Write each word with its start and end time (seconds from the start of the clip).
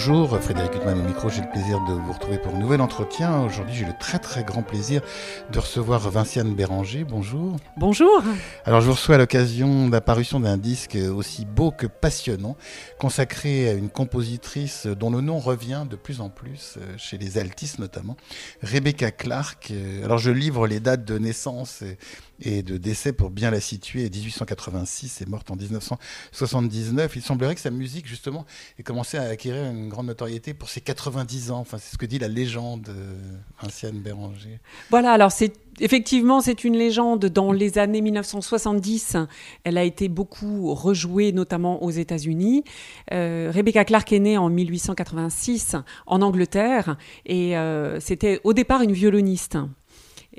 Bonjour, 0.00 0.38
Frédéric 0.38 0.76
Huttman 0.76 1.00
au 1.00 1.02
micro, 1.02 1.28
j'ai 1.28 1.40
le 1.40 1.50
plaisir 1.50 1.80
de 1.88 1.92
vous 1.92 2.12
retrouver 2.12 2.38
pour 2.38 2.54
un 2.54 2.58
nouvel 2.60 2.80
entretien. 2.80 3.40
Aujourd'hui, 3.40 3.74
j'ai 3.74 3.84
le 3.84 3.94
très 3.98 4.20
très 4.20 4.44
grand 4.44 4.62
plaisir 4.62 5.02
de 5.50 5.58
recevoir 5.58 6.08
Vinciane 6.08 6.54
Béranger. 6.54 7.02
Bonjour. 7.02 7.56
Bonjour. 7.76 8.22
Alors, 8.64 8.80
je 8.80 8.86
vous 8.86 8.92
reçois 8.92 9.16
à 9.16 9.18
l'occasion 9.18 9.88
de 9.88 9.92
l'apparition 9.92 10.38
d'un 10.38 10.56
disque 10.56 10.96
aussi 11.12 11.44
beau 11.46 11.72
que 11.72 11.88
passionnant, 11.88 12.56
consacré 13.00 13.70
à 13.70 13.72
une 13.72 13.90
compositrice 13.90 14.86
dont 14.86 15.10
le 15.10 15.20
nom 15.20 15.40
revient 15.40 15.84
de 15.90 15.96
plus 15.96 16.20
en 16.20 16.28
plus 16.28 16.76
euh, 16.76 16.94
chez 16.96 17.18
les 17.18 17.36
altistes 17.36 17.80
notamment, 17.80 18.16
Rebecca 18.62 19.10
Clark. 19.10 19.72
Euh, 19.72 20.04
alors, 20.04 20.18
je 20.18 20.30
livre 20.30 20.68
les 20.68 20.78
dates 20.78 21.04
de 21.04 21.18
naissance 21.18 21.82
et 21.82 21.98
de 22.40 22.76
décès 22.76 23.12
pour 23.12 23.30
bien 23.30 23.50
la 23.50 23.60
situer. 23.60 24.08
1886 24.08 25.22
est 25.22 25.28
morte 25.28 25.50
en 25.50 25.56
1979. 25.56 27.16
Il 27.16 27.22
semblerait 27.22 27.54
que 27.54 27.60
sa 27.60 27.70
musique, 27.70 28.06
justement, 28.06 28.46
ait 28.78 28.82
commencé 28.82 29.18
à 29.18 29.22
acquérir 29.22 29.70
une 29.70 29.88
grande 29.88 30.06
notoriété 30.06 30.54
pour 30.54 30.68
ses 30.68 30.80
90 30.80 31.50
ans. 31.50 31.58
Enfin, 31.58 31.78
c'est 31.78 31.92
ce 31.92 31.98
que 31.98 32.06
dit 32.06 32.18
la 32.18 32.28
légende 32.28 32.88
euh, 32.88 33.14
ancienne 33.62 34.00
Béranger. 34.00 34.60
Voilà, 34.90 35.12
alors 35.12 35.32
c'est 35.32 35.52
effectivement 35.80 36.40
c'est 36.40 36.64
une 36.64 36.76
légende. 36.76 37.26
Dans 37.26 37.52
les 37.52 37.78
années 37.78 38.00
1970, 38.00 39.16
elle 39.64 39.78
a 39.78 39.84
été 39.84 40.08
beaucoup 40.08 40.74
rejouée, 40.74 41.32
notamment 41.32 41.82
aux 41.82 41.90
États-Unis. 41.90 42.64
Euh, 43.12 43.50
Rebecca 43.52 43.84
Clark 43.84 44.12
est 44.12 44.18
née 44.18 44.38
en 44.38 44.48
1886 44.48 45.76
en 46.06 46.22
Angleterre 46.22 46.96
et 47.26 47.56
euh, 47.56 48.00
c'était 48.00 48.40
au 48.44 48.52
départ 48.52 48.82
une 48.82 48.92
violoniste. 48.92 49.58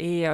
Et 0.01 0.25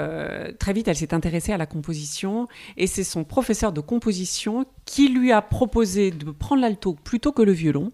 très 0.60 0.74
vite, 0.74 0.88
elle 0.88 0.96
s'est 0.96 1.14
intéressée 1.14 1.52
à 1.52 1.58
la 1.58 1.66
composition. 1.66 2.48
Et 2.78 2.86
c'est 2.86 3.04
son 3.04 3.24
professeur 3.24 3.72
de 3.72 3.82
composition 3.82 4.66
qui 4.86 5.10
lui 5.10 5.32
a 5.32 5.42
proposé 5.42 6.12
de 6.12 6.30
prendre 6.30 6.62
l'alto 6.62 6.94
plutôt 6.94 7.32
que 7.32 7.42
le 7.42 7.52
violon 7.52 7.92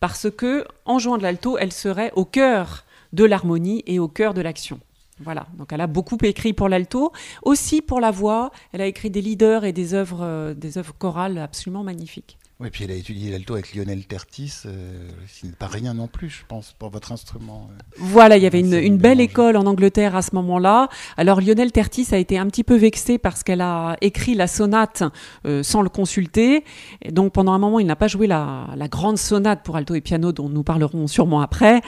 parce 0.00 0.30
que 0.30 0.66
en 0.84 0.98
jouant 0.98 1.18
de 1.18 1.22
l'alto, 1.22 1.58
elle 1.58 1.72
serait 1.72 2.12
au 2.14 2.24
cœur 2.24 2.84
de 3.12 3.24
l'harmonie 3.24 3.82
et 3.86 3.98
au 3.98 4.08
cœur 4.08 4.34
de 4.34 4.40
l'action. 4.40 4.80
Voilà, 5.20 5.46
donc 5.56 5.72
elle 5.72 5.80
a 5.80 5.86
beaucoup 5.86 6.18
écrit 6.22 6.52
pour 6.52 6.68
l'alto, 6.68 7.10
aussi 7.42 7.80
pour 7.80 8.00
la 8.00 8.10
voix. 8.10 8.50
Elle 8.72 8.82
a 8.82 8.86
écrit 8.86 9.08
des 9.08 9.22
leaders 9.22 9.64
et 9.64 9.72
des 9.72 9.94
œuvres, 9.94 10.22
euh, 10.22 10.54
des 10.54 10.76
œuvres 10.76 10.94
chorales 10.98 11.38
absolument 11.38 11.82
magnifiques. 11.82 12.38
Oui, 12.58 12.70
puis 12.70 12.84
elle 12.84 12.90
a 12.90 12.94
étudié 12.94 13.30
l'alto 13.30 13.52
avec 13.52 13.74
Lionel 13.74 14.06
Tertis, 14.06 14.62
euh, 14.64 15.10
ce 15.28 15.44
n'est 15.44 15.52
pas 15.52 15.66
rien 15.66 15.92
non 15.92 16.08
plus, 16.08 16.30
je 16.30 16.42
pense, 16.48 16.74
pour 16.78 16.88
votre 16.88 17.12
instrument. 17.12 17.68
Euh. 17.70 17.82
voilà, 17.98 18.38
il 18.38 18.42
y 18.42 18.46
avait 18.46 18.60
une, 18.60 18.96
belle 18.96 19.20
école 19.20 19.58
en 19.58 19.66
Angleterre 19.66 20.16
à 20.16 20.22
ce 20.22 20.34
moment-là. 20.36 20.88
Alors 21.18 21.42
Lionel 21.42 21.70
Tertis 21.70 22.06
a 22.12 22.16
été 22.16 22.38
un 22.38 22.46
petit 22.46 22.64
peu 22.64 22.74
vexé 22.74 23.18
parce 23.18 23.42
qu'elle 23.42 23.60
a 23.60 23.98
écrit 24.00 24.34
la 24.34 24.46
sonate 24.46 25.02
euh, 25.44 25.62
sans 25.62 25.82
le 25.82 25.90
consulter. 25.90 26.64
Et 27.02 27.12
donc 27.12 27.34
pendant 27.34 27.52
un 27.52 27.58
moment, 27.58 27.78
il 27.78 27.86
n'a 27.86 27.94
pas 27.94 28.08
joué 28.08 28.26
la, 28.26 28.66
grande 28.90 29.18
sonate 29.18 29.62
pour 29.62 29.76
alto 29.76 29.94
et 29.94 30.00
piano 30.00 30.32
dont 30.32 30.48
nous 30.48 30.62
parlerons 30.62 31.08
sûrement 31.08 31.42
après. 31.42 31.82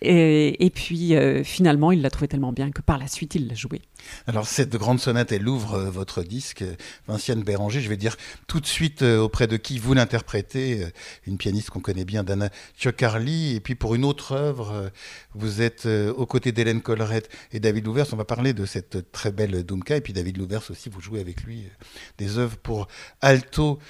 Et, 0.00 0.64
et 0.64 0.70
puis 0.70 1.12
finalement, 1.44 1.92
il 1.92 2.00
l'a 2.00 2.08
trouvé 2.08 2.28
tellement 2.28 2.52
bien 2.52 2.70
que 2.70 2.80
par 2.80 2.96
la 2.96 3.08
suite, 3.08 3.34
il 3.34 3.46
l'a 3.48 3.54
joué. 3.54 3.82
Alors 4.26 4.46
cette 4.46 4.74
grande 4.76 5.00
sonate, 5.00 5.32
elle 5.32 5.46
ouvre 5.46 5.78
votre 5.80 6.22
disque, 6.22 6.64
Vinciane 7.08 7.42
Béranger. 7.42 7.82
Je 7.82 7.88
vais 7.90 7.96
dire 7.98 8.16
tout 8.46 8.60
de 8.60 8.66
suite 8.66 9.02
auprès 9.02 9.46
de 9.46 9.58
qui 9.58 9.78
vous 9.78 9.92
l'interprétez 9.92 10.13
interpréter 10.14 10.84
euh, 10.84 10.90
une 11.26 11.36
pianiste 11.36 11.70
qu'on 11.70 11.80
connaît 11.80 12.04
bien, 12.04 12.22
Dana 12.22 12.50
Ciocarli. 12.78 13.56
Et 13.56 13.60
puis 13.60 13.74
pour 13.74 13.94
une 13.96 14.04
autre 14.04 14.32
œuvre, 14.32 14.70
euh, 14.70 14.88
vous 15.34 15.60
êtes 15.60 15.86
euh, 15.86 16.12
aux 16.12 16.26
côtés 16.26 16.52
d'Hélène 16.52 16.82
Collerette 16.82 17.28
et 17.52 17.58
David 17.58 17.86
Louvers. 17.86 18.06
On 18.12 18.16
va 18.16 18.24
parler 18.24 18.52
de 18.52 18.64
cette 18.64 19.10
très 19.10 19.32
belle 19.32 19.64
Dumka. 19.64 19.96
Et 19.96 20.00
puis 20.00 20.12
David 20.12 20.38
Louvers 20.38 20.70
aussi, 20.70 20.88
vous 20.88 21.00
jouez 21.00 21.20
avec 21.20 21.42
lui 21.42 21.64
des 22.18 22.38
œuvres 22.38 22.56
pour 22.56 22.86
alto 23.20 23.80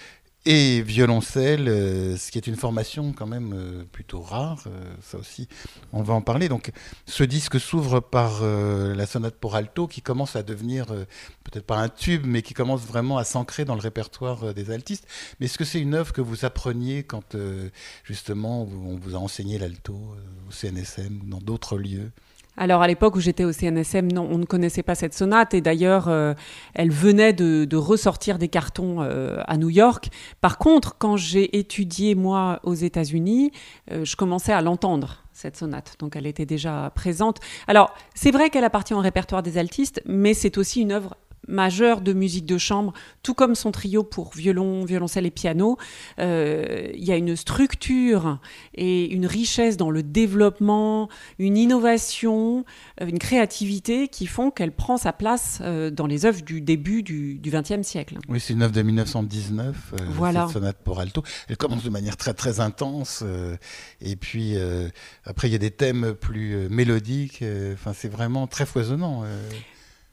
et 0.47 0.83
violoncelle, 0.83 1.69
euh, 1.69 2.17
ce 2.17 2.31
qui 2.31 2.37
est 2.39 2.47
une 2.47 2.57
formation 2.57 3.13
quand 3.13 3.27
même 3.27 3.53
euh, 3.55 3.85
plutôt 3.91 4.21
rare, 4.21 4.65
euh, 4.67 4.95
ça 5.01 5.17
aussi, 5.17 5.49
on 5.93 6.03
va 6.03 6.13
en 6.13 6.21
parler. 6.21 6.49
Donc 6.49 6.71
ce 7.07 7.25
disque 7.25 7.59
s'ouvre 7.59 8.01
par 8.01 8.43
la 8.43 9.07
sonate 9.07 9.37
pour 9.37 9.55
alto 9.55 9.87
qui 9.87 10.03
commence 10.03 10.37
à 10.37 10.43
devenir 10.43 10.87
peut-être 10.87 11.65
pas 11.65 11.79
un 11.79 11.89
tube, 11.89 12.25
mais 12.27 12.43
qui 12.43 12.55
commence 12.55 12.83
vraiment 12.83 13.19
à 13.19 13.25
s'ancrer 13.25 13.65
dans 13.65 13.75
le 13.75 13.81
répertoire 13.81 14.55
des 14.55 14.71
altistes. 14.71 15.07
Mais 15.39 15.47
est-ce 15.47 15.59
que 15.59 15.65
c'est 15.65 15.81
une 15.81 15.95
œuvre 15.95 16.13
que 16.13 16.21
vous 16.21 16.45
appreniez 16.45 17.03
quand 17.05 17.37
justement 18.05 18.63
on 18.63 18.97
vous 18.97 19.15
a 19.15 19.19
enseigné 19.19 19.59
l'alto 19.59 19.95
au 20.49 20.51
CNSM 20.51 21.21
ou 21.23 21.27
dans 21.27 21.39
d'autres 21.39 21.79
lieux? 21.79 22.11
Alors 22.57 22.83
à 22.83 22.87
l'époque 22.87 23.17
où 23.17 23.21
j'étais 23.21 23.45
au 23.45 23.53
CNSM, 23.53 24.13
non, 24.13 24.29
on 24.31 24.39
ne 24.39 24.45
connaissait 24.45 24.83
pas 24.83 24.95
cette 24.95 25.15
sonate 25.15 25.55
et 25.55 25.61
d'ailleurs 25.61 26.09
euh, 26.09 26.35
elle 26.75 26.91
venait 26.91 27.33
de, 27.33 27.77
ressortir 27.77 28.39
des 28.39 28.49
cartons 28.49 29.03
euh, 29.03 29.43
à 29.47 29.57
New 29.57 29.71
York. 29.71 30.09
Par 30.41 30.59
contre, 30.59 30.97
quand 30.97 31.17
j'ai 31.17 31.59
étudié 31.59 32.15
moi 32.15 32.61
aux 32.63 32.75
États-Unis, 32.75 33.51
euh, 33.91 34.05
je 34.05 34.15
commençais 34.17 34.53
à 34.53 34.63
l'entendre 34.63 35.25
cette 35.33 35.57
sonate, 35.57 35.97
donc 35.99 36.15
elle 36.15 36.27
était 36.27 36.47
déjà 36.47 36.93
présente. 36.95 37.41
Alors 37.67 37.93
c'est 38.15 38.31
vrai 38.31 38.51
qu'elle 38.51 38.65
appartient 38.65 38.95
au 38.95 39.01
répertoire 39.01 39.43
des 39.43 39.59
altistes, 39.59 40.01
mais 40.07 40.33
c'est 40.33 40.57
aussi 40.57 40.83
une 40.83 40.93
œuvre 40.93 41.17
majeur 41.49 42.01
de 42.01 42.13
musique 42.13 42.47
de 42.47 42.59
chambre, 42.59 42.93
tout 43.23 43.35
comme 43.35 43.55
son 43.55 43.73
trio 43.73 44.03
pour 44.03 44.33
violon, 44.35 44.85
violoncelle 44.85 45.27
et 45.27 45.31
piano. 45.31 45.79
Euh, 46.19 46.91
il 46.95 47.05
y 47.05 47.13
a 47.13 47.17
une 47.17 47.37
structure 47.37 48.39
et 48.75 49.07
une 49.13 49.27
richesse 49.27 49.77
dans 49.77 49.91
le 49.91 50.03
développement, 50.03 51.09
une 51.39 51.57
innovation, 51.57 52.65
euh, 53.01 53.07
une 53.07 53.19
créativité 53.19 54.09
qui 54.09 54.27
font 54.27 54.51
qu'elle 54.51 54.73
prend 54.73 54.97
sa 54.97 55.13
place 55.13 55.59
euh, 55.63 55.91
dans 55.91 56.07
les 56.07 56.27
œuvres 56.27 56.43
du 56.43 56.61
début 56.61 57.03
du 57.03 57.41
XXe 57.45 57.87
siècle. 57.87 58.19
Oui, 58.29 58.41
c'est 58.41 58.53
une 58.53 58.63
œuvre 58.63 58.73
de 58.73 58.83
1919, 58.83 59.95
voilà. 60.11 60.47
cette 60.47 60.55
sonate 60.55 60.79
pour 60.85 61.01
alto. 61.01 61.23
Elle 61.49 61.57
commence 61.57 61.85
de 61.85 61.91
manière 61.91 62.17
très 62.17 62.35
très 62.35 62.61
intense 62.61 63.25
et 64.01 64.17
puis 64.17 64.57
après 65.25 65.49
il 65.49 65.53
y 65.53 65.55
a 65.55 65.59
des 65.59 65.71
thèmes 65.71 66.15
plus 66.15 66.69
mélodiques. 66.69 67.45
Enfin, 67.73 67.93
c'est 67.95 68.09
vraiment 68.09 68.47
très 68.47 68.67
foisonnant. 68.67 69.25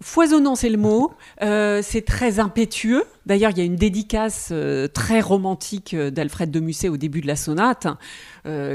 Foisonnant, 0.01 0.55
c'est 0.55 0.69
le 0.69 0.79
mot. 0.79 1.13
Euh, 1.43 1.81
c'est 1.83 2.01
très 2.01 2.39
impétueux. 2.39 3.03
D'ailleurs, 3.27 3.51
il 3.51 3.59
y 3.59 3.61
a 3.61 3.63
une 3.63 3.75
dédicace 3.75 4.49
euh, 4.51 4.87
très 4.87 5.21
romantique 5.21 5.93
euh, 5.93 6.09
d'Alfred 6.09 6.49
de 6.49 6.59
Musset 6.59 6.89
au 6.89 6.97
début 6.97 7.21
de 7.21 7.27
la 7.27 7.35
sonate, 7.35 7.87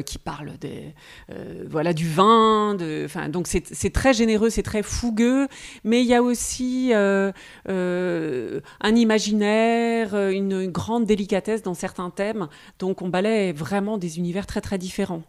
qui 0.07 0.19
parle 0.19 0.53
des, 0.61 0.95
voilà, 1.69 1.93
du 1.93 2.09
vin. 2.09 2.77
De, 2.77 3.09
donc, 3.29 3.49
c'est 3.49 3.91
très 3.93 4.15
généreux, 4.15 4.49
c'est 4.49 4.63
très 4.63 4.85
fougueux, 4.85 5.49
mais 5.83 6.03
il 6.03 6.07
y 6.07 6.15
a 6.15 6.23
aussi 6.23 6.93
un 6.95 7.33
imaginaire, 8.85 10.15
une 10.31 10.69
grande 10.69 11.05
délicatesse 11.07 11.63
dans 11.63 11.75
certains 11.75 12.11
thèmes. 12.11 12.47
Donc, 12.79 13.03
on 13.03 13.09
balaye 13.09 13.53
vraiment 13.53 13.99
des 13.99 14.19
univers 14.19 14.47
très, 14.47 14.61
très 14.61 14.79
différents. 14.79 15.23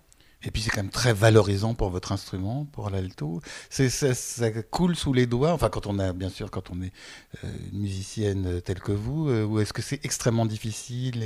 Et 0.44 0.52
puis 0.52 0.62
c'est 0.62 0.70
quand 0.70 0.84
même 0.84 0.92
très 0.92 1.14
valorisant 1.14 1.74
pour 1.74 1.90
votre 1.90 2.12
instrument, 2.12 2.66
pour 2.66 2.90
l'alto. 2.90 3.42
Ça, 3.70 3.90
ça, 3.90 4.52
coule 4.64 4.96
sous 4.96 5.12
les 5.12 5.26
doigts, 5.26 5.52
enfin 5.52 5.70
quand 5.70 5.88
on 5.88 5.98
a, 5.98 6.14
bien 6.14 6.30
sûr, 6.30 6.52
quand 6.52 6.70
on 6.70 6.82
est 6.82 6.92
euh, 7.44 7.50
une 7.72 7.80
musicienne 7.80 8.62
telle 8.62 8.80
que 8.80 8.92
vous, 8.92 9.30
euh, 9.30 9.46
ou 9.46 9.60
est-ce 9.60 9.74
que 9.74 9.82
c'est 9.82 10.04
extrêmement 10.06 10.46
difficile 10.46 11.26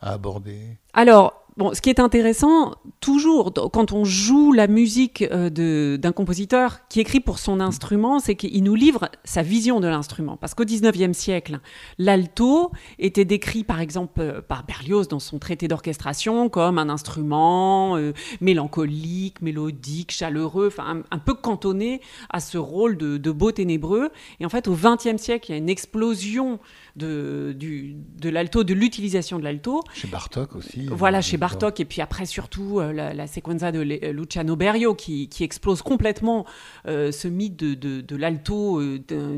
à 0.00 0.12
aborder? 0.12 0.76
Alors, 0.92 1.41
Bon, 1.58 1.74
ce 1.74 1.82
qui 1.82 1.90
est 1.90 2.00
intéressant, 2.00 2.76
toujours, 3.00 3.52
quand 3.72 3.92
on 3.92 4.04
joue 4.04 4.52
la 4.52 4.66
musique 4.68 5.20
euh, 5.20 5.98
d'un 5.98 6.12
compositeur 6.12 6.88
qui 6.88 6.98
écrit 6.98 7.20
pour 7.20 7.38
son 7.38 7.60
instrument, 7.60 8.20
c'est 8.20 8.36
qu'il 8.36 8.62
nous 8.62 8.74
livre 8.74 9.10
sa 9.24 9.42
vision 9.42 9.78
de 9.78 9.86
l'instrument. 9.86 10.38
Parce 10.38 10.54
qu'au 10.54 10.64
XIXe 10.64 11.16
siècle, 11.16 11.60
l'alto 11.98 12.70
était 12.98 13.26
décrit, 13.26 13.64
par 13.64 13.80
exemple, 13.80 14.18
euh, 14.20 14.40
par 14.40 14.64
Berlioz 14.64 15.08
dans 15.08 15.18
son 15.18 15.38
traité 15.38 15.68
d'orchestration 15.68 16.48
comme 16.48 16.78
un 16.78 16.88
instrument 16.88 17.98
euh, 17.98 18.14
mélancolique, 18.40 19.42
mélodique, 19.42 20.10
chaleureux, 20.10 20.68
enfin 20.68 21.02
un, 21.10 21.18
peu 21.18 21.34
cantonné 21.34 22.00
à 22.30 22.40
ce 22.40 22.56
rôle 22.56 22.96
de 22.96 23.30
beau 23.30 23.52
ténébreux. 23.52 24.08
Et 24.40 24.46
en 24.46 24.48
fait, 24.48 24.68
au 24.68 24.74
XXe 24.74 25.20
siècle, 25.20 25.50
il 25.50 25.52
y 25.52 25.54
a 25.54 25.58
une 25.58 25.68
explosion 25.68 26.60
de, 26.96 27.54
du, 27.56 27.96
de 28.18 28.28
l'alto, 28.28 28.64
de 28.64 28.74
l'utilisation 28.74 29.38
de 29.38 29.44
l'alto. 29.44 29.82
Chez 29.94 30.08
Bartok 30.08 30.56
aussi. 30.56 30.86
Voilà, 30.90 31.20
chez 31.20 31.36
Bartok, 31.36 31.80
et 31.80 31.84
puis 31.84 32.00
après 32.00 32.26
surtout 32.26 32.80
euh, 32.80 32.92
la, 32.92 33.14
la, 33.14 33.26
sequenza 33.26 33.72
de 33.72 33.78
euh, 33.80 34.12
Luciano 34.12 34.56
Berio 34.56 34.94
qui, 34.94 35.28
qui 35.28 35.44
explose 35.44 35.82
complètement 35.82 36.44
euh, 36.86 37.10
ce 37.10 37.28
mythe 37.28 37.56
de, 37.56 37.74
de, 37.74 38.00
de 38.00 38.16
l'alto 38.16 38.82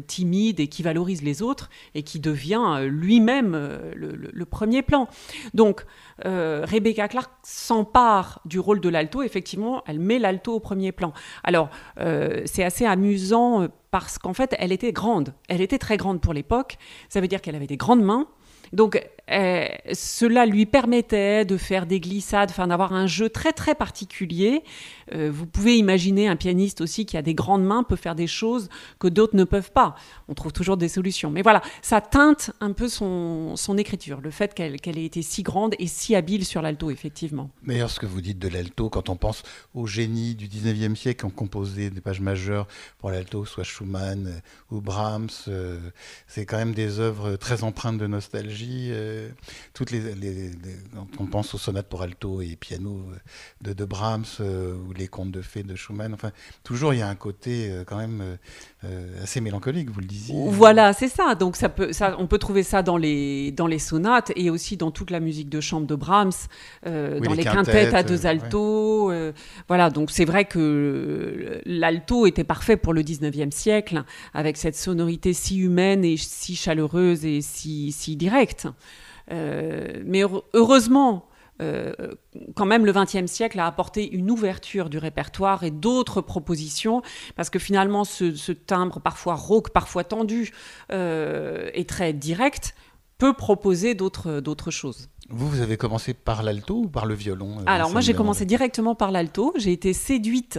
timide 0.06 0.60
et 0.60 0.68
qui 0.68 0.82
valorise 0.82 1.22
les 1.22 1.42
autres 1.42 1.70
et 1.94 2.02
qui 2.02 2.20
devient 2.20 2.86
lui-même 2.88 3.52
le, 3.94 4.14
le, 4.16 4.44
premier 4.44 4.82
plan. 4.82 5.08
Donc 5.54 5.84
Rebecca 6.22 7.08
Clark 7.08 7.30
s'empare 7.42 8.40
du 8.44 8.58
rôle 8.58 8.80
de 8.80 8.88
l'alto, 8.88 9.22
effectivement, 9.22 9.82
elle 9.86 9.98
met 9.98 10.18
l'alto 10.18 10.54
au 10.54 10.60
premier 10.60 10.92
plan. 10.92 11.12
Alors 11.42 11.70
c'est 11.96 12.64
assez 12.64 12.84
amusant 12.84 13.68
parce 13.94 14.18
qu'en 14.18 14.34
fait 14.34 14.56
elle 14.58 14.72
était 14.72 14.90
grande, 14.90 15.34
elle 15.48 15.60
était 15.60 15.78
très 15.78 15.96
grande 15.96 16.20
pour 16.20 16.34
l'époque, 16.34 16.78
ça 17.08 17.20
veut 17.20 17.28
dire 17.28 17.40
qu'elle 17.40 17.54
avait 17.54 17.68
des 17.68 17.76
grandes 17.76 18.02
mains. 18.02 18.26
Donc 18.72 19.00
euh, 19.30 19.66
cela 19.94 20.44
lui 20.44 20.66
permettait 20.66 21.44
de 21.44 21.56
faire 21.56 21.86
des 21.86 22.00
glissades, 22.00 22.50
enfin 22.50 22.66
d'avoir 22.66 22.92
un 22.92 23.06
jeu 23.06 23.30
très 23.30 23.52
très 23.52 23.74
particulier. 23.74 24.62
Euh, 25.14 25.30
vous 25.32 25.46
pouvez 25.46 25.76
imaginer 25.76 26.28
un 26.28 26.36
pianiste 26.36 26.80
aussi 26.80 27.06
qui 27.06 27.16
a 27.16 27.22
des 27.22 27.34
grandes 27.34 27.64
mains 27.64 27.82
peut 27.82 27.96
faire 27.96 28.14
des 28.14 28.26
choses 28.26 28.68
que 28.98 29.08
d'autres 29.08 29.36
ne 29.36 29.44
peuvent 29.44 29.72
pas. 29.72 29.94
On 30.28 30.34
trouve 30.34 30.52
toujours 30.52 30.76
des 30.76 30.88
solutions. 30.88 31.30
Mais 31.30 31.42
voilà, 31.42 31.62
ça 31.82 32.00
teinte 32.00 32.52
un 32.60 32.72
peu 32.72 32.88
son, 32.88 33.54
écriture, 33.78 34.20
le 34.20 34.30
fait 34.30 34.54
qu'elle 34.54 34.80
qu'elle 34.80 34.98
ait 34.98 35.04
été 35.04 35.22
si 35.22 35.42
grande 35.42 35.74
et 35.78 35.86
si 35.86 36.14
habile 36.14 36.44
sur 36.44 36.62
l'alto, 36.62 36.90
effectivement. 36.90 37.50
D'ailleurs, 37.66 37.90
ce 37.90 38.00
que 38.00 38.06
vous 38.06 38.20
dites 38.20 38.38
de 38.38 38.48
l'alto, 38.48 38.88
quand 38.88 39.08
on 39.08 39.16
pense 39.16 39.42
aux 39.74 39.86
génies 39.86 40.34
du 40.34 40.48
19e 40.48 40.94
siècle 40.94 41.20
qui 41.20 41.24
ont 41.24 41.30
composé 41.30 41.90
des 41.90 42.00
pages 42.00 42.20
majeures 42.20 42.66
pour 42.98 43.10
l'alto, 43.10 43.44
soit 43.44 43.64
Schumann 43.64 44.26
euh, 44.26 44.74
ou 44.74 44.80
Brahms, 44.80 45.28
c'est 46.26 46.46
quand 46.46 46.56
même 46.56 46.74
des 46.74 47.00
œuvres 47.00 47.36
très 47.36 47.64
empreintes 47.64 47.98
de 47.98 48.06
nostalgie. 48.06 48.92
Toutes 49.72 49.90
les, 49.90 50.50
on 51.18 51.26
pense 51.26 51.54
aux 51.54 51.58
sonates 51.58 51.88
pour 51.88 52.02
alto 52.02 52.40
et 52.40 52.56
piano 52.56 53.06
de, 53.60 53.72
de 53.72 53.84
Brahms 53.84 54.24
ou 54.40 54.92
les 54.92 55.08
contes 55.08 55.30
de 55.30 55.42
fées 55.42 55.62
de 55.62 55.74
Schumann. 55.74 56.14
Enfin, 56.14 56.32
toujours 56.62 56.94
il 56.94 56.98
y 56.98 57.02
a 57.02 57.08
un 57.08 57.14
côté 57.14 57.70
euh, 57.70 57.84
quand 57.84 57.96
même 57.96 58.38
euh, 58.84 58.94
euh, 58.94 59.22
assez 59.22 59.40
mélancolique, 59.40 59.90
vous 59.90 60.00
le 60.00 60.06
disiez. 60.06 60.34
Voilà, 60.48 60.92
c'est 60.92 61.08
ça. 61.08 61.34
Donc 61.34 61.56
ça 61.56 61.68
peut, 61.68 61.92
ça, 61.92 62.16
on 62.18 62.26
peut 62.26 62.38
trouver 62.38 62.62
ça 62.62 62.82
dans 62.82 62.96
les, 62.96 63.50
dans 63.52 63.66
les 63.66 63.78
sonates 63.78 64.32
et 64.36 64.50
aussi 64.50 64.76
dans 64.76 64.90
toute 64.90 65.10
la 65.10 65.20
musique 65.20 65.48
de 65.48 65.60
chambre 65.60 65.86
de 65.86 65.94
Brahms, 65.94 66.32
dans 66.84 67.32
les, 67.34 67.44
quintettes, 67.44 67.94
à 67.94 68.02
deux 68.02 68.26
altos. 68.26 69.12
voilà, 69.68 69.90
donc 69.90 70.10
c'est 70.10 70.24
vrai 70.24 70.44
que 70.44 71.60
l'alto 71.66 72.26
était 72.26 72.44
parfait 72.44 72.76
pour 72.76 72.92
le 72.92 73.02
19e 73.02 73.50
siècle, 73.50 74.04
avec 74.32 74.56
cette 74.56 74.76
sonorité 74.76 75.32
si 75.32 75.58
humaine 75.58 76.04
et 76.04 76.16
si 76.16 76.56
chaleureuse 76.56 77.24
et 77.24 77.40
si, 77.40 77.92
si 77.92 78.16
directe. 78.16 78.68
mais 79.30 80.22
heureusement, 80.52 81.26
euh, 81.62 81.92
quand 82.56 82.66
même 82.66 82.84
le 82.84 82.92
XXe 82.92 83.30
siècle 83.30 83.60
a 83.60 83.66
apporté 83.66 84.10
une 84.10 84.30
ouverture 84.30 84.90
du 84.90 84.98
répertoire 84.98 85.62
et 85.62 85.70
d'autres 85.70 86.20
propositions, 86.20 87.02
parce 87.36 87.50
que 87.50 87.58
finalement 87.58 88.04
ce, 88.04 88.52
timbre 88.52 89.00
parfois 89.00 89.34
rauque, 89.34 89.70
parfois 89.70 90.04
tendu 90.04 90.52
euh, 90.90 91.70
et 91.74 91.84
très 91.84 92.12
direct 92.12 92.74
peut 93.18 93.32
proposer 93.32 93.94
d'autres 93.94 94.70
choses. 94.70 95.08
Vous, 95.30 95.48
vous 95.48 95.60
avez 95.60 95.76
commencé 95.76 96.12
par 96.12 96.42
l'alto 96.42 96.82
ou 96.82 96.88
par 96.88 97.06
le 97.06 97.14
violon 97.14 97.58
euh, 97.60 97.64
Alors 97.66 97.90
moi 97.90 98.00
j'ai 98.00 98.14
commencé 98.14 98.44
directement 98.44 98.94
par 98.94 99.10
l'alto, 99.10 99.54
j'ai 99.56 99.72
été 99.72 99.92
séduite 99.92 100.58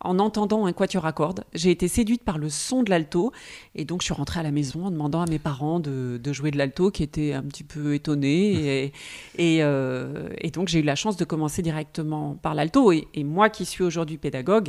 en 0.00 0.18
entendant 0.18 0.66
un 0.66 0.72
quatuor 0.72 1.06
à 1.06 1.12
cordes. 1.12 1.44
J'ai 1.54 1.70
été 1.70 1.88
séduite 1.88 2.22
par 2.22 2.38
le 2.38 2.48
son 2.48 2.82
de 2.82 2.90
l'alto 2.90 3.32
et 3.74 3.84
donc 3.84 4.02
je 4.02 4.06
suis 4.06 4.14
rentrée 4.14 4.40
à 4.40 4.42
la 4.42 4.50
maison 4.50 4.86
en 4.86 4.90
demandant 4.90 5.22
à 5.22 5.26
mes 5.26 5.38
parents 5.38 5.80
de, 5.80 6.20
jouer 6.32 6.50
de 6.50 6.58
l'alto 6.58 6.90
qui 6.90 7.02
étaient 7.02 7.32
un 7.32 7.42
petit 7.42 7.64
peu 7.64 7.94
étonnés 7.94 8.92
et, 9.38 9.62
euh, 9.62 10.28
et, 10.38 10.50
donc 10.50 10.68
j'ai 10.68 10.80
eu 10.80 10.82
la 10.82 10.96
chance 10.96 11.16
de 11.16 11.24
commencer 11.24 11.62
directement 11.62 12.36
par 12.42 12.54
l'alto 12.54 12.92
et, 12.92 13.06
moi 13.24 13.48
qui 13.48 13.64
suis 13.64 13.82
aujourd'hui 13.82 14.18
pédagogue, 14.18 14.68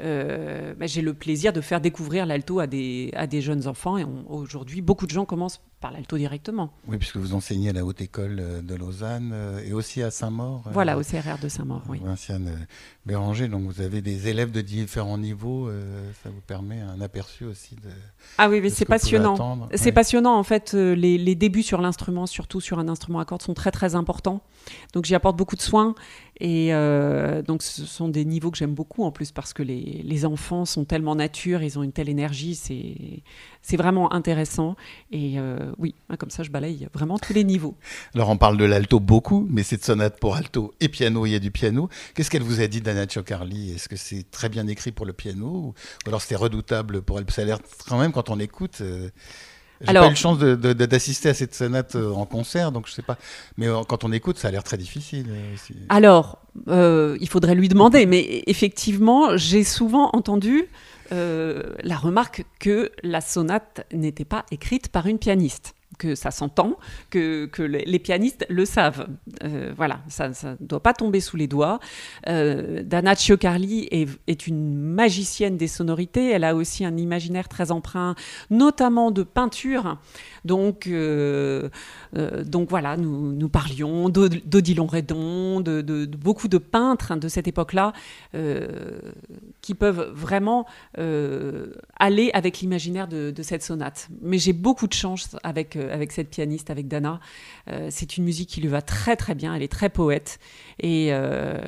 euh, 0.00 0.74
bah, 0.74 0.86
j'ai 0.86 1.02
le 1.02 1.14
plaisir 1.14 1.52
de 1.52 1.60
faire 1.60 1.80
découvrir 1.80 2.26
l'alto 2.26 2.60
à 2.60 2.66
des, 2.66 3.10
à 3.14 3.26
des 3.26 3.40
jeunes 3.40 3.66
enfants 3.66 3.98
et 3.98 4.04
aujourd'hui 4.28 4.82
beaucoup 4.82 5.06
de 5.06 5.12
gens 5.12 5.24
commencent 5.24 5.60
par 5.80 5.92
l'alto 5.92 6.16
directement. 6.16 6.72
Oui, 6.88 6.96
puisque 6.96 7.16
vous 7.16 7.34
enseignez 7.34 7.70
à 7.70 7.72
la 7.72 7.84
Haute 7.84 8.00
École 8.00 8.38
euh, 8.40 8.62
de 8.62 8.74
Lausanne 8.74 9.34
et 9.64 9.72
aussi 9.72 10.02
à 10.02 10.10
Saint-Maur. 10.10 10.62
Voilà, 10.72 10.98
au 10.98 11.02
CRR 11.02 11.38
de 11.40 11.48
Saint-Maur, 11.48 11.82
oui. 11.88 12.00
Vinciane 12.02 12.66
Béranger, 13.06 13.46
donc 13.46 13.62
vous 13.62 13.80
avez 13.80 14.02
des 14.02 14.26
élèves 14.26 14.50
de 14.50 14.60
différents 14.60 15.18
niveaux, 15.18 15.68
euh, 15.68 16.10
ça 16.24 16.28
vous 16.28 16.40
permet 16.40 16.80
un 16.80 17.00
aperçu 17.00 17.44
aussi 17.44 17.76
de. 17.76 17.88
Ah 18.36 18.48
oui, 18.48 18.60
mais 18.60 18.68
c'est 18.68 18.84
passionnant. 18.84 19.68
C'est 19.74 19.92
passionnant 19.92 20.36
en 20.36 20.42
fait. 20.42 20.74
Euh, 20.74 20.94
les, 20.94 21.16
les 21.16 21.36
débuts 21.36 21.62
sur 21.62 21.80
l'instrument, 21.80 22.26
surtout 22.26 22.60
sur 22.60 22.80
un 22.80 22.88
instrument 22.88 23.20
à 23.20 23.24
cordes, 23.24 23.42
sont 23.42 23.54
très 23.54 23.70
très 23.70 23.94
importants. 23.94 24.42
Donc 24.92 25.04
j'y 25.04 25.14
apporte 25.14 25.36
beaucoup 25.36 25.54
de 25.54 25.62
soins 25.62 25.94
et 26.38 26.74
euh, 26.74 27.42
donc 27.42 27.62
ce 27.62 27.84
sont 27.86 28.08
des 28.08 28.24
niveaux 28.24 28.50
que 28.50 28.58
j'aime 28.58 28.74
beaucoup 28.74 29.04
en 29.04 29.10
plus 29.10 29.32
parce 29.32 29.52
que 29.52 29.62
les, 29.62 30.02
les, 30.04 30.24
enfants 30.26 30.64
sont 30.64 30.84
tellement 30.84 31.14
nature, 31.14 31.62
ils 31.62 31.78
ont 31.78 31.82
une 31.82 31.92
telle 31.92 32.08
énergie, 32.08 32.54
c'est 32.54 33.76
vraiment 33.76 34.12
intéressant. 34.12 34.76
Et 35.10 35.36
oui, 35.78 35.94
comme 36.18 36.30
ça 36.30 36.42
je 36.42 36.50
balaye 36.50 36.88
vraiment 36.92 37.18
tous 37.18 37.32
les 37.32 37.44
niveaux. 37.44 37.74
Alors 38.14 38.28
on 38.28 38.36
parle 38.36 38.56
de 38.56 38.64
l'alto 38.64 39.00
beaucoup, 39.00 39.46
mais 39.50 39.62
cette 39.62 39.84
sonate 39.84 40.20
pour 40.20 40.36
alto 40.36 40.74
et 40.80 40.88
piano, 40.88 41.26
il 41.26 41.30
y 41.30 41.34
a 41.34 41.38
du 41.38 41.50
piano. 41.50 41.88
Qu'est-ce 42.14 42.30
qu'elle 42.30 42.42
vous 42.42 42.60
a 42.60 42.66
dit 42.66 42.80
d'Anna 42.80 43.06
Carly 43.06 43.72
Est-ce 43.72 43.88
que 43.88 43.96
c'est 43.96 44.30
très 44.30 44.48
bien 44.48 44.66
écrit 44.66 44.92
pour 44.92 45.06
le 45.06 45.12
piano 45.12 45.46
ou 45.46 45.74
alors 46.06 46.20
c'était 46.20 46.36
redoutable 46.36 47.02
pour 47.02 47.18
elle? 47.18 47.26
Ça 47.30 47.42
a 47.42 47.44
l'air 47.44 47.58
quand 47.88 47.98
même 47.98 48.12
quand 48.12 48.30
on 48.30 48.38
écoute. 48.38 48.78
Euh, 48.80 49.10
j'ai 49.80 49.92
pas 49.92 50.06
eu 50.06 50.08
la 50.08 50.14
chance 50.14 50.38
d'assister 50.38 51.28
à 51.28 51.34
cette 51.34 51.54
sonate 51.54 51.96
euh, 51.96 52.12
en 52.12 52.26
concert, 52.26 52.72
donc 52.72 52.86
je 52.86 52.92
sais 52.92 53.02
pas. 53.02 53.18
Mais 53.56 53.68
euh, 53.68 53.82
quand 53.86 54.04
on 54.04 54.12
écoute, 54.12 54.38
ça 54.38 54.48
a 54.48 54.50
l'air 54.50 54.64
très 54.64 54.76
difficile. 54.76 55.26
Alors, 55.88 56.38
il 56.66 57.28
faudrait 57.28 57.54
lui 57.54 57.68
demander, 57.68 58.06
mais 58.06 58.42
effectivement, 58.46 59.36
j'ai 59.36 59.64
souvent 59.64 60.10
entendu 60.12 60.68
la 61.10 61.96
remarque 61.96 62.44
que 62.58 62.90
la 63.02 63.20
sonate 63.20 63.86
n'était 63.92 64.24
pas 64.24 64.44
écrite 64.50 64.88
par 64.88 65.06
une 65.06 65.18
pianiste 65.18 65.74
que 65.98 66.14
ça 66.14 66.30
s'entend, 66.30 66.76
que, 67.10 67.46
que, 67.46 67.62
les 67.62 67.98
pianistes 67.98 68.46
le 68.48 68.64
savent. 68.64 69.08
Euh, 69.42 69.72
voilà, 69.76 70.00
ça 70.08 70.28
ne 70.28 70.56
doit 70.66 70.82
pas 70.82 70.94
tomber 70.94 71.20
sous 71.20 71.36
les 71.36 71.46
doigts. 71.46 71.80
Euh, 72.28 72.82
Dana 72.82 73.14
Cioccarli 73.14 73.88
est, 73.90 74.08
est, 74.26 74.46
une 74.46 74.76
magicienne 74.76 75.56
des 75.56 75.68
sonorités. 75.68 76.30
Elle 76.30 76.44
a 76.44 76.54
aussi 76.54 76.84
un 76.84 76.96
imaginaire 76.96 77.48
très 77.48 77.70
emprunt, 77.70 78.14
notamment 78.50 79.10
de 79.10 79.22
peinture. 79.22 79.98
Donc, 80.46 80.86
euh, 80.86 81.68
euh, 82.16 82.44
donc 82.44 82.70
voilà, 82.70 82.96
nous, 82.96 83.32
nous 83.32 83.48
parlions 83.48 84.08
d'Odilon 84.08 84.86
Redon, 84.86 85.60
de, 85.60 86.06
beaucoup 86.06 86.48
de 86.48 86.58
peintres 86.58 87.16
de 87.16 87.28
cette 87.28 87.48
époque-là 87.48 87.92
qui 89.60 89.74
peuvent 89.74 90.12
vraiment 90.14 90.66
aller 91.98 92.30
avec 92.34 92.60
l'imaginaire 92.60 93.08
de, 93.08 93.32
cette 93.42 93.62
sonate. 93.62 94.08
Mais 94.22 94.38
j'ai 94.38 94.52
beaucoup 94.52 94.86
de 94.86 94.92
chance 94.92 95.36
avec 95.42 95.76
euh, 95.76 95.94
avec 95.94 96.12
cette 96.12 96.30
pianiste, 96.30 96.70
avec 96.70 96.88
Dana. 96.88 97.20
Euh, 97.68 97.88
c'est 97.90 98.16
une 98.16 98.24
musique 98.24 98.48
qui 98.48 98.60
lui 98.60 98.68
va 98.68 98.82
très 98.82 99.16
très 99.16 99.34
bien, 99.34 99.54
elle 99.54 99.62
est 99.62 99.72
très 99.72 99.88
poète 99.88 100.38
et, 100.80 101.08
euh, 101.10 101.58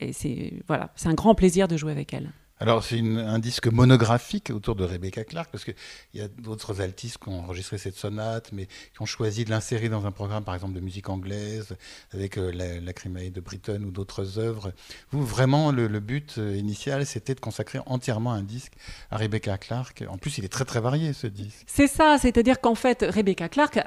et 0.00 0.12
c'est 0.12 0.52
voilà, 0.68 0.90
un 1.04 1.14
grand 1.14 1.34
plaisir 1.34 1.68
de 1.68 1.76
jouer 1.76 1.92
avec 1.92 2.12
elle. 2.12 2.30
Alors, 2.62 2.84
c'est 2.84 3.00
un 3.00 3.40
disque 3.40 3.66
monographique 3.66 4.50
autour 4.54 4.76
de 4.76 4.84
Rebecca 4.84 5.24
Clark, 5.24 5.50
parce 5.50 5.64
qu'il 5.64 5.74
y 6.14 6.20
a 6.20 6.28
d'autres 6.28 6.80
altistes 6.80 7.18
qui 7.18 7.28
ont 7.28 7.40
enregistré 7.40 7.76
cette 7.76 7.96
sonate, 7.96 8.52
mais 8.52 8.66
qui 8.66 9.02
ont 9.02 9.06
choisi 9.06 9.44
de 9.44 9.50
l'insérer 9.50 9.88
dans 9.88 10.06
un 10.06 10.12
programme, 10.12 10.44
par 10.44 10.54
exemple, 10.54 10.74
de 10.74 10.78
musique 10.78 11.08
anglaise, 11.08 11.76
avec 12.12 12.38
euh, 12.38 12.52
la, 12.52 12.78
la 12.78 12.92
de 13.30 13.40
Britton 13.40 13.82
ou 13.84 13.90
d'autres 13.90 14.38
œuvres. 14.38 14.72
Vous, 15.10 15.26
vraiment, 15.26 15.72
le, 15.72 15.88
but 15.98 16.36
euh, 16.38 16.54
initial, 16.54 17.04
c'était 17.04 17.34
de 17.34 17.40
consacrer 17.40 17.80
entièrement 17.86 18.32
un 18.32 18.44
disque 18.44 18.74
à 19.10 19.16
Rebecca 19.16 19.58
Clark. 19.58 20.04
En 20.08 20.16
plus, 20.16 20.38
il 20.38 20.44
est 20.44 20.52
très, 20.52 20.64
très 20.64 20.80
varié, 20.80 21.14
ce 21.14 21.26
disque. 21.26 21.64
C'est 21.66 21.88
ça, 21.88 22.16
c'est-à-dire 22.20 22.60
qu'en 22.60 22.76
fait, 22.76 23.04
Rebecca 23.08 23.48
Clark 23.48 23.80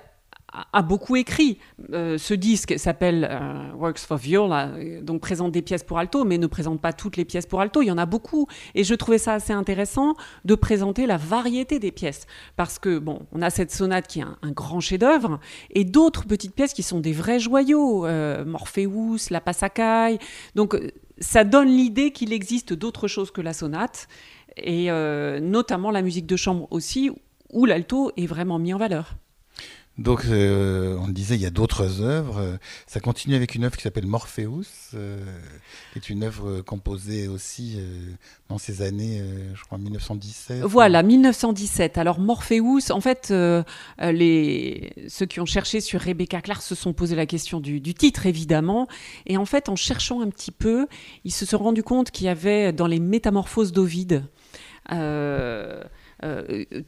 a 0.74 0.82
beaucoup 0.82 1.16
écrit. 1.16 1.58
Euh, 1.94 2.18
ce 2.18 2.34
disque 2.34 2.78
s'appelle 2.78 3.28
euh, 3.30 3.72
Works 3.76 4.00
for 4.00 4.18
Viola, 4.18 4.72
donc 5.02 5.22
présente 5.22 5.52
des 5.52 5.62
pièces 5.62 5.84
pour 5.84 6.00
alto, 6.00 6.24
mais 6.24 6.38
ne 6.38 6.48
présente 6.48 6.82
pas 6.82 6.94
toutes 6.94 7.18
les 7.18 7.26
pièces 7.26 7.46
pour 7.46 7.62
alto. 7.62 7.82
Il 7.82 7.88
y 7.88 7.92
en 7.92 7.98
a 7.98 8.06
beaucoup, 8.06 8.48
et 8.74 8.84
je 8.84 8.94
trouvais 8.96 9.18
ça 9.18 9.34
assez 9.34 9.54
intéressant 9.54 10.16
de 10.46 10.56
présenter 10.56 11.06
la 11.06 11.18
variété 11.18 11.80
des 11.80 11.92
pièces, 11.92 12.26
parce 12.56 12.80
que 12.80 13.00
bon, 13.00 13.20
on 13.32 13.42
a 13.42 13.50
cette 13.50 13.72
sonate 13.72 14.08
qui 14.08 14.20
est 14.20 14.24
un, 14.24 14.52
grand 14.52 14.80
chef-d'œuvre, 14.80 15.40
et 15.72 15.84
d'autres 15.84 16.26
petites 16.26 16.54
pièces 16.54 16.74
qui 16.74 16.84
sont 16.84 17.00
des 17.00 17.14
vrais 17.14 17.40
joyaux, 17.40 18.06
euh, 18.06 18.46
Morpheus, 18.46 19.30
la 19.32 19.42
Passacaille. 19.42 20.20
Donc 20.56 20.78
ça 21.20 21.44
donne 21.44 21.70
l'idée 21.70 22.12
qu'il 22.12 22.34
existe 22.34 22.74
d'autres 22.74 23.08
choses 23.08 23.32
que 23.32 23.42
la 23.42 23.54
sonate, 23.54 24.08
et 24.58 24.90
notamment 25.42 25.92
la 25.92 26.02
musique 26.02 26.26
de 26.26 26.38
chambre 26.38 26.68
aussi, 26.72 27.12
où 27.52 27.66
l'alto 27.66 28.12
est 28.16 28.26
vraiment 28.26 28.58
mis 28.58 28.74
en 28.74 28.78
valeur. 28.78 29.16
Donc, 29.98 30.26
euh, 30.26 30.98
on 31.00 31.08
disait, 31.08 31.36
il 31.36 31.42
y 31.42 31.46
a 31.46 31.52
d'autres 31.52 32.02
œuvres. 32.02 32.58
Ça 32.86 33.00
continue 33.00 33.36
avec 33.36 33.56
une 33.56 33.64
œuvre 33.64 33.78
qui 33.78 33.84
s'appelle 33.84 34.08
Morpheus, 34.08 34.92
euh, 34.94 35.18
qui 35.94 36.00
est 36.00 36.10
une 36.10 36.24
œuvre 36.24 36.60
composée 36.62 37.30
aussi 37.30 37.76
euh, 37.78 38.12
dans 38.50 38.58
ces 38.58 38.82
années, 38.82 39.24
je 39.54 39.64
crois, 39.64 39.78
1917. 39.78 40.64
Voilà, 40.64 41.02
1917. 41.02 41.98
Alors, 41.98 42.20
Morpheus, 42.20 42.92
en 42.92 43.00
fait, 43.00 43.34
les... 44.02 44.92
ceux 45.08 45.26
qui 45.26 45.40
ont 45.40 45.46
cherché 45.46 45.80
sur 45.80 46.02
Rebecca 46.02 46.42
Clark 46.42 46.62
se 46.62 46.76
sont 46.76 46.92
posé 46.92 47.16
la 47.16 47.26
question 47.26 47.62
du, 47.62 47.80
du, 47.80 47.94
titre, 47.94 48.26
évidemment. 48.26 48.88
Et 49.26 49.38
en 49.38 49.46
fait, 49.46 49.70
en 49.70 49.78
cherchant 49.78 50.20
un 50.22 50.30
petit 50.30 50.52
peu, 50.52 50.88
ils 51.24 51.32
se 51.32 51.46
sont 51.46 51.60
rendus 51.60 51.84
compte 51.84 52.12
qu'il 52.12 52.26
y 52.26 52.30
avait 52.30 52.74
dans 52.74 52.88
les 52.88 53.00
Métamorphoses 53.00 53.72
d'Ovide 53.72 54.26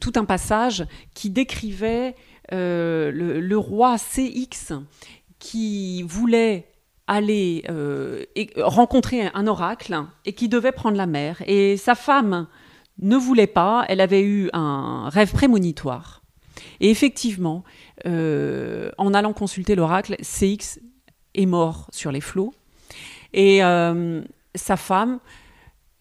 tout 0.00 0.12
un 0.14 0.24
passage 0.24 0.86
qui 1.14 1.30
décrivait 1.30 2.14
euh, 2.52 3.10
le, 3.12 3.58
roi 3.58 3.96
CX 3.98 4.72
qui 5.38 6.02
voulait 6.02 6.66
aller 7.06 7.64
euh, 7.68 8.24
rencontrer 8.58 9.30
un 9.32 9.46
oracle 9.46 10.04
et 10.24 10.32
qui 10.32 10.48
devait 10.48 10.72
prendre 10.72 10.96
la 10.96 11.06
mer. 11.06 11.42
Et 11.46 11.76
sa 11.76 11.94
femme 11.94 12.46
ne 12.98 13.16
voulait 13.16 13.46
pas, 13.46 13.84
elle 13.88 14.00
avait 14.00 14.22
eu 14.22 14.50
un 14.52 15.08
rêve 15.08 15.32
prémonitoire. 15.32 16.22
Et 16.80 16.90
effectivement, 16.90 17.64
en 18.04 19.14
allant 19.14 19.32
consulter 19.32 19.74
l'oracle, 19.74 20.16
CX 20.22 20.80
est 21.34 21.46
mort 21.46 21.88
sur 21.92 22.10
les 22.12 22.20
flots. 22.20 22.52
Et 23.32 23.60
sa 24.54 24.76
femme 24.76 25.20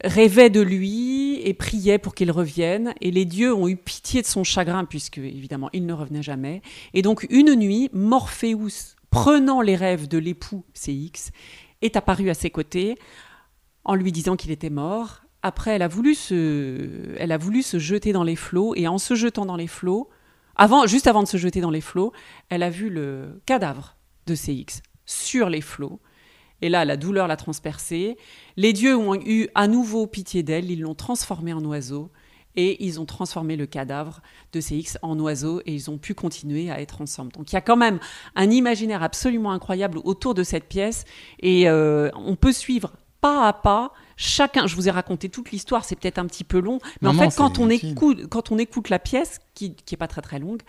rêvait 0.04 0.50
de 0.50 0.62
lui 0.62 1.42
et 1.42 1.54
priait 1.54 1.98
pour 1.98 2.16
qu'il 2.16 2.32
revienne. 2.32 2.94
Et 3.02 3.12
les 3.12 3.26
dieux 3.26 3.54
ont 3.54 3.68
eu 3.68 3.76
pitié 3.76 4.22
de 4.22 4.28
son 4.28 4.44
chagrin, 4.44 4.86
puisque 4.86 5.18
évidemment 5.18 5.70
il 5.74 5.86
ne 5.86 5.94
revenait 5.94 6.24
jamais. 6.24 6.62
Et 6.94 7.02
donc 7.02 7.26
une 7.30 7.56
nuit, 7.56 7.90
Morpheus, 7.94 8.96
prenant 9.10 9.62
les 9.62 9.76
rêves 9.76 10.08
de 10.08 10.18
l'époux 10.18 10.66
CX, 10.74 11.32
est 11.82 11.96
apparu 11.96 12.30
à 12.30 12.34
ses 12.34 12.50
côtés 12.50 12.96
en 13.84 13.96
lui 13.96 14.12
disant 14.12 14.36
qu'il 14.36 14.52
était 14.52 14.70
mort. 14.70 15.22
Après, 15.44 15.72
elle 15.72 15.82
a 15.82 15.88
voulu 15.88 16.14
se, 16.14 17.16
elle 17.18 17.32
a 17.32 17.38
voulu 17.38 17.62
se 17.62 17.80
jeter 17.80 18.12
dans 18.12 18.24
les 18.24 18.36
flots, 18.36 18.76
et 18.76 18.88
en 18.88 18.98
se 18.98 19.16
jetant 19.16 19.46
dans 19.46 19.56
les 19.56 19.68
flots, 19.68 20.10
avant, 20.58 20.88
juste 20.88 21.08
avant 21.08 21.22
de 21.22 21.28
se 21.28 21.38
jeter 21.38 21.62
dans 21.62 21.70
les 21.70 21.82
flots, 21.82 22.12
elle 22.50 22.64
a 22.64 22.70
vu 22.70 22.90
le 22.90 23.42
cadavre 23.46 23.96
de 24.26 24.36
CX 24.36 24.82
sur 25.06 25.50
les 25.50 25.62
flots. 25.62 26.02
Et 26.62 26.70
là, 26.70 26.86
la 26.86 26.98
douleur 26.98 27.28
l'a 27.28 27.38
transpercée. 27.38 28.18
Les 28.56 28.74
dieux 28.74 28.96
ont 28.96 29.16
eu 29.16 29.48
à 29.56 29.68
nouveau 29.68 30.08
pitié 30.08 30.44
d'elle, 30.44 30.72
ils 30.72 30.82
l'ont 30.82 30.96
transformée 30.96 31.54
en 31.54 31.64
oiseau 31.64 32.12
et 32.58 32.84
ils 32.84 33.00
ont 33.00 33.06
transformé 33.06 33.56
le 33.56 33.68
cadavre 33.68 34.22
de 34.52 34.60
CX 34.60 34.98
en 35.04 35.18
oiseau 35.20 35.62
et 35.66 35.74
ils 35.74 35.90
ont 35.90 35.98
pu 35.98 36.16
continuer 36.16 36.70
à 36.70 36.82
être 36.82 37.02
ensemble. 37.02 37.32
Donc 37.32 37.52
il 37.52 37.56
y 37.56 37.58
a 37.58 37.62
quand 37.62 37.78
même 37.78 38.00
un 38.36 38.50
imaginaire 38.50 39.04
absolument 39.04 39.52
incroyable 39.52 40.00
autour 40.04 40.34
de 40.34 40.44
cette 40.44 40.66
pièce 40.66 41.06
et 41.40 41.70
euh, 41.70 42.10
on 42.16 42.36
peut 42.36 42.52
suivre 42.52 42.94
pas 43.22 43.48
à 43.48 43.54
pas 43.54 43.94
chacun. 44.16 44.66
Je 44.66 44.76
vous 44.76 44.88
ai 44.88 44.92
raconté 44.92 45.30
toute 45.30 45.52
l'histoire, 45.52 45.86
c'est 45.86 45.96
peut-être 45.96 46.18
un 46.18 46.26
petit 46.26 46.44
peu 46.44 46.60
long, 46.60 46.80
mais 47.02 47.10
en 47.10 47.14
fait 47.14 47.36
quand 47.36 47.60
on 47.60 47.70
écoute 47.70 48.28
quand 48.28 48.52
on 48.52 48.58
écoute 48.58 48.90
la 48.90 49.00
pièce 49.00 49.40
qui 49.54 49.76
qui 49.76 49.94
est 49.94 49.98
pas 49.98 50.08
très 50.08 50.22
très 50.22 50.40
longue, 50.40 50.64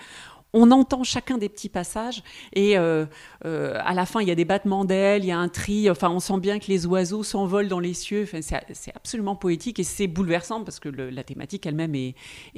on 0.52 0.71
entend 0.71 1.05
chacun 1.05 1.38
des 1.38 1.49
petits 1.49 1.69
passages 1.69 2.23
et 2.55 2.78
euh, 2.78 3.05
euh, 3.45 3.78
à 3.85 3.95
la 3.95 4.07
fin 4.07 4.21
il 4.21 4.28
y 4.28 4.31
a 4.31 4.35
des 4.35 4.45
battements 4.45 4.85
d'ailes, 4.85 5.25
il 5.25 5.28
y 5.28 5.33
a 5.33 5.38
un 5.38 5.49
tri, 5.49 5.90
enfin 5.90 6.09
on 6.09 6.21
sent 6.21 6.38
bien 6.40 6.59
que 6.59 6.67
les 6.69 6.87
oiseaux 6.87 7.23
s'envolent 7.23 7.69
dans 7.69 7.81
les 7.81 7.95
cieux, 7.95 8.23
enfin, 8.23 8.40
c'est 8.73 8.97
absolument 8.97 9.37
poétique 9.37 9.78
et 9.78 9.85
c'est 9.85 10.07
bouleversant 10.07 10.64
parce 10.64 10.81
que 10.81 10.88
la 10.88 11.23
thématique 11.23 11.67
elle-même 11.67 11.95
est, 11.95 12.14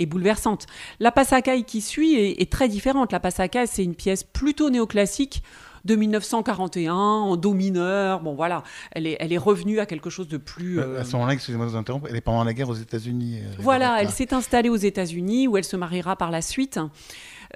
bouleversante. 0.07 0.67
La 0.99 1.13
Passacaille 1.13 1.65
qui 1.65 1.81
suit 1.81 2.15
est, 2.15 2.51
très 2.51 2.69
différente. 2.69 3.13
La 3.13 3.21
Passacaille 3.21 3.67
c'est 3.67 3.85
une 3.85 3.95
pièce 3.95 4.25
plutôt 4.25 4.71
néoclassique 4.71 5.43
de 5.85 5.97
1941 5.97 6.95
en 6.95 7.37
do 7.37 7.55
mineur. 7.55 8.21
Bon, 8.21 8.35
voilà, 8.35 8.63
elle 8.93 9.07
est, 9.07 9.17
elle 9.19 9.33
est 9.33 9.39
revenue 9.39 9.81
à 9.81 9.87
quelque 9.87 10.11
chose 10.11 10.29
de 10.29 10.37
plus. 10.37 10.79
Euh, 10.79 11.01
à 11.01 11.05
ce 11.05 11.13
moment-là, 11.13 11.33
excusez-moi 11.33 11.67
de 11.67 11.71
vous 11.71 11.77
interrompre, 11.77 12.07
elle 12.11 12.17
est 12.17 12.21
pendant 12.21 12.45
la 12.45 12.53
guerre 12.53 12.69
aux 12.69 12.75
États-Unis. 12.75 13.41
voilà, 13.59 14.01
elle 14.01 14.11
s'est 14.11 14.35
installée 14.35 14.69
aux 14.69 14.77
États-Unis 14.77 15.49
où 15.49 15.57
elle 15.57 15.65
se 15.65 15.77
mariera 15.77 16.17
par 16.17 16.31
la 16.31 16.43
suite. 16.43 16.79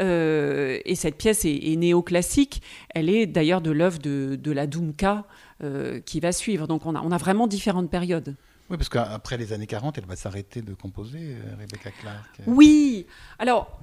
Euh, 0.00 0.78
et 0.84 0.94
cette 0.94 1.16
pièce 1.16 1.44
est, 1.44 1.76
néoclassique. 1.76 2.62
Elle 2.90 3.08
est 3.08 3.26
d'ailleurs 3.26 3.60
de 3.60 3.70
l'œuvre 3.70 3.98
de, 3.98 4.50
la 4.52 4.66
Dumka 4.66 5.24
euh, 5.62 6.00
qui 6.00 6.20
va 6.20 6.32
suivre. 6.32 6.66
Donc 6.66 6.86
on 6.86 6.94
a, 6.94 7.00
on 7.00 7.10
a 7.10 7.18
vraiment 7.18 7.46
différentes 7.46 7.90
périodes. 7.90 8.34
Oui, 8.70 8.76
parce 8.76 8.88
qu'après 8.88 9.36
les 9.36 9.52
années 9.52 9.66
40, 9.66 9.98
elle 9.98 10.06
va 10.06 10.16
s'arrêter 10.16 10.62
de 10.62 10.72
composer, 10.72 11.18
euh, 11.36 11.56
Rebecca 11.58 11.90
Clark. 12.00 12.40
Oui, 12.46 13.06
alors 13.38 13.80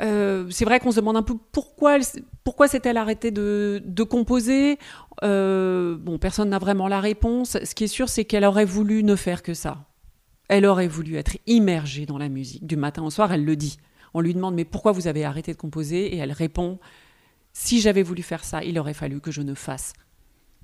c'est 0.00 0.64
vrai 0.64 0.80
qu'on 0.80 0.90
se 0.90 0.96
demande 0.96 1.16
un 1.16 1.22
peu 1.22 1.36
pourquoi, 1.52 1.98
pourquoi 2.42 2.66
s'est-elle 2.66 2.96
arrêtée 2.96 3.30
de, 3.30 3.80
de 3.84 4.02
composer. 4.02 4.76
bon, 5.22 6.18
personne 6.20 6.50
n'a 6.50 6.58
vraiment 6.58 6.88
la 6.88 7.00
réponse. 7.00 7.56
Ce 7.62 7.74
qui 7.76 7.84
est 7.84 7.88
sûr, 7.88 8.08
c'est 8.08 8.24
qu'elle 8.24 8.44
aurait 8.44 8.64
voulu 8.64 9.04
ne 9.04 9.14
faire 9.14 9.42
que 9.44 9.54
ça. 9.54 9.86
Elle 10.48 10.66
aurait 10.66 10.88
voulu 10.88 11.14
être 11.14 11.38
immergée 11.46 12.06
dans 12.06 12.18
la 12.18 12.28
musique. 12.28 12.66
Du 12.66 12.76
matin 12.76 13.04
au 13.04 13.10
soir, 13.10 13.32
elle 13.32 13.44
le 13.44 13.54
dit. 13.54 13.78
On 14.14 14.20
lui 14.20 14.34
demande 14.34 14.54
mais 14.54 14.64
pourquoi 14.64 14.92
vous 14.92 15.06
avez 15.06 15.24
arrêté 15.24 15.52
de 15.52 15.58
composer? 15.58 16.14
Et 16.14 16.16
elle 16.16 16.32
répond 16.32 16.78
si 17.52 17.80
j'avais 17.80 18.02
voulu 18.02 18.22
faire 18.22 18.44
ça, 18.44 18.62
il 18.64 18.78
aurait 18.78 18.94
fallu 18.94 19.20
que 19.20 19.30
je 19.30 19.42
ne 19.42 19.54
fasse 19.54 19.92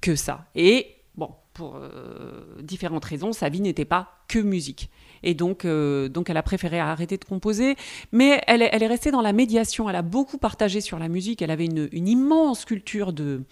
que 0.01 0.17
ça. 0.17 0.47
Et 0.55 0.97
bon, 1.15 1.31
pour 1.55 1.77
euh, 1.77 2.61
différentes 2.63 3.05
raisons, 3.05 3.33
sa 3.33 3.49
vie 3.49 3.61
n'était 3.61 3.85
pas 3.85 4.25
que 4.29 4.39
musique. 4.39 4.91
Et 5.23 5.35
donc, 5.35 5.65
euh, 5.65 6.09
donc 6.09 6.31
elle 6.31 6.37
a 6.37 6.43
préféré 6.43 6.81
arrêter 6.81 7.17
de 7.17 7.25
composer. 7.25 7.77
Mais 8.11 8.41
elle, 8.47 8.63
est 8.63 8.87
restée 8.87 9.11
dans 9.11 9.21
la 9.21 9.33
médiation. 9.33 9.89
Elle 9.89 9.97
a 9.97 10.03
beaucoup 10.03 10.39
partagé 10.39 10.81
sur 10.81 10.99
la 10.99 11.09
musique. 11.09 11.43
Elle 11.43 11.51
avait 11.51 11.67
une 11.67 12.09
immense 12.09 12.65
culture 12.65 13.13
de, 13.13 13.45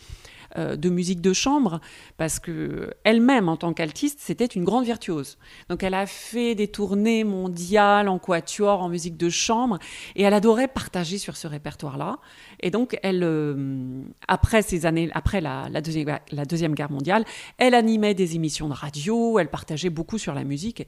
euh, 0.57 0.76
de 0.76 0.88
musique 0.88 1.21
de 1.21 1.33
chambre, 1.33 1.81
parce 2.17 2.38
que 2.38 2.90
elle-même, 3.05 3.49
en 3.49 3.57
tant 3.57 3.73
qu'altiste, 3.73 4.21
c'était 4.21 4.47
une 4.47 4.64
grande 4.64 4.85
virtuose. 4.85 5.37
Donc 5.69 5.83
elle 5.83 5.95
a 5.95 6.07
fait 6.07 6.55
des 6.55 6.69
tournées 6.69 7.25
mondiales 7.25 8.09
en 8.09 8.19
quatuor, 8.19 8.83
en 8.83 8.88
musique 8.88 9.17
de 9.17 9.28
chambre, 9.28 9.78
et 10.17 10.23
elle 10.23 10.35
adorait 10.35 10.69
partager 10.69 11.19
sur 11.19 11.37
ce 11.37 11.47
répertoire-là. 11.47 12.19
Et 12.61 12.71
donc 12.71 12.99
elle, 13.03 13.23
euh, 13.23 14.03
après 14.27 14.62
ces 14.62 14.87
années, 14.87 15.11
après 15.12 15.41
la, 15.41 15.69
deuxième, 15.81 16.19
la 16.33 16.45
deuxième 16.45 16.75
guerre 16.75 16.91
mondiale, 16.91 17.25
elle 17.59 17.75
animait 17.75 18.15
des 18.15 18.35
émissions 18.35 18.69
de 18.69 18.75
radio, 18.75 19.38
elle 19.38 19.49
partageait 19.49 19.91
beaucoup 19.91 20.19
sur 20.19 20.35
la 20.35 20.45
musique. 20.45 20.87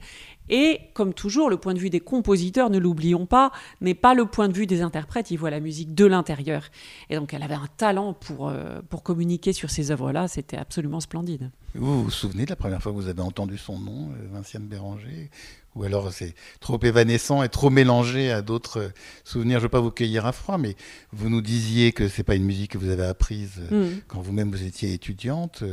Et 0.49 0.79
comme 0.93 1.13
toujours, 1.13 1.49
le 1.49 1.57
point 1.57 1.73
de 1.73 1.79
vue 1.79 1.89
des 1.89 1.99
compositeurs, 1.99 2.69
ne 2.69 2.77
l'oublions 2.77 3.25
pas, 3.25 3.51
n'est 3.79 3.93
pas 3.93 4.13
le 4.13 4.25
point 4.25 4.49
de 4.49 4.53
vue 4.53 4.67
des 4.67 4.81
interprètes. 4.81 5.31
Ils 5.31 5.37
voient 5.37 5.49
la 5.49 5.59
musique 5.59 5.95
de 5.95 6.05
l'intérieur. 6.05 6.65
Et 7.09 7.15
donc 7.15 7.33
elle 7.33 7.43
avait 7.43 7.55
un 7.55 7.69
talent 7.77 8.13
pour, 8.13 8.49
euh, 8.49 8.81
pour 8.89 9.03
communiquer 9.03 9.53
sur 9.53 9.69
ces 9.69 9.91
œuvres-là, 9.91 10.27
c'était 10.27 10.57
absolument 10.57 10.99
splendide. 10.99 11.51
Vous 11.73 12.03
vous 12.03 12.11
souvenez 12.11 12.43
de 12.43 12.49
la 12.49 12.57
première 12.57 12.81
fois 12.81 12.91
que 12.91 12.97
vous 12.97 13.07
avez 13.07 13.21
entendu 13.21 13.57
son 13.57 13.79
nom, 13.79 14.09
euh, 14.09 14.27
Vinciane 14.33 14.67
Béranger? 14.67 15.29
Ou 15.75 15.83
alors 15.83 16.11
c'est 16.11 16.35
trop 16.59 16.79
évanescent 16.81 17.43
et 17.43 17.49
trop 17.49 17.69
mélangé 17.69 18.29
à 18.31 18.41
d'autres 18.41 18.79
euh, 18.79 18.89
souvenirs 19.23 19.59
Je 19.59 19.63
ne 19.63 19.63
veux 19.63 19.69
pas 19.69 19.79
vous 19.79 19.91
cueillir 19.91 20.25
à 20.25 20.33
froid, 20.33 20.57
mais 20.57 20.75
vous 21.13 21.29
nous 21.29 21.41
disiez 21.41 21.93
que 21.93 22.09
c'est 22.09 22.23
pas 22.23 22.35
une 22.35 22.43
musique 22.43 22.71
que 22.71 22.77
vous 22.77 22.89
avez 22.89 23.05
apprise 23.05 23.61
euh, 23.71 23.87
mm. 23.87 24.01
quand 24.07 24.19
vous-même 24.19 24.51
vous 24.51 24.63
étiez 24.63 24.93
étudiante. 24.93 25.63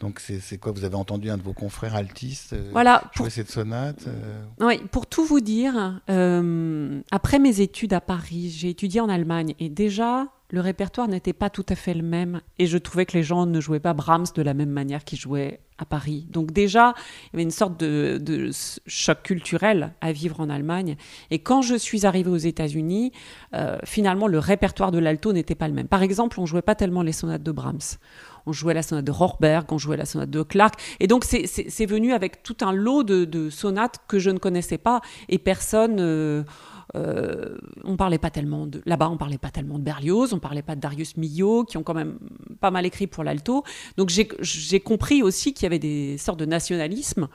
Donc 0.00 0.20
c'est 0.20 0.58
quoi? 0.58 0.72
Vous 0.72 0.84
avez 0.84 0.96
entendu 0.96 1.30
un 1.30 1.38
de 1.38 1.42
vos 1.42 1.54
confrères 1.54 1.94
altistes 1.94 2.54
voilà, 2.72 3.10
jouer 3.14 3.30
cette 3.30 3.50
sonate 3.50 4.04
Oui, 4.60 4.78
pour 4.90 5.06
tout 5.06 5.24
vous 5.24 5.40
dire, 5.40 6.00
après 7.10 7.38
mes 7.38 7.60
études 7.60 7.94
à 7.94 8.02
Paris, 8.02 8.50
j'ai 8.54 8.70
étudié 8.70 9.00
en 9.00 9.08
Allemagne 9.08 9.54
et 9.60 9.70
déjà 9.70 10.26
le 10.54 10.60
répertoire 10.60 11.08
n'était 11.08 11.32
pas 11.32 11.50
tout 11.50 11.66
à 11.68 11.74
fait 11.74 11.94
le 11.94 12.04
même 12.04 12.40
et 12.60 12.66
je 12.66 12.78
trouvais 12.78 13.06
que 13.06 13.16
les 13.16 13.24
gens 13.24 13.44
ne 13.44 13.60
jouaient 13.60 13.80
pas 13.80 13.92
Brahms 13.92 14.26
de 14.36 14.40
la 14.40 14.54
même 14.54 14.70
manière 14.70 15.02
qu'ils 15.02 15.18
jouaient 15.18 15.60
à 15.78 15.84
Paris. 15.84 16.28
Donc 16.30 16.52
déjà, 16.52 16.94
il 16.96 17.26
y 17.32 17.36
avait 17.36 17.42
une 17.42 17.50
sorte 17.50 17.76
de, 17.80 18.50
choc 18.86 19.22
culturel 19.24 19.94
à 20.00 20.12
vivre 20.12 20.38
en 20.38 20.48
Allemagne. 20.48 20.96
Et 21.32 21.40
quand 21.40 21.60
je 21.60 21.74
suis 21.74 22.06
arrivée 22.06 22.30
aux 22.30 22.36
États-Unis, 22.36 23.10
euh, 23.52 23.78
finalement, 23.84 24.28
le 24.28 24.38
répertoire 24.38 24.92
de 24.92 25.00
l'alto 25.00 25.32
n'était 25.32 25.56
pas 25.56 25.66
le 25.66 25.74
même. 25.74 25.88
Par 25.88 26.02
exemple, 26.02 26.38
on 26.38 26.46
jouait 26.46 26.62
pas 26.62 26.76
tellement 26.76 27.02
les 27.02 27.10
sonates 27.10 27.42
de 27.42 27.50
Brahms. 27.50 27.98
On 28.46 28.52
jouait 28.52 28.74
la 28.74 28.82
sonate 28.82 29.04
de 29.04 29.10
Rohrberg, 29.10 29.72
on 29.72 29.78
jouait 29.78 29.96
la 29.96 30.04
sonate 30.04 30.30
de 30.30 30.42
Clark. 30.44 30.74
Et 31.00 31.08
donc, 31.08 31.24
c'est 31.24 31.86
venu 31.86 32.12
avec 32.12 32.44
tout 32.44 32.58
un 32.60 32.72
lot 32.72 33.02
de, 33.02 33.50
sonates 33.50 33.98
que 34.06 34.20
je 34.20 34.30
ne 34.30 34.38
connaissais 34.38 34.78
pas 34.78 35.00
et 35.28 35.38
personne... 35.38 35.96
Euh, 35.98 36.44
euh, 36.96 37.56
on 37.82 37.96
parlait 37.96 38.18
pas 38.18 38.30
tellement 38.30 38.66
de 38.66 38.82
là-bas, 38.86 39.08
on 39.08 39.16
parlait 39.16 39.38
pas 39.38 39.50
tellement 39.50 39.78
de 39.78 39.84
Berlioz, 39.84 40.32
on 40.32 40.38
parlait 40.38 40.62
pas 40.62 40.76
de 40.76 40.80
Darius 40.80 41.16
Milhaud, 41.16 41.64
qui 41.64 41.76
ont 41.76 41.82
quand 41.82 41.94
même 41.94 42.18
pas 42.60 42.70
mal 42.70 42.86
écrit 42.86 43.06
pour 43.06 43.24
l'alto. 43.24 43.64
Donc 43.96 44.10
j'ai 44.10 44.80
compris 44.80 45.22
aussi 45.22 45.54
qu'il 45.54 45.64
y 45.64 45.66
avait 45.66 45.78
des 45.78 46.18
sortes 46.18 46.38
de 46.38 46.46
nationalisme. 46.46 47.28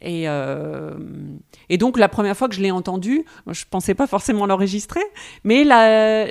Et, 0.00 0.28
euh, 0.28 0.98
et, 1.68 1.78
donc 1.78 1.98
la 1.98 2.08
première 2.08 2.36
fois 2.36 2.48
que 2.48 2.54
je 2.54 2.60
l'ai 2.60 2.72
entendu, 2.72 3.24
je 3.50 3.64
pensais 3.70 3.94
pas 3.94 4.06
forcément 4.06 4.44
l'enregistrer, 4.44 5.02
mais 5.44 5.64
là, 5.64 6.26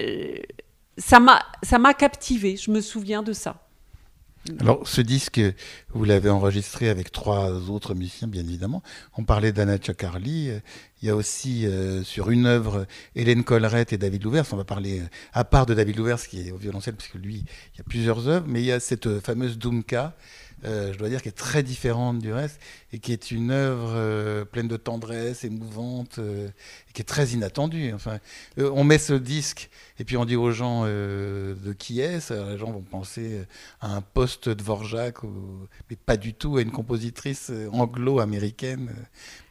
ça 0.97 1.19
m'a 1.19 1.93
captivé. 1.93 2.57
Je 2.57 2.71
me 2.71 2.81
souviens 2.81 3.23
de 3.23 3.33
ça. 3.33 3.62
Alors, 4.59 4.85
ce 4.85 4.99
disque, 4.99 5.39
vous 5.93 6.03
l'avez 6.03 6.29
enregistré 6.29 6.89
avec 6.89 7.13
trois 7.13 7.49
autres 7.69 7.93
musiciens, 7.95 8.27
bien 8.27 8.41
évidemment. 8.41 8.83
On 9.17 9.23
parlait 9.23 9.53
d'Anna 9.53 9.77
Chocarli. 9.81 10.51
Il 11.01 11.07
y 11.07 11.09
a 11.09 11.15
aussi 11.15 11.65
euh, 11.65 12.03
sur 12.03 12.29
une 12.29 12.45
œuvre 12.45 12.85
Hélène 13.15 13.45
Collerette 13.45 13.93
et 13.93 13.97
David 13.97 14.23
Louvers. 14.23 14.45
On 14.51 14.57
va 14.57 14.65
parler 14.65 14.99
euh, 14.99 15.05
à 15.31 15.45
part 15.45 15.65
de 15.65 15.73
David 15.73 15.95
Louvers 15.95 16.27
qui 16.27 16.45
est 16.45 16.51
au 16.51 16.57
violoncelle, 16.57 16.95
puisque 16.95 17.15
lui, 17.15 17.45
il 17.73 17.77
y 17.77 17.81
a 17.81 17.85
plusieurs 17.85 18.27
œuvres. 18.27 18.45
Mais 18.49 18.61
il 18.61 18.65
y 18.65 18.71
a 18.73 18.81
cette 18.81 19.07
euh, 19.07 19.21
fameuse 19.21 19.57
Dumka 19.57 20.07
euh, 20.07 20.52
je 20.63 20.97
dois 20.97 21.09
dire, 21.09 21.21
qui 21.21 21.29
est 21.29 21.31
très 21.31 21.63
différente 21.63 22.19
du 22.19 22.31
reste 22.31 22.59
et 22.91 22.99
qui 22.99 23.11
est 23.11 23.31
une 23.31 23.51
œuvre 23.51 23.93
euh, 23.95 24.45
pleine 24.45 24.67
de 24.67 24.77
tendresse, 24.77 25.43
émouvante, 25.43 26.19
euh, 26.19 26.47
et 26.89 26.93
qui 26.93 27.01
est 27.01 27.05
très 27.05 27.27
inattendue. 27.29 27.91
Enfin, 27.93 28.19
on 28.57 28.83
met 28.83 28.97
ce 28.97 29.13
disque 29.13 29.69
et 29.99 30.03
puis 30.03 30.17
on 30.17 30.25
dit 30.25 30.35
aux 30.35 30.51
gens 30.51 30.85
de 30.85 31.75
qui 31.77 31.99
est-ce. 31.99 32.33
Les 32.33 32.57
gens 32.57 32.71
vont 32.71 32.81
penser 32.81 33.43
à 33.81 33.95
un 33.95 34.01
poste 34.01 34.49
de 34.49 34.63
Vorjak, 34.63 35.17
mais 35.89 35.95
pas 35.95 36.17
du 36.17 36.33
tout 36.33 36.57
à 36.57 36.61
une 36.61 36.71
compositrice 36.71 37.51
anglo-américaine 37.71 38.91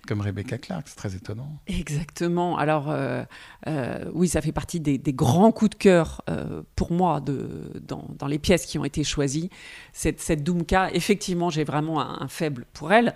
comme 0.06 0.21
Rebecca 0.21 0.59
Clark, 0.59 0.88
c'est 0.88 0.97
très 0.97 1.14
étonnant. 1.14 1.61
Exactement. 1.68 2.56
Alors, 2.59 2.90
euh, 2.90 3.23
euh, 3.68 4.04
oui, 4.14 4.28
ça 4.28 4.40
fait 4.40 4.52
partie 4.52 4.80
des, 4.80 4.99
grands 5.12 5.52
coups 5.52 5.71
de 5.71 5.75
cœur 5.76 6.23
euh, 6.28 6.62
pour 6.75 6.92
moi 6.92 7.21
de, 7.21 7.71
dans, 7.87 8.26
les 8.26 8.38
pièces 8.38 8.66
qui 8.66 8.78
ont 8.78 8.85
été 8.85 9.04
choisies. 9.04 9.50
Cette, 9.92 10.21
cette 10.21 10.42
Dumka, 10.42 10.90
effectivement, 10.92 11.50
j'ai 11.50 11.64
vraiment 11.64 12.00
un, 12.00 12.28
faible 12.28 12.66
pour 12.73 12.92
elle. 12.92 13.14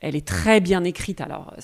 Elle 0.00 0.16
est 0.16 0.26
très 0.26 0.60
bien 0.60 0.84
écrite. 0.84 1.20
Alors, 1.20 1.54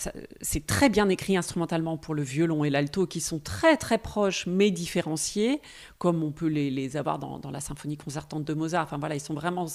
c'est 0.40 0.66
très 0.66 0.88
bien 0.88 1.08
écrit 1.08 1.36
instrumentalement 1.36 1.96
pour 1.96 2.14
le 2.14 2.22
violon 2.22 2.64
et 2.64 2.70
l'alto, 2.70 3.06
qui 3.06 3.20
sont 3.20 3.38
très 3.38 3.76
très 3.76 3.98
proches 3.98 4.46
mais 4.46 4.70
différenciés, 4.70 5.60
comme 5.98 6.22
on 6.22 6.30
peut 6.30 6.46
les, 6.46 6.96
avoir 6.96 7.18
dans, 7.18 7.50
la 7.50 7.60
symphonie 7.60 7.96
concertante 7.96 8.44
de 8.44 8.54
Mozart. 8.54 8.84
Enfin 8.84 8.98
voilà, 8.98 9.14
ils 9.14 9.20
sont 9.20 9.34
vraiment 9.34 9.66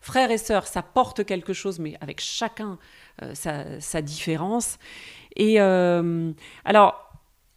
frères 0.00 0.30
et 0.30 0.38
sœurs. 0.38 0.66
Ça 0.66 0.82
porte 0.82 1.24
quelque 1.24 1.52
chose, 1.52 1.78
mais 1.78 1.96
avec 2.00 2.20
chacun 2.20 2.78
euh, 3.22 3.34
sa, 3.34 4.02
différence. 4.02 4.78
Et 5.36 5.60
euh, 5.60 6.32
alors. 6.64 7.06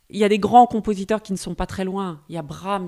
Il 0.10 0.20
y 0.20 0.24
a 0.24 0.30
des 0.30 0.38
grands 0.38 0.68
compositeurs 0.68 1.24
qui 1.24 1.32
ne 1.32 1.38
sont 1.38 1.56
pas 1.56 1.66
très 1.66 1.86
loin. 1.86 2.22
Il 2.30 2.36
y 2.36 2.38
a 2.38 2.44
Brahms 2.44 2.88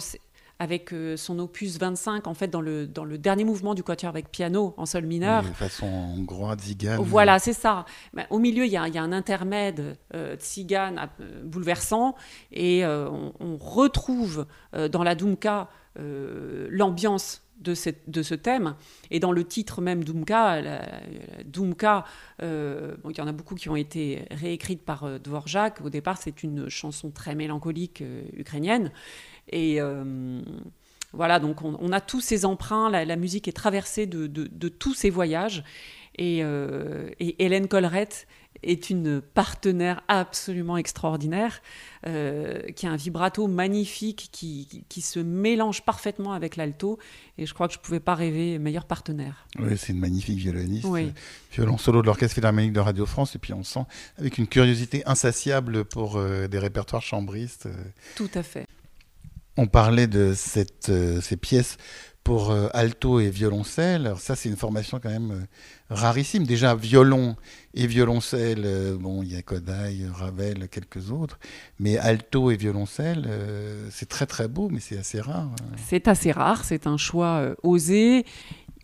avec 0.59 0.93
euh, 0.93 1.17
son 1.17 1.39
opus 1.39 1.77
25, 1.77 2.27
en 2.27 2.33
fait, 2.33 2.47
dans 2.47 2.61
le, 2.61 2.87
dans 2.87 3.03
le 3.03 3.17
dernier 3.17 3.43
mouvement 3.43 3.73
du 3.73 3.83
quatuor 3.83 4.09
avec 4.09 4.31
piano 4.31 4.73
en 4.77 4.85
sol 4.85 5.05
mineur. 5.05 5.43
de 5.43 5.47
façon 5.49 5.85
hongroise, 5.85 6.59
tzigane. 6.59 7.01
Voilà, 7.01 7.39
c'est 7.39 7.53
ça. 7.53 7.85
au 8.29 8.39
milieu, 8.39 8.65
il 8.65 8.71
y, 8.71 8.77
a, 8.77 8.87
y, 8.87 8.97
a, 8.97 9.03
un 9.03 9.11
intermède 9.11 9.97
euh, 10.13 10.35
tzigane 10.37 11.09
euh, 11.19 11.43
bouleversant, 11.43 12.15
et 12.51 12.85
on, 12.85 13.57
retrouve 13.57 14.45
dans 14.91 15.03
la 15.03 15.15
Dumka 15.15 15.69
l'ambiance 15.97 17.41
de, 17.59 17.73
cette, 17.73 18.09
de, 18.09 18.21
ce 18.21 18.35
thème. 18.35 18.75
Et 19.11 19.19
dans 19.19 19.31
le 19.31 19.43
titre 19.43 19.81
même 19.81 20.03
Dumka, 20.03 20.61
Dumka 21.45 22.05
bon, 22.39 23.09
il 23.09 23.17
y 23.17 23.21
en 23.21 23.27
a 23.27 23.31
beaucoup 23.31 23.55
qui 23.55 23.69
ont 23.69 23.75
été 23.75 24.25
réécrites 24.31 24.83
par 24.83 25.19
Dvorak. 25.19 25.81
Au 25.81 25.89
départ, 25.89 26.17
c'est 26.17 26.43
une 26.43 26.69
chanson 26.69 27.11
très 27.11 27.35
mélancolique 27.35 28.03
ukrainienne. 28.33 28.91
Et 29.49 29.79
euh, 29.79 30.41
voilà, 31.13 31.39
donc 31.39 31.61
on, 31.61 31.91
a 31.91 32.01
tous 32.01 32.21
ces 32.21 32.45
emprunts, 32.45 32.89
la, 32.89 33.15
musique 33.15 33.47
est 33.47 33.53
traversée 33.53 34.05
de, 34.05 34.67
tous 34.67 34.93
ces 34.93 35.09
voyages. 35.09 35.63
Euh, 36.19 37.09
et, 37.19 37.43
Hélène 37.43 37.67
Collerette 37.67 38.27
est 38.63 38.89
une 38.89 39.21
partenaire 39.21 40.01
absolument 40.07 40.77
extraordinaire, 40.77 41.61
euh, 42.07 42.61
qui 42.71 42.87
a 42.87 42.91
un 42.91 42.95
vibrato 42.95 43.47
magnifique, 43.47 44.29
qui, 44.31 45.01
se 45.01 45.19
mélange 45.19 45.83
parfaitement 45.83 46.33
avec 46.33 46.55
l'alto. 46.55 46.97
Et 47.37 47.45
je 47.45 47.53
crois 47.53 47.67
que 47.67 47.73
je 47.73 47.79
ne 47.79 47.83
pouvais 47.83 47.99
pas 47.99 48.15
rêver 48.15 48.57
meilleur 48.57 48.85
partenaire. 48.85 49.45
Oui, 49.59 49.77
c'est 49.77 49.93
une 49.93 49.99
magnifique 49.99 50.39
violoniste. 50.39 50.87
Violon 51.51 51.77
solo 51.77 52.01
de 52.01 52.07
l'Orchestre 52.07 52.35
Philharmonique 52.35 52.73
de 52.73 52.79
Radio 52.79 53.05
France. 53.05 53.35
Et 53.35 53.39
puis 53.39 53.53
on 53.53 53.63
sent 53.63 53.83
avec 54.17 54.37
une 54.37 54.47
curiosité 54.47 55.03
insatiable 55.05 55.85
pour 55.85 56.19
des 56.21 56.59
répertoires 56.59 57.03
chambristes. 57.03 57.67
Tout 58.15 58.31
à 58.33 58.41
fait. 58.41 58.67
On 59.57 59.67
parlait 59.67 60.07
de 60.07 60.33
euh, 60.89 61.21
ces 61.21 61.37
pièces 61.37 61.77
pour 62.23 62.51
euh, 62.51 62.67
alto 62.73 63.19
et 63.19 63.29
violoncelle. 63.29 64.07
Alors 64.07 64.19
ça, 64.19 64.35
c'est 64.35 64.49
une 64.49 64.57
formation 64.57 64.99
quand 64.99 65.09
même 65.09 65.31
euh, 65.31 65.45
rarissime. 65.89 66.43
Déjà, 66.45 66.75
violon 66.75 67.35
et 67.73 67.87
violoncelle, 67.87 68.97
bon, 68.99 69.23
il 69.23 69.33
y 69.33 69.37
a 69.37 69.41
Kodai, 69.41 70.07
Ravel, 70.11 70.67
quelques 70.69 71.11
autres. 71.11 71.39
Mais 71.79 71.97
alto 71.97 72.51
et 72.51 72.57
violoncelle, 72.57 73.29
c'est 73.91 74.09
très 74.09 74.25
très 74.25 74.47
beau, 74.47 74.69
mais 74.71 74.79
c'est 74.79 74.97
assez 74.97 75.21
rare. 75.21 75.49
Hein. 75.51 75.75
C'est 75.87 76.07
assez 76.07 76.31
rare, 76.31 76.65
c'est 76.65 76.87
un 76.87 76.97
choix 76.97 77.53
osé. 77.63 78.25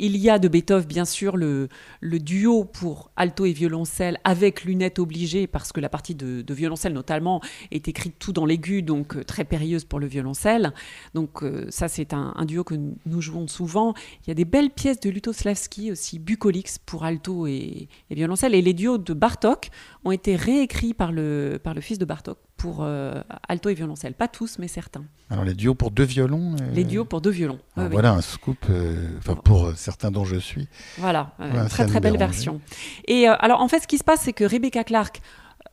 Il 0.04 0.18
y 0.18 0.32
a 0.32 0.40
de 0.40 0.48
Beethoven, 0.48 0.88
bien 0.88 1.06
sûr, 1.06 1.38
le, 1.38 1.70
duo 2.02 2.64
pour 2.64 3.12
alto 3.16 3.46
et 3.46 3.54
violoncelle 3.54 4.18
avec 4.24 4.64
lunettes 4.64 4.98
obligées, 4.98 5.46
parce 5.46 5.72
que 5.72 5.80
la 5.80 5.90
partie 5.90 6.16
de, 6.16 6.44
violoncelle, 6.52 6.94
notamment, 6.94 7.40
est 7.70 7.88
écrite 7.88 8.16
tout 8.18 8.34
dans 8.34 8.48
l'aigu, 8.48 8.82
donc 8.82 9.16
euh, 9.16 9.24
très 9.24 9.46
périlleuse 9.46 9.86
pour 9.86 10.00
le 10.00 10.08
violoncelle. 10.08 10.74
Donc, 11.14 11.44
euh, 11.44 11.68
ça, 11.70 11.88
c'est 11.88 12.16
un, 12.16 12.34
duo 12.46 12.64
que 12.64 12.74
nous 12.74 13.22
jouons 13.22 13.48
souvent. 13.48 13.94
Il 14.26 14.30
y 14.30 14.32
a 14.32 14.34
des 14.34 14.44
belles 14.44 14.72
pièces 14.72 15.00
de 15.00 15.12
Lutoslavski 15.12 15.92
aussi, 15.92 16.18
bucolix 16.18 16.80
pour 16.84 17.06
alto 17.06 17.46
et, 17.46 17.88
violoncelle. 18.10 18.56
Et 18.56 18.64
les 18.64 18.74
duos 18.74 18.98
de 18.98 19.14
Bartok 19.14 19.70
ont 20.04 20.12
été 20.12 20.36
réécrits 20.36 20.96
par 20.96 21.12
le 21.12 21.60
fils 21.80 22.00
de 22.00 22.06
Bartok 22.06 22.40
pour 22.62 22.82
euh, 22.82 23.24
alto 23.50 23.70
et 23.70 23.74
violoncelle. 23.74 24.14
Pas 24.14 24.28
tous, 24.28 24.60
mais 24.60 24.68
certains. 24.68 25.04
Alors 25.32 25.44
les 25.44 25.56
duos 25.56 25.74
pour 25.74 25.90
deux 25.90 26.04
violons 26.04 26.56
euh, 26.62 26.72
Les 26.74 26.84
duos 26.84 27.06
pour 27.06 27.20
deux 27.20 27.32
violons. 27.32 27.58
voilà 27.76 28.12
un 28.12 28.22
scoop 28.22 28.58
euh, 28.70 29.08
pour 29.44 29.72
certains 29.76 30.12
dont 30.12 30.26
je 30.26 30.36
suis. 30.36 30.68
Voilà, 31.00 31.34
une 31.40 31.68
très 31.68 31.88
très 31.88 32.00
belle 32.00 32.18
version. 32.18 32.62
Et 33.08 33.26
alors 33.26 33.62
en 33.62 33.68
fait, 33.68 33.80
ce 33.80 33.88
qui 33.88 33.98
se 33.98 34.04
passe, 34.04 34.22
c'est 34.22 34.34
que 34.34 34.44
Rebecca 34.44 34.84
Clark 34.84 35.22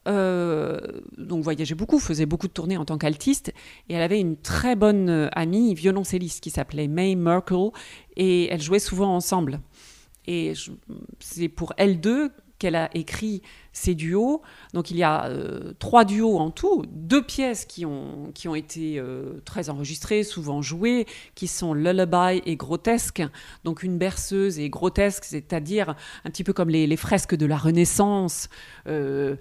donc 0.06 1.44
voyageait 1.44 1.74
beaucoup, 1.74 1.98
faisait 1.98 2.24
beaucoup 2.24 2.48
de 2.48 2.52
tournées 2.52 2.78
en 2.78 2.86
tant 2.86 2.96
qu'altiste, 2.96 3.52
et 3.90 3.94
elle 3.94 4.00
avait 4.00 4.18
une 4.18 4.38
très 4.38 4.74
bonne 4.74 5.28
amie 5.32 5.74
violoncelliste 5.74 6.42
qui 6.42 6.48
s'appelait 6.48 6.88
May 6.88 7.14
Merkel, 7.14 7.68
et 8.16 8.46
elles 8.50 8.62
jouaient 8.62 8.78
souvent 8.78 9.14
ensemble. 9.14 9.60
Et 10.26 10.54
c'est 11.20 11.48
pour 11.50 11.74
elles 11.76 12.00
deux 12.00 12.30
qu'elle 12.58 12.76
a 12.76 12.90
écrit 12.94 13.42
ces 13.72 13.94
duos. 13.94 14.42
Donc 14.74 14.90
il 14.90 14.96
y 14.96 15.02
a 15.02 15.26
euh, 15.26 15.72
trois 15.78 16.04
duos 16.04 16.38
en 16.38 16.50
tout, 16.50 16.84
deux 16.88 17.22
pièces 17.22 17.64
qui 17.64 17.86
ont, 17.86 18.30
qui 18.34 18.48
ont 18.48 18.54
été 18.54 18.98
euh, 18.98 19.40
très 19.44 19.70
enregistrées, 19.70 20.24
souvent 20.24 20.62
jouées, 20.62 21.06
qui 21.34 21.46
sont 21.46 21.74
Lullaby 21.74 22.42
et 22.44 22.56
Grotesque. 22.56 23.22
Donc 23.64 23.82
une 23.82 23.98
berceuse 23.98 24.58
et 24.58 24.68
grotesque, 24.68 25.24
c'est-à-dire 25.24 25.94
un 26.24 26.30
petit 26.30 26.44
peu 26.44 26.52
comme 26.52 26.70
les, 26.70 26.96
fresques 26.96 27.36
de 27.36 27.46
la 27.46 27.56
Renaissance. 27.56 28.48
Euh, 28.86 29.36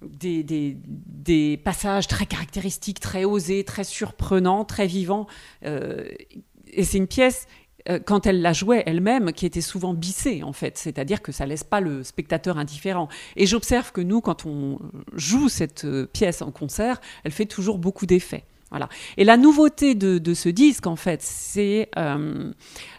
des, 0.00 1.60
passages 1.64 2.06
très 2.06 2.26
caractéristiques, 2.26 3.00
très 3.00 3.24
osés, 3.24 3.64
très 3.64 3.82
surprenants, 3.82 4.64
très 4.64 4.86
vivants. 4.86 5.26
et 5.62 6.84
c'est 6.84 6.98
une 6.98 7.08
pièce 7.08 7.48
euh, 7.88 7.98
quand 8.04 8.26
elle 8.26 8.42
la 8.42 8.52
jouait 8.52 8.82
elle-même, 8.86 9.32
qui 9.32 9.46
était 9.46 9.60
souvent 9.60 9.94
bissée 9.94 10.42
en 10.42 10.52
fait, 10.52 10.78
c'est-à-dire 10.78 11.22
que 11.22 11.32
ça 11.32 11.46
laisse 11.46 11.64
pas 11.64 11.80
le 11.80 12.02
spectateur 12.04 12.58
indifférent. 12.58 13.08
Et 13.36 13.46
j'observe 13.46 13.92
que 13.92 14.00
nous, 14.00 14.20
quand 14.20 14.46
on 14.46 14.78
joue 15.14 15.48
cette 15.48 15.84
euh, 15.84 16.06
pièce 16.06 16.42
en 16.42 16.50
concert, 16.50 17.00
elle 17.24 17.32
fait 17.32 17.46
toujours 17.46 17.78
beaucoup 17.78 18.06
d'effets. 18.06 18.44
Voilà. 18.70 18.88
Et 19.16 19.24
la 19.24 19.38
nouveauté 19.38 19.94
de, 19.94 20.34
ce 20.34 20.48
disque, 20.48 20.86
en 20.86 20.96
fait, 20.96 21.22
c'est 21.22 21.88
euh, 21.96 22.52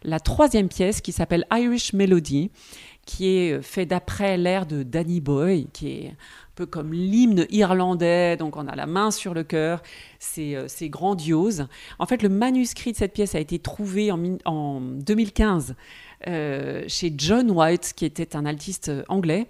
la 0.04 0.20
troisième 0.20 0.68
pièce 0.68 1.00
qui 1.00 1.12
s'appelle 1.12 1.46
Irish 1.52 1.94
Melody, 1.94 2.50
qui 3.10 3.28
est 3.28 3.64
fait 3.64 3.88
d'après 3.88 4.38
l'air 4.38 4.68
de 4.68 4.84
Danny 4.84 5.20
Boy, 5.20 5.68
qui 5.74 5.90
est 5.90 6.16
peu 6.54 6.68
comme 6.68 6.94
l'hymne 6.94 7.48
irlandais, 7.50 8.38
donc 8.38 8.56
on 8.56 8.68
a 8.68 8.76
la 8.76 8.86
main 8.86 9.10
sur 9.10 9.34
le 9.34 9.44
cœur, 9.44 9.82
c'est 10.20 10.56
euh, 10.56 10.68
grandiose. 10.82 11.66
En 11.98 12.06
fait, 12.06 12.22
le 12.22 12.30
manuscrit 12.30 12.92
de 12.92 12.98
cette 12.98 13.14
pièce 13.14 13.34
a 13.34 13.40
été 13.40 13.58
trouvé 13.58 14.12
en, 14.12 14.38
en 14.46 14.80
2015 14.80 15.76
euh, 16.28 16.84
chez 16.88 17.12
John 17.18 17.50
White, 17.50 17.94
qui 17.96 18.06
était 18.06 18.36
un 18.36 18.46
altiste 18.46 18.90
euh, 18.90 19.04
anglais. 19.08 19.48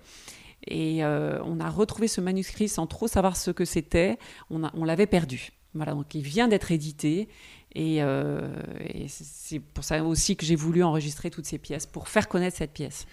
Et 0.68 1.04
on 1.04 1.60
a 1.62 1.70
retrouvé 1.70 2.08
ce 2.08 2.22
manuscrit 2.22 2.68
sans 2.68 2.86
trop 2.86 3.08
savoir 3.08 3.38
ce 3.38 3.50
que 3.50 3.66
c'était. 3.66 4.20
On, 4.52 4.84
l'avait 4.84 5.08
perdu. 5.08 5.52
Voilà, 5.74 5.94
donc 5.94 6.14
il 6.14 6.22
vient 6.22 6.48
d'être 6.48 6.72
édité. 6.72 7.28
Et 7.74 8.02
c'est 9.08 9.60
pour 9.60 9.84
ça 9.84 10.04
aussi 10.04 10.36
que 10.36 10.46
j'ai 10.46 10.58
voulu 10.58 10.84
enregistrer 10.84 11.32
toutes 11.32 11.46
ces 11.46 11.58
pièces, 11.58 11.88
pour 11.88 12.10
faire 12.10 12.28
connaître 12.28 12.58
cette 12.58 12.74
pièce. 12.74 13.08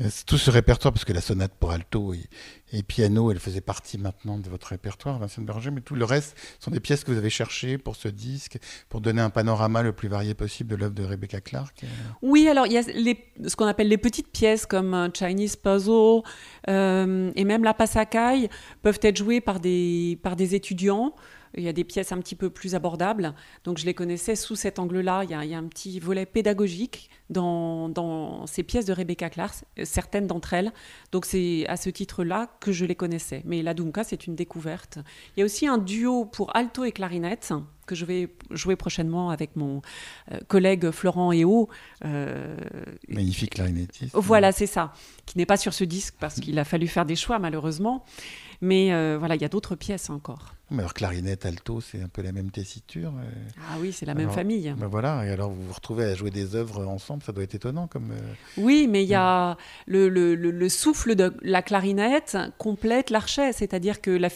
Euh, 0.00 0.08
tout 0.26 0.36
ce 0.36 0.50
répertoire, 0.50 0.92
parce 0.92 1.04
que 1.04 1.12
la 1.12 1.20
sonate 1.20 1.52
pour 1.58 1.70
alto 1.70 2.12
et, 2.12 2.82
piano, 2.82 3.30
elle 3.30 3.38
faisait 3.38 3.62
partie 3.62 3.96
maintenant 3.96 4.38
de 4.38 4.50
votre 4.50 4.68
répertoire, 4.68 5.18
Vincent 5.18 5.40
Berger, 5.40 5.70
mais 5.70 5.80
tout 5.80 5.94
le 5.94 6.04
reste 6.04 6.36
sont 6.60 6.70
des 6.70 6.80
pièces 6.80 7.04
que 7.04 7.10
vous 7.10 7.16
avez 7.16 7.30
cherchées 7.30 7.78
pour 7.78 7.96
ce 7.96 8.08
disque, 8.08 8.58
pour 8.90 9.00
donner 9.00 9.22
un 9.22 9.30
panorama 9.30 9.82
le 9.82 9.92
plus 9.92 10.08
varié 10.08 10.34
possible 10.34 10.70
de 10.70 10.76
l'œuvre 10.76 10.94
de 10.94 11.04
Rebecca 11.04 11.40
Clark. 11.40 11.84
Oui, 12.20 12.48
alors 12.48 12.66
il 12.66 12.74
y 12.74 12.78
a 12.78 12.82
ce 12.82 13.56
qu'on 13.56 13.66
appelle 13.66 13.88
les 13.88 13.96
petites 13.96 14.30
pièces 14.30 14.66
comme 14.66 15.10
Chinese 15.14 15.56
Puzzle 15.56 16.22
euh, 16.68 17.32
et 17.34 17.44
même 17.44 17.64
la 17.64 17.72
Pasakai 17.72 18.50
peuvent 18.82 19.00
être 19.00 19.16
jouées 19.16 19.40
par 19.40 19.60
des, 19.60 20.18
par 20.22 20.36
des 20.36 20.54
étudiants. 20.54 21.14
Il 21.56 21.62
y 21.62 21.68
a 21.68 21.72
des 21.72 21.84
pièces 21.84 22.12
un 22.12 22.18
petit 22.18 22.34
peu 22.34 22.50
plus 22.50 22.74
abordables. 22.74 23.34
Donc 23.64 23.78
je 23.78 23.86
les 23.86 23.94
connaissais 23.94 24.36
sous 24.36 24.56
cet 24.56 24.78
angle-là. 24.78 25.24
Il, 25.24 25.30
il, 25.30 25.50
y 25.50 25.54
a 25.54 25.58
un 25.58 25.64
petit 25.64 26.00
volet 26.00 26.26
pédagogique 26.26 27.10
dans, 27.30 27.88
dans 27.88 28.46
ces 28.46 28.62
pièces 28.62 28.86
de 28.86 28.92
Rebecca 28.92 29.30
Clark, 29.30 29.64
certaines 29.84 30.26
d'entre 30.26 30.54
elles. 30.54 30.72
Donc 31.12 31.24
c'est 31.26 31.66
à 31.68 31.76
ce 31.76 31.90
titre-là 31.90 32.50
que 32.60 32.72
je 32.72 32.84
les 32.84 32.94
connaissais. 32.94 33.42
Mais 33.44 33.62
la 33.62 33.74
Dumka, 33.74 34.04
c'est 34.04 34.26
une 34.26 34.34
découverte. 34.34 34.98
Il 35.36 35.40
y 35.40 35.42
a 35.42 35.46
aussi 35.46 35.66
un 35.66 35.78
duo 35.78 36.24
pour 36.24 36.54
alto 36.56 36.84
et 36.84 36.92
clarinette 36.92 37.52
que 37.86 37.94
je 37.94 38.04
vais 38.04 38.28
jouer 38.50 38.76
prochainement 38.76 39.30
avec 39.30 39.56
mon 39.56 39.80
euh, 40.32 40.38
collègue 40.48 40.90
Florent 40.90 41.32
Eo. 41.32 41.68
Euh, 42.04 42.56
Magnifique 43.08 43.54
clarinettiste. 43.54 44.14
Voilà, 44.14 44.52
c'est 44.52 44.66
ça. 44.66 44.92
Qui 45.24 45.38
n'est 45.38 45.46
pas 45.46 45.56
sur 45.56 45.72
ce 45.72 45.84
disque 45.84 46.14
parce 46.18 46.40
qu'il 46.40 46.58
a 46.58 46.64
fallu 46.64 46.88
faire 46.88 47.06
des 47.06 47.16
choix 47.16 47.38
malheureusement. 47.38 48.04
Mais 48.60 48.92
euh, 48.92 49.16
voilà, 49.18 49.34
il 49.34 49.42
y 49.42 49.44
a 49.44 49.48
d'autres 49.48 49.76
pièces 49.76 50.10
encore. 50.10 50.54
Mais 50.70 50.80
alors 50.80 50.94
clarinette, 50.94 51.46
alto, 51.46 51.80
c'est 51.80 52.02
un 52.02 52.08
peu 52.08 52.22
la 52.22 52.32
même 52.32 52.50
tessiture. 52.50 53.12
Ah 53.70 53.76
oui, 53.78 53.92
c'est 53.92 54.04
la 54.04 54.14
même 54.14 54.30
famille. 54.30 54.74
Ben 54.76 54.88
voilà, 54.88 55.24
et 55.24 55.30
alors 55.30 55.50
vous 55.50 55.62
vous 55.62 55.72
retrouvez 55.72 56.04
à 56.04 56.14
jouer 56.14 56.30
des 56.30 56.56
œuvres 56.56 56.84
ensemble, 56.86 57.22
ça 57.22 57.30
doit 57.30 57.44
être 57.44 57.54
étonnant 57.54 57.86
comme. 57.86 58.12
Oui, 58.56 58.88
mais 58.90 59.04
il 59.04 59.08
y 59.08 59.14
a 59.14 59.56
le, 59.86 60.08
le, 60.08 60.34
le, 60.34 60.68
souffle 60.68 61.14
de 61.14 61.32
la 61.42 61.62
clarinette 61.62 62.36
complète 62.58 63.10
l'archet, 63.10 63.52
c'est-à-dire 63.52 64.00
que 64.00 64.10
la, 64.10 64.28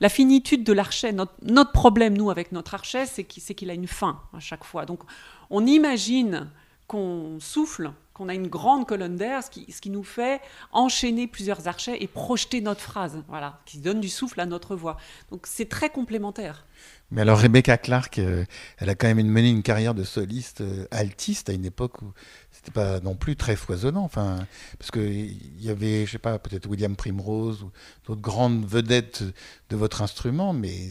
la 0.00 0.08
finitude 0.08 0.64
de 0.64 0.72
l'archet, 0.72 1.12
notre, 1.12 1.34
notre 1.42 1.70
problème 1.70 2.16
nous 2.16 2.30
avec 2.30 2.50
notre 2.50 2.74
archet, 2.74 3.06
c'est 3.06 3.24
qu'il 3.24 3.70
a 3.70 3.74
une 3.74 3.86
fin 3.86 4.20
à 4.36 4.40
chaque 4.40 4.64
fois. 4.64 4.86
Donc 4.86 5.02
on 5.50 5.64
imagine 5.66 6.48
qu'on 6.88 7.38
souffle 7.40 7.92
qu'on 8.16 8.30
a 8.30 8.34
une 8.34 8.48
grande 8.48 8.86
colonne 8.86 9.16
d'air, 9.16 9.44
ce 9.44 9.50
qui, 9.50 9.70
ce 9.70 9.82
qui 9.82 9.90
nous 9.90 10.02
fait 10.02 10.40
enchaîner 10.72 11.26
plusieurs 11.26 11.68
archets 11.68 12.02
et 12.02 12.06
projeter 12.06 12.62
notre 12.62 12.80
phrase, 12.80 13.22
voilà, 13.28 13.60
qui 13.66 13.76
donne 13.76 14.00
du 14.00 14.08
souffle 14.08 14.40
à 14.40 14.46
notre 14.46 14.74
voix. 14.74 14.96
Donc 15.30 15.46
c'est 15.46 15.68
très 15.68 15.90
complémentaire. 15.90 16.64
Mais 17.10 17.20
alors 17.20 17.38
Rebecca 17.38 17.76
Clark, 17.76 18.18
euh, 18.18 18.44
elle 18.78 18.88
a 18.88 18.94
quand 18.94 19.06
même 19.06 19.24
mené 19.26 19.50
une 19.50 19.62
carrière 19.62 19.94
de 19.94 20.02
soliste 20.02 20.62
euh, 20.62 20.86
altiste 20.90 21.50
à 21.50 21.52
une 21.52 21.64
époque 21.64 22.02
où 22.02 22.12
c'était 22.50 22.72
pas 22.72 23.00
non 23.00 23.14
plus 23.14 23.36
très 23.36 23.54
foisonnant. 23.54 24.02
Enfin, 24.02 24.38
parce 24.78 24.90
que 24.90 24.98
il 24.98 25.62
y 25.62 25.70
avait, 25.70 26.04
je 26.06 26.12
sais 26.12 26.18
pas, 26.18 26.38
peut-être 26.38 26.66
William 26.68 26.96
Primrose 26.96 27.62
ou 27.62 27.70
d'autres 28.06 28.22
grandes 28.22 28.64
vedettes 28.66 29.22
de 29.68 29.76
votre 29.76 30.02
instrument, 30.02 30.52
mais 30.52 30.90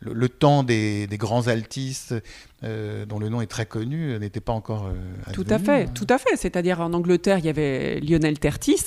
le, 0.00 0.12
le, 0.12 0.28
temps 0.28 0.62
des, 0.62 1.06
des 1.06 1.18
grands 1.18 1.46
altistes 1.46 2.14
euh, 2.62 3.06
dont 3.06 3.18
le 3.18 3.30
nom 3.30 3.40
est 3.40 3.46
très 3.46 3.64
connu 3.64 4.18
n'était 4.18 4.40
pas 4.40 4.52
encore. 4.52 4.86
Euh, 4.86 5.32
tout 5.32 5.46
à 5.48 5.58
fait, 5.58 5.86
tout 5.94 6.06
à 6.10 6.18
fait. 6.18 6.36
C'est-à-dire 6.40 6.80
en 6.80 6.92
Angleterre, 6.92 7.38
il 7.38 7.46
y 7.46 7.48
avait 7.48 8.00
Lionel 8.00 8.38
Tertis, 8.38 8.84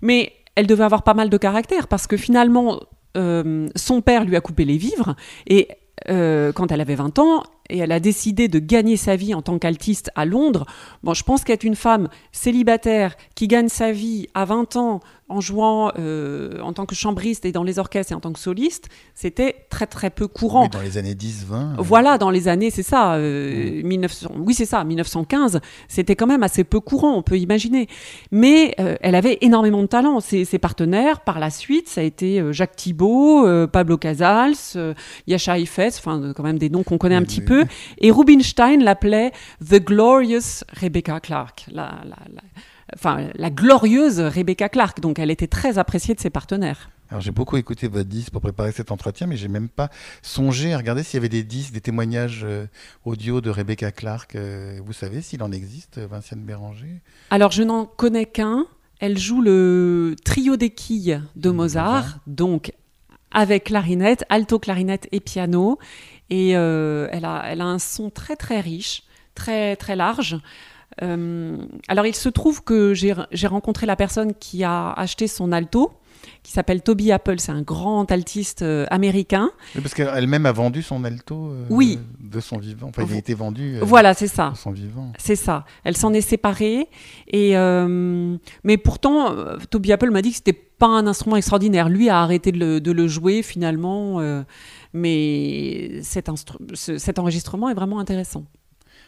mais 0.00 0.32
elle 0.54 0.66
devait 0.66 0.84
avoir 0.84 1.02
pas 1.02 1.14
mal 1.14 1.30
de 1.30 1.36
caractère 1.36 1.88
parce 1.88 2.06
que 2.06 2.16
finalement. 2.16 2.80
Euh, 3.14 3.68
son 3.76 4.00
père 4.00 4.24
lui 4.24 4.36
a 4.36 4.40
coupé 4.40 4.64
les 4.64 4.78
vivres 4.78 5.16
et 5.46 5.68
euh, 6.08 6.50
quand 6.52 6.72
elle 6.72 6.80
avait 6.80 6.94
20 6.94 7.18
ans 7.18 7.42
et 7.72 7.78
elle 7.78 7.92
a 7.92 8.00
décidé 8.00 8.48
de 8.48 8.58
gagner 8.58 8.96
sa 8.96 9.16
vie 9.16 9.34
en 9.34 9.42
tant 9.42 9.58
qu'altiste 9.58 10.10
à 10.14 10.24
Londres. 10.24 10.66
Bon, 11.02 11.14
je 11.14 11.24
pense 11.24 11.42
qu'être 11.42 11.64
une 11.64 11.76
femme 11.76 12.08
célibataire 12.30 13.16
qui 13.34 13.48
gagne 13.48 13.68
sa 13.68 13.90
vie 13.90 14.28
à 14.34 14.44
20 14.44 14.76
ans 14.76 15.00
en 15.32 15.40
jouant 15.40 15.92
euh, 15.98 16.60
en 16.60 16.72
tant 16.74 16.84
que 16.84 16.94
chambriste 16.94 17.44
et 17.46 17.52
dans 17.52 17.64
les 17.64 17.78
orchestres 17.78 18.12
et 18.12 18.14
en 18.14 18.20
tant 18.20 18.32
que 18.32 18.38
soliste, 18.38 18.88
c'était 19.14 19.66
très 19.70 19.86
très 19.86 20.10
peu 20.10 20.28
courant. 20.28 20.64
Oui, 20.64 20.68
dans 20.68 20.82
les 20.82 20.98
années 20.98 21.14
10-20. 21.14 21.24
Euh... 21.52 21.74
Voilà, 21.78 22.18
dans 22.18 22.30
les 22.30 22.48
années, 22.48 22.70
c'est 22.70 22.82
ça, 22.82 23.14
euh, 23.14 23.82
mmh. 23.82 23.86
1900, 23.86 24.30
oui 24.38 24.54
c'est 24.54 24.66
ça, 24.66 24.84
1915, 24.84 25.60
c'était 25.88 26.16
quand 26.16 26.26
même 26.26 26.42
assez 26.42 26.64
peu 26.64 26.80
courant, 26.80 27.14
on 27.16 27.22
peut 27.22 27.38
imaginer. 27.38 27.88
Mais 28.30 28.74
euh, 28.78 28.96
elle 29.00 29.14
avait 29.14 29.38
énormément 29.40 29.80
de 29.80 29.86
talent. 29.86 30.20
Ses, 30.20 30.44
ses, 30.44 30.58
partenaires, 30.58 31.20
par 31.20 31.38
la 31.38 31.50
suite, 31.50 31.88
ça 31.88 32.02
a 32.02 32.04
été 32.04 32.40
euh, 32.40 32.52
Jacques 32.52 32.76
Thibault, 32.76 33.46
euh, 33.46 33.66
Pablo 33.66 33.96
Casals, 33.96 34.54
Yasha 35.26 35.58
Ifet, 35.58 35.88
enfin 35.88 36.32
quand 36.36 36.42
même 36.42 36.58
des 36.58 36.68
noms 36.68 36.82
qu'on 36.82 36.98
connaît 36.98 37.14
un 37.14 37.22
petit 37.22 37.40
peu. 37.40 37.61
Et 37.98 38.10
Rubinstein 38.10 38.82
l'appelait 38.82 39.32
The 39.60 39.82
Glorious 39.82 40.64
Rebecca 40.80 41.20
Clark. 41.20 41.66
La, 41.70 42.00
la, 42.04 42.16
la 42.32 42.42
enfin, 42.94 43.28
la 43.34 43.50
glorieuse 43.50 44.20
Rebecca 44.20 44.68
Clark. 44.68 45.00
Donc, 45.00 45.18
elle 45.18 45.30
était 45.30 45.46
très 45.46 45.78
appréciée 45.78 46.14
de 46.14 46.20
ses 46.20 46.30
partenaires. 46.30 46.90
Alors, 47.10 47.20
j'ai 47.20 47.30
beaucoup 47.30 47.58
écouté 47.58 47.88
votre 47.88 48.08
disque 48.08 48.32
pour 48.32 48.40
préparer 48.40 48.72
cet 48.72 48.90
entretien, 48.90 49.26
mais 49.26 49.36
j'ai 49.36 49.48
même 49.48 49.68
pas 49.68 49.90
songé 50.22 50.72
à 50.72 50.78
regarder 50.78 51.02
s'il 51.02 51.18
y 51.18 51.20
avait 51.20 51.28
des 51.28 51.42
disques, 51.42 51.74
des 51.74 51.82
témoignages 51.82 52.40
euh, 52.44 52.66
audio 53.04 53.40
de 53.42 53.50
Rebecca 53.50 53.92
Clark. 53.92 54.34
Euh, 54.34 54.80
vous 54.84 54.94
savez 54.94 55.20
s'il 55.20 55.42
en 55.42 55.52
existe, 55.52 55.98
Vinciane 55.98 56.40
Béranger? 56.40 57.02
Alors, 57.30 57.50
je 57.50 57.62
n'en 57.62 57.84
connais 57.84 58.24
qu'un. 58.24 58.66
Elle 58.98 59.18
joue 59.18 59.42
le 59.42 60.14
trio 60.24 60.56
des 60.56 60.70
quilles 60.70 61.22
de 61.34 61.50
Mozart, 61.50 61.92
Mozart. 61.92 62.18
donc 62.26 62.72
avec 63.32 63.64
clarinette, 63.64 64.24
alto 64.28 64.58
clarinette 64.58 65.08
et 65.12 65.20
piano. 65.20 65.78
Et 66.32 66.56
euh, 66.56 67.08
elle, 67.12 67.26
a, 67.26 67.42
elle 67.46 67.60
a 67.60 67.66
un 67.66 67.78
son 67.78 68.08
très 68.08 68.36
très 68.36 68.60
riche, 68.60 69.02
très 69.34 69.76
très 69.76 69.96
large. 69.96 70.40
Euh, 71.02 71.58
alors 71.88 72.06
il 72.06 72.14
se 72.14 72.30
trouve 72.30 72.64
que 72.64 72.94
j'ai 72.94 73.46
rencontré 73.46 73.84
la 73.84 73.96
personne 73.96 74.32
qui 74.32 74.64
a 74.64 74.92
acheté 74.92 75.26
son 75.26 75.52
alto, 75.52 75.92
qui 76.42 76.52
s'appelle 76.52 76.80
Toby 76.80 77.12
Apple, 77.12 77.38
c'est 77.38 77.52
un 77.52 77.60
grand 77.60 78.10
altiste 78.10 78.62
euh, 78.62 78.86
américain. 78.90 79.50
Oui, 79.74 79.82
parce 79.82 79.92
qu'elle-même 79.92 80.46
a 80.46 80.52
vendu 80.52 80.82
son 80.82 81.04
alto 81.04 81.50
euh, 81.50 81.66
oui. 81.68 81.98
de 82.18 82.40
son 82.40 82.56
vivant. 82.56 82.88
Enfin, 82.88 83.04
il 83.06 83.14
a 83.14 83.18
été 83.18 83.34
vendu. 83.34 83.76
Euh, 83.76 83.80
voilà, 83.82 84.14
c'est 84.14 84.26
ça. 84.28 84.50
De 84.50 84.56
son 84.56 84.70
vivant. 84.70 85.12
C'est 85.18 85.36
ça. 85.36 85.66
Elle 85.84 85.96
s'en 85.96 86.14
est 86.14 86.22
séparée. 86.22 86.88
Et, 87.28 87.54
mais 88.64 88.76
pourtant, 88.78 89.34
Toby 89.70 89.92
Apple 89.92 90.10
m'a 90.10 90.22
dit 90.22 90.30
que 90.30 90.36
c'était 90.36 90.52
pas 90.52 90.86
un 90.86 91.06
instrument 91.06 91.36
extraordinaire. 91.36 91.88
Lui 91.88 92.08
a 92.08 92.20
arrêté 92.20 92.52
de 92.52 92.58
le, 92.58 92.80
de 92.80 92.90
le 92.90 93.06
jouer 93.06 93.42
finalement. 93.42 94.20
Mais 94.92 96.02
cet, 96.02 96.28
enregistrement 97.18 97.68
est 97.70 97.74
vraiment 97.74 97.98
intéressant. 97.98 98.44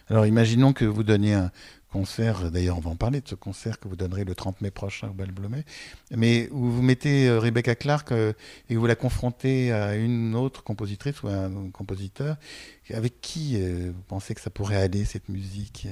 Alors 0.09 0.27
imaginons 0.27 0.73
que 0.73 0.85
vous 0.85 1.03
donniez 1.03 1.35
un 1.35 1.51
concert, 1.91 2.51
d'ailleurs 2.51 2.77
on 2.77 2.81
va 2.81 2.91
en 2.91 2.97
parler 2.97 3.21
de 3.21 3.29
ce 3.29 3.35
concert 3.35 3.79
que 3.79 3.89
vous 3.89 3.97
donnerez 3.97 4.25
le 4.25 4.35
30 4.35 4.61
mai 4.61 4.71
prochain 4.71 5.09
au 5.09 5.13
Bal 5.13 5.31
Blomet, 5.31 5.65
mais 6.11 6.49
où 6.51 6.71
vous 6.71 6.83
mettez 6.83 7.29
euh, 7.29 7.39
Rebecca 7.39 7.75
Clark 7.75 8.13
euh, 8.13 8.33
et 8.69 8.77
vous 8.77 8.87
la 8.87 8.97
confrontez 8.97 9.73
à 9.73 9.95
une 9.95 10.35
autre 10.35 10.63
compositrice 10.63 11.23
ou 11.23 11.29
à 11.29 11.35
un 11.45 11.71
compositeur, 11.71 12.37
avec 12.93 13.21
qui 13.23 13.57
euh, 13.57 13.93
vous 13.95 14.03
pensez 14.09 14.35
que 14.35 14.41
ça 14.41 14.51
pourrait 14.51 14.77
aller 14.77 15.05
cette 15.07 15.31
musique 15.31 15.87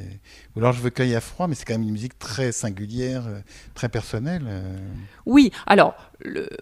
Ou 0.54 0.60
alors 0.60 0.72
je 0.72 0.82
veux 0.82 0.90
cueillir 0.90 1.18
à 1.18 1.20
froid, 1.20 1.46
mais 1.46 1.54
c'est 1.54 1.64
quand 1.64 1.74
même 1.74 1.82
une 1.82 1.92
musique 1.92 2.18
très 2.18 2.52
singulière, 2.52 3.26
euh, 3.26 3.40
très 3.74 3.88
personnelle. 3.88 4.44
Euh. 4.46 4.76
Oui, 5.24 5.50
alors 5.66 5.94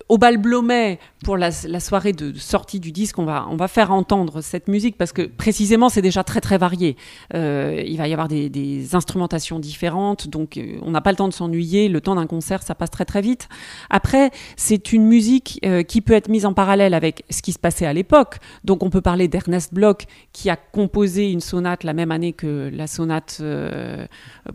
au 0.08 0.18
Bal 0.18 0.38
Blomet, 0.38 0.98
pour 1.24 1.36
la, 1.36 1.50
soirée 1.52 2.12
de 2.12 2.32
sortie 2.34 2.80
du 2.80 2.92
disque, 2.92 3.18
on 3.18 3.24
va, 3.24 3.46
on 3.50 3.56
va 3.56 3.68
faire 3.68 3.92
entendre 3.92 4.40
cette 4.40 4.68
musique 4.68 4.96
parce 4.96 5.12
que 5.12 5.22
précisément 5.22 5.88
c'est 5.88 6.02
déjà 6.02 6.24
très 6.24 6.40
très 6.40 6.58
varié. 6.58 6.96
Euh, 7.34 7.82
il 7.86 7.96
va 7.98 8.08
y 8.08 8.12
avoir 8.12 8.28
des, 8.28 8.94
instrumentations 8.94 9.58
différentes, 9.58 10.28
donc 10.28 10.56
euh, 10.56 10.78
on 10.82 10.90
n'a 10.90 11.00
pas 11.00 11.10
le 11.10 11.16
temps 11.16 11.28
de 11.28 11.32
s'ennuyer. 11.32 11.88
Le 11.88 12.00
temps 12.00 12.14
d'un 12.14 12.26
concert, 12.26 12.62
ça 12.62 12.74
passe 12.74 12.90
très 12.90 13.04
très 13.04 13.20
vite. 13.20 13.48
Après, 13.90 14.30
c'est 14.56 14.92
une 14.92 15.04
musique 15.04 15.60
euh, 15.64 15.82
qui 15.82 16.00
peut 16.00 16.14
être 16.14 16.28
mise 16.28 16.46
en 16.46 16.54
parallèle 16.54 16.94
avec 16.94 17.24
ce 17.30 17.42
qui 17.42 17.52
se 17.52 17.58
passait 17.58 17.86
à 17.86 17.92
l'époque. 17.92 18.38
Donc 18.64 18.82
on 18.82 18.90
peut 18.90 19.00
parler 19.00 19.28
d'Ernest 19.28 19.74
Bloch 19.74 20.06
qui 20.32 20.50
a 20.50 20.56
composé 20.56 21.30
une 21.30 21.40
sonate 21.40 21.84
la 21.84 21.92
même 21.92 22.10
année 22.10 22.32
que 22.32 22.70
la 22.72 22.86
sonate 22.86 23.38
euh, 23.40 24.06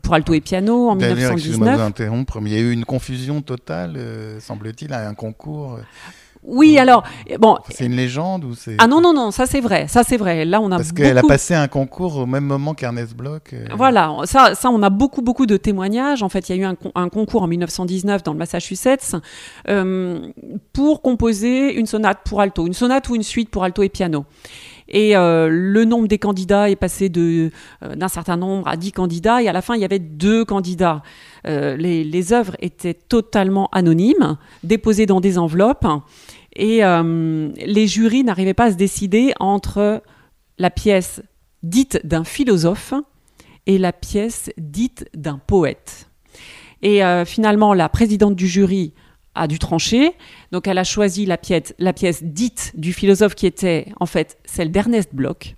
pour 0.01 0.13
alto 0.13 0.33
et 0.33 0.41
piano 0.41 0.89
en 0.89 0.95
1919. 0.95 1.79
interrompre, 1.79 2.41
mais 2.41 2.51
il 2.51 2.53
y 2.53 2.59
a 2.59 2.61
eu 2.61 2.71
une 2.71 2.85
confusion 2.85 3.41
totale, 3.41 3.95
euh, 3.97 4.39
semble-t-il, 4.39 4.93
à 4.93 5.07
un 5.07 5.13
concours. 5.13 5.79
Oui, 6.47 6.77
alors 6.77 7.03
bon. 7.39 7.57
C'est 7.69 7.85
une 7.85 7.95
légende 7.95 8.45
ou 8.45 8.55
c'est 8.55 8.75
Ah 8.77 8.87
non 8.87 9.01
non 9.01 9.13
non, 9.13 9.31
ça 9.31 9.45
c'est 9.45 9.61
vrai, 9.61 9.87
ça 9.87 10.03
c'est 10.03 10.17
vrai. 10.17 10.45
Là 10.45 10.61
on 10.61 10.71
a 10.71 10.77
parce 10.77 10.89
beaucoup... 10.89 11.01
qu'elle 11.01 11.17
a 11.17 11.23
passé 11.23 11.53
un 11.53 11.67
concours 11.67 12.17
au 12.17 12.25
même 12.25 12.45
moment 12.45 12.73
qu'Ernest 12.73 13.15
Bloch. 13.15 13.53
Euh... 13.53 13.65
Voilà, 13.75 14.15
ça 14.25 14.53
ça 14.53 14.69
on 14.69 14.81
a 14.83 14.89
beaucoup 14.89 15.21
beaucoup 15.21 15.45
de 15.45 15.57
témoignages. 15.57 16.23
En 16.23 16.29
fait, 16.29 16.49
il 16.49 16.55
y 16.55 16.59
a 16.59 16.61
eu 16.61 16.65
un, 16.65 16.75
un, 16.93 17.09
concours 17.09 17.43
en 17.43 17.47
1919 17.47 18.23
dans 18.23 18.33
le 18.33 18.37
Massachusetts 18.37 19.15
euh, 19.67 20.27
pour 20.73 21.01
composer 21.01 21.73
une 21.73 21.87
sonate 21.87 22.19
pour 22.25 22.41
alto, 22.41 22.67
une 22.67 22.73
sonate 22.73 23.09
ou 23.09 23.15
une 23.15 23.23
suite 23.23 23.49
pour 23.49 23.63
alto 23.63 23.81
et 23.81 23.89
piano. 23.89 24.25
Et 24.87 25.15
euh, 25.15 25.49
le 25.49 25.85
nombre 25.85 26.07
des 26.07 26.19
candidats 26.19 26.69
est 26.69 26.75
passé 26.75 27.09
de 27.09 27.49
euh, 27.83 27.95
d'un 27.95 28.07
certain 28.07 28.37
nombre 28.37 28.67
à 28.67 28.77
10 28.77 28.91
candidats. 28.91 29.41
Et 29.41 29.47
à 29.47 29.53
la 29.53 29.61
fin, 29.61 29.75
il 29.75 29.81
y 29.81 29.85
avait 29.85 29.99
deux 29.99 30.45
candidats. 30.45 31.01
Euh, 31.47 31.75
les, 31.75 32.03
les 32.03 32.33
œuvres 32.33 32.55
étaient 32.59 32.93
totalement 32.93 33.69
anonymes, 33.71 34.37
déposées 34.63 35.05
dans 35.05 35.21
des 35.21 35.37
enveloppes. 35.37 35.87
Et 36.57 36.83
les 36.83 37.87
jurys 37.87 38.23
n'arrivaient 38.23 38.53
pas 38.53 38.65
à 38.65 38.71
se 38.71 38.77
décider 38.77 39.33
entre 39.41 40.01
la 40.57 40.69
pièce 40.69 41.21
dite 41.63 41.99
d'un 42.05 42.23
philosophe 42.23 42.93
et 43.67 43.77
la 43.77 43.91
pièce 43.91 44.49
dite 44.57 45.05
d'un 45.13 45.37
poète. 45.37 46.07
Et 46.81 47.01
finalement, 47.25 47.73
la 47.73 47.89
présidente 47.89 48.37
du 48.37 48.47
jury 48.47 48.93
a 49.35 49.47
dû 49.47 49.59
trancher. 49.59 50.13
Donc 50.51 50.67
elle 50.67 50.77
a 50.77 50.83
choisi 50.83 51.25
la 51.25 51.37
pièce, 51.37 51.73
la 51.77 51.93
pièce 51.93 52.23
dite 52.23 52.71
du 52.75 52.93
philosophe 52.93 53.35
qui 53.35 53.45
était 53.45 53.87
en 53.99 54.05
fait 54.05 54.37
celle 54.45 54.71
d'Ernest 54.71 55.13
Bloch. 55.13 55.55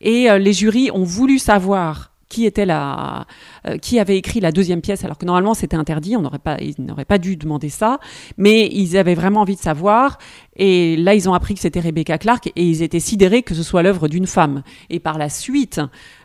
Et 0.00 0.30
euh, 0.30 0.38
les 0.38 0.52
jurys 0.52 0.90
ont 0.92 1.04
voulu 1.04 1.38
savoir 1.38 2.13
qui 2.28 2.46
était 2.46 2.66
la, 2.66 3.26
euh, 3.66 3.78
qui 3.78 3.98
avait 3.98 4.16
écrit 4.16 4.40
la 4.40 4.52
deuxième 4.52 4.80
pièce, 4.80 5.04
alors 5.04 5.18
que 5.18 5.26
normalement 5.26 5.54
c'était 5.54 5.76
interdit, 5.76 6.16
on 6.16 6.22
n'aurait 6.22 6.38
pas, 6.38 6.56
ils 6.60 6.74
n'auraient 6.78 7.04
pas 7.04 7.18
dû 7.18 7.36
demander 7.36 7.68
ça, 7.68 7.98
mais 8.36 8.68
ils 8.72 8.96
avaient 8.96 9.14
vraiment 9.14 9.40
envie 9.40 9.56
de 9.56 9.60
savoir. 9.60 10.18
Et 10.56 10.96
là, 10.96 11.14
ils 11.14 11.28
ont 11.28 11.34
appris 11.34 11.54
que 11.54 11.60
c'était 11.60 11.80
Rebecca 11.80 12.16
Clark 12.16 12.46
et 12.46 12.64
ils 12.64 12.82
étaient 12.82 13.00
sidérés 13.00 13.42
que 13.42 13.54
ce 13.54 13.64
soit 13.64 13.82
l'œuvre 13.82 14.06
d'une 14.08 14.26
femme. 14.26 14.62
Et 14.88 15.00
par 15.00 15.18
la 15.18 15.28
suite, 15.28 15.80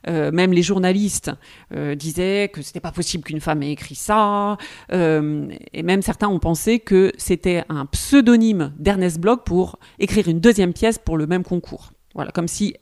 euh, 0.08 0.32
même 0.32 0.54
les 0.54 0.62
journalistes 0.62 1.32
euh, 1.74 1.96
disaient 1.96 2.50
que 2.54 2.62
c'était 2.62 2.80
pas 2.80 2.92
possible 2.92 3.24
qu'une 3.24 3.40
femme 3.40 3.64
ait 3.64 3.72
écrit 3.72 3.96
ça. 3.96 4.58
Et 4.92 5.84
même 5.84 6.02
certains 6.02 6.28
ont 6.28 6.40
pensé 6.40 6.80
que 6.80 7.12
c'était 7.18 7.64
un 7.70 7.86
pseudonyme 7.86 8.74
d'Ernest 8.78 9.20
Bloch 9.20 9.44
pour 9.44 9.80
écrire 9.98 10.28
une 10.28 10.40
deuxième 10.40 10.74
pièce 10.74 11.00
pour 11.00 11.18
le 11.18 11.26
même 11.26 11.44
concours. 11.44 11.92
Voilà, 12.14 12.32
comme 12.32 12.48
si 12.48 12.76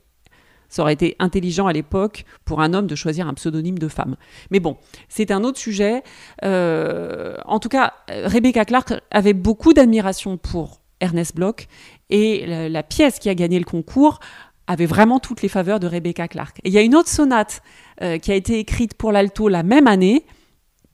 ça 0.70 0.82
aurait 0.82 0.94
été 0.94 1.16
intelligent 1.20 1.68
à 1.68 1.74
l'époque 1.74 2.26
pour 2.46 2.62
un 2.62 2.74
homme 2.74 2.88
de 2.88 2.96
choisir 2.96 3.28
un 3.28 3.34
pseudonyme 3.34 3.78
de 3.78 3.88
femme. 3.88 4.16
Mais 4.52 4.60
bon, 4.60 4.78
c'est 5.10 5.32
un 5.32 5.44
autre 5.44 5.60
sujet. 5.60 6.04
Euh, 6.44 7.38
en 7.46 7.60
tout 7.60 7.70
cas, 7.70 7.94
Rebecca 8.10 8.66
Clark 8.66 8.94
avait 9.12 9.34
beaucoup 9.34 9.74
d'admiration 9.74 10.38
pour 10.38 10.82
Ernest 11.00 11.36
Bloch 11.36 11.68
et 12.10 12.46
la, 12.70 12.84
pièce 12.84 13.20
qui 13.20 13.30
a 13.30 13.36
gagné 13.36 13.60
le 13.60 13.66
concours 13.66 14.20
avait 14.68 14.86
vraiment 14.86 15.20
toutes 15.20 15.42
les 15.42 15.48
faveurs 15.48 15.80
de 15.80 15.88
Rebecca 15.88 16.28
Clark. 16.28 16.60
Et 16.64 16.70
il 16.70 16.74
y 16.74 16.78
a 16.78 16.82
une 16.82 16.96
autre 16.96 17.10
sonate 17.10 17.62
euh, 18.02 18.18
qui 18.18 18.32
a 18.32 18.36
été 18.36 18.60
écrite 18.60 18.96
pour 18.96 19.12
l'alto 19.12 19.48
la 19.48 19.64
même 19.64 19.88
année, 19.88 20.26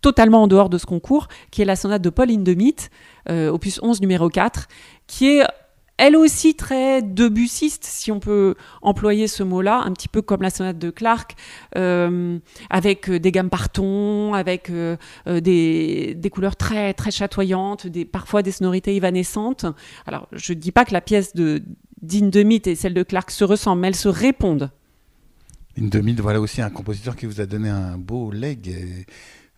totalement 0.01 0.43
en 0.43 0.47
dehors 0.47 0.69
de 0.69 0.77
ce 0.77 0.85
concours, 0.85 1.27
qui 1.49 1.63
est 1.63 1.65
la 1.65 1.75
sonate 1.75 2.01
de 2.01 2.11
Paul 2.11 2.29
Hindemith, 2.29 2.91
euh, 3.29 3.49
opus 3.49 3.79
11 3.81 4.01
numéro 4.01 4.29
4, 4.29 4.67
qui 5.07 5.39
est 5.39 5.43
elle 5.97 6.15
aussi 6.15 6.55
très 6.55 7.01
debussiste, 7.01 7.83
si 7.83 8.11
on 8.11 8.19
peut 8.19 8.55
employer 8.81 9.27
ce 9.27 9.43
mot-là, 9.43 9.81
un 9.85 9.91
petit 9.91 10.07
peu 10.07 10.21
comme 10.21 10.41
la 10.41 10.49
sonate 10.49 10.79
de 10.79 10.89
Clark, 10.89 11.35
euh, 11.77 12.39
avec 12.69 13.09
euh, 13.09 13.19
des 13.19 13.31
gammes 13.31 13.49
par 13.49 13.69
ton, 13.69 14.33
avec 14.33 14.69
euh, 14.69 14.97
des, 15.27 16.29
couleurs 16.31 16.55
très 16.55 16.93
très 16.93 17.11
chatoyantes, 17.11 17.87
parfois 18.11 18.41
des 18.41 18.51
sonorités 18.51 18.95
évanescentes. 18.95 19.65
Alors, 20.07 20.27
je 20.31 20.53
ne 20.53 20.59
dis 20.59 20.71
pas 20.71 20.83
que 20.83 20.93
la 20.93 21.01
pièce 21.01 21.35
de 21.35 21.61
d'In 22.01 22.31
et 22.49 22.75
celle 22.75 22.93
de 22.93 23.03
Clark 23.03 23.31
se 23.31 23.45
ressemblent, 23.45 23.81
mais 23.81 23.87
elles 23.89 23.95
se 23.95 24.09
répondent. 24.09 24.71
In 25.79 25.87
voilà 26.19 26.41
aussi 26.41 26.61
un 26.61 26.69
compositeur 26.69 27.15
qui 27.15 27.25
vous 27.25 27.39
a 27.39 27.45
donné 27.45 27.69
un 27.69 27.97
beau 27.97 28.29
leg 28.29 29.05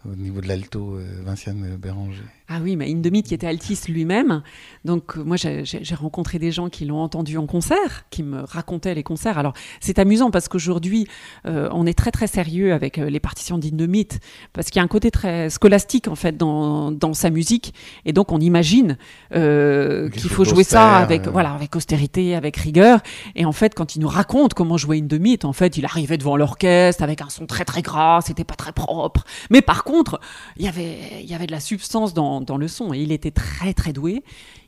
au 0.06 0.16
niveau 0.16 0.42
de 0.42 0.48
l'alto, 0.48 1.00
Vinciane 1.26 1.76
Béranger. 1.78 2.24
Ah 2.48 2.60
oui, 2.62 2.76
mais 2.76 2.92
Indemit 2.92 3.24
qui 3.24 3.34
était 3.34 3.48
altiste 3.48 3.88
lui-même. 3.88 4.44
Donc 4.84 5.18
euh, 5.18 5.24
moi 5.24 5.36
j'ai 5.36 5.96
rencontré 5.96 6.38
des 6.38 6.52
gens 6.52 6.70
qui 6.70 6.86
l'ont 6.86 7.02
entendu 7.02 7.40
en 7.40 7.48
concert, 7.48 8.06
qui 8.12 8.22
me 8.22 8.42
racontaient 8.42 8.94
les 8.94 9.02
concerts. 9.02 9.40
Alors 9.40 9.54
c'est 9.80 9.98
amusant 9.98 10.30
parce 10.30 10.48
qu'aujourd'hui 10.48 11.08
euh, 11.48 11.68
on 11.72 11.88
est 11.88 11.98
très 11.98 12.12
très 12.12 12.28
sérieux 12.28 12.74
avec 12.74 13.00
euh, 13.00 13.10
les 13.10 13.20
partitions 13.20 13.58
d'Indemit 13.58 14.10
parce 14.54 14.68
qu'il 14.68 14.80
y 14.80 14.80
a 14.80 14.84
un 14.84 14.88
côté 14.88 15.10
très 15.10 15.50
scolastique 15.50 16.08
en 16.08 16.14
fait 16.14 16.38
dans, 16.38 16.92
dans 16.92 17.16
sa 17.16 17.32
musique 17.32 17.74
et 18.06 18.14
donc 18.14 18.32
on 18.32 18.40
imagine 18.40 18.98
qu'il 19.32 20.30
faut, 20.30 20.46
jouer 20.46 20.64
ça 20.64 20.98
avec 20.98 21.28
voilà 21.28 21.52
avec 21.52 21.76
austérité, 21.76 22.36
avec 22.36 22.58
rigueur. 22.58 23.00
Et 23.36 23.46
en 23.46 23.54
fait 23.54 23.74
quand 23.74 23.96
il 23.96 24.02
nous 24.02 24.08
raconte 24.08 24.54
comment 24.54 24.78
jouer 24.78 25.00
Indemit, 25.00 25.40
en 25.44 25.54
fait 25.54 25.78
il 25.78 25.86
arrivait 25.86 26.20
devant 26.20 26.38
l'orchestre 26.38 27.02
avec 27.02 27.22
un 27.22 27.30
son 27.30 27.48
très 27.48 27.66
très 27.66 27.82
gras, 27.82 28.22
c'était 28.22 28.44
pas 28.44 28.56
très 28.56 28.72
propre. 28.72 29.24
Mais 29.50 29.64
par 29.64 29.84
contre 29.84 30.20
il 30.58 30.66
y 30.66 30.68
avait 30.68 31.00
il 31.22 31.30
y 31.30 31.34
avait 31.34 31.48
de 31.48 31.52
la 31.52 31.60
substance 31.60 32.14
dans 32.14 32.35
dans, 32.42 32.58
le 32.58 32.68
son. 32.68 32.94
Et 32.94 33.00
il 33.00 33.12
était 33.12 33.32
très 33.32 33.74
très 33.74 33.94
doué. 33.94 34.24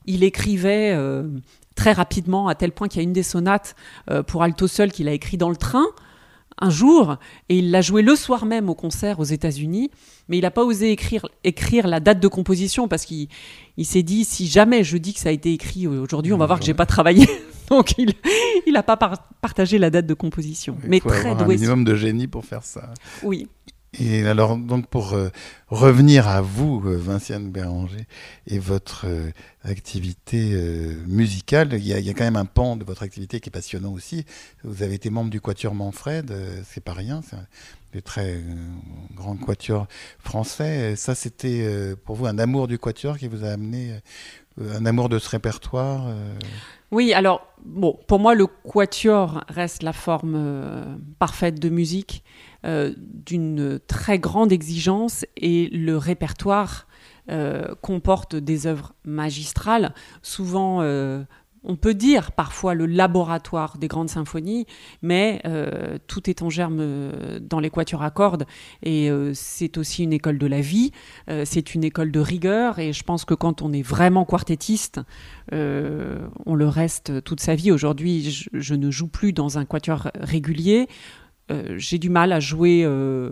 Il 0.06 0.24
écrivait 0.24 0.92
euh, 0.94 1.28
très 1.76 1.92
rapidement, 1.92 2.48
à 2.48 2.56
tel 2.56 2.72
point 2.72 2.88
qu'il 2.88 3.02
y 3.02 3.02
a 3.02 3.04
une 3.04 3.14
des 3.14 3.24
sonates 3.24 3.76
euh, 4.10 4.24
pour 4.24 4.44
alto 4.44 4.68
seul 4.68 4.92
qu'il 4.92 5.08
a 5.08 5.14
écrit 5.14 5.38
dans 5.38 5.50
le 5.50 5.58
train 5.58 5.86
un 6.60 6.70
jour, 6.70 7.18
et 7.50 7.60
il 7.60 7.72
l'a 7.72 7.82
joué 7.82 8.02
le 8.02 8.16
soir 8.16 8.46
même 8.46 8.70
au 8.70 8.76
concert 8.76 9.20
aux 9.20 9.26
États-Unis, 9.26 9.92
mais 10.28 10.38
il 10.38 10.42
n'a 10.42 10.52
pas 10.52 10.64
osé 10.64 10.92
écrire, 10.92 11.28
écrire 11.44 11.88
la 11.88 12.00
date 12.00 12.20
de 12.20 12.28
composition 12.28 12.88
parce 12.88 13.06
qu'il 13.06 13.28
il, 13.78 13.86
s'est 13.86 14.04
dit 14.04 14.26
si 14.26 14.48
jamais 14.48 14.84
je 14.84 14.98
dis 14.98 15.14
que 15.14 15.20
ça 15.20 15.30
a 15.30 15.32
été 15.32 15.54
écrit 15.54 15.86
aujourd'hui, 15.86 16.34
on 16.34 16.38
va 16.38 16.48
voir 16.48 16.60
que 16.60 16.66
j'ai 16.66 16.74
pas 16.74 16.86
travaillé. 16.86 17.28
Donc 17.70 17.96
il 17.98 18.74
n'a 18.74 18.82
pas 18.82 18.98
partagé 19.42 19.78
la 19.78 19.90
date 19.90 20.08
de 20.08 20.14
composition. 20.14 20.78
mais 20.84 21.00
très 21.00 21.36
doué. 21.36 21.56
Un 21.56 21.58
minimum 21.58 21.84
de 21.84 21.96
génie 21.96 22.28
pour 22.28 22.46
faire 22.46 22.64
ça. 22.64 22.94
Oui. 23.24 23.48
Et 23.94 24.26
alors, 24.26 24.58
donc, 24.58 24.88
pour 24.88 25.14
euh, 25.14 25.30
revenir 25.70 26.28
à 26.28 26.42
vous, 26.42 26.84
euh, 26.86 26.98
Vinciane 26.98 27.50
Béranger, 27.50 28.06
et 28.46 28.60
votre 28.60 29.06
euh, 29.08 29.32
activité 29.64 30.54
musicale, 31.08 31.74
il 31.74 31.88
y, 31.88 32.10
a, 32.10 32.14
quand 32.14 32.24
même 32.24 32.36
un 32.36 32.46
pan 32.46 32.76
de 32.76 32.84
votre 32.84 33.04
activité 33.04 33.40
qui 33.40 33.50
est 33.50 33.52
passionnant 33.52 33.92
aussi. 33.92 34.26
Vous 34.64 34.84
avez 34.84 34.96
été 34.96 35.10
membre 35.10 35.30
du 35.30 35.42
Quatuor 35.42 35.74
Manfred, 35.74 36.34
c'est 36.66 36.84
pas 36.84 36.94
rien, 36.94 37.22
c'est 37.22 37.36
un 37.36 38.02
très 38.02 38.42
grand 39.14 39.36
Quatuor 39.36 39.88
français. 40.20 40.96
Ça, 40.96 41.16
c'était 41.16 41.96
pour 42.06 42.16
vous 42.16 42.28
un 42.28 42.40
amour 42.40 42.70
du 42.70 42.80
Quatuor 42.80 43.18
qui 43.18 43.28
vous 43.28 43.44
a 43.44 43.50
amené, 43.50 44.00
un 44.62 44.86
amour 44.86 45.10
de 45.10 45.20
ce 45.20 45.30
répertoire 45.30 46.14
oui, 46.90 47.14
alors, 47.14 47.46
bon, 47.66 48.00
pour 48.08 48.18
moi, 48.18 48.34
le 48.34 48.48
quatuor 48.48 49.44
reste 49.50 49.84
la 49.84 49.92
forme 49.92 50.98
parfaite 51.20 51.60
de 51.60 51.68
musique. 51.68 52.24
Euh, 52.66 52.94
d'une 52.98 53.80
très 53.88 54.18
grande 54.18 54.52
exigence 54.52 55.26
et 55.36 55.70
le 55.70 55.96
répertoire 55.96 56.88
euh, 57.30 57.76
comporte 57.82 58.36
des 58.36 58.66
œuvres 58.66 58.94
magistrales, 59.06 59.94
souvent 60.24 60.82
euh, 60.82 61.24
on 61.64 61.76
peut 61.76 61.94
dire 61.94 62.32
parfois 62.32 62.74
le 62.74 62.88
laboratoire 62.88 63.78
des 63.78 63.88
grandes 63.88 64.10
symphonies, 64.10 64.66
mais 65.04 65.44
tout 66.08 66.30
est 66.30 66.42
en 66.42 66.50
germe 66.50 67.12
dans 67.42 67.60
l'équature 67.60 68.04
à 68.04 68.12
cordes 68.12 68.46
et 68.84 69.10
c'est 69.34 69.78
aussi 69.78 70.04
une 70.04 70.14
école 70.14 70.38
de 70.38 70.48
la 70.48 70.62
vie, 70.62 70.92
c'est 71.44 71.76
une 71.76 71.84
école 71.84 72.12
de 72.12 72.22
rigueur 72.22 72.80
et 72.80 72.94
je 72.94 73.04
pense 73.04 73.26
que 73.26 73.34
quand 73.34 73.64
on 73.64 73.74
est 73.74 73.82
vraiment 73.82 74.24
quartettiste, 74.24 75.02
on 75.52 76.56
le 76.56 76.68
reste 76.68 77.22
toute 77.24 77.42
sa 77.42 77.56
vie. 77.56 77.72
Aujourd'hui, 77.72 78.48
je, 78.54 78.76
ne 78.76 78.90
joue 78.90 79.08
plus 79.08 79.34
dans 79.34 79.58
un 79.58 79.66
quatuor 79.66 80.10
régulier. 80.22 80.88
Euh, 81.50 81.76
j'ai 81.78 81.98
du 81.98 82.10
mal 82.10 82.34
à 82.34 82.42
jouer 82.42 82.82
euh, 82.84 83.30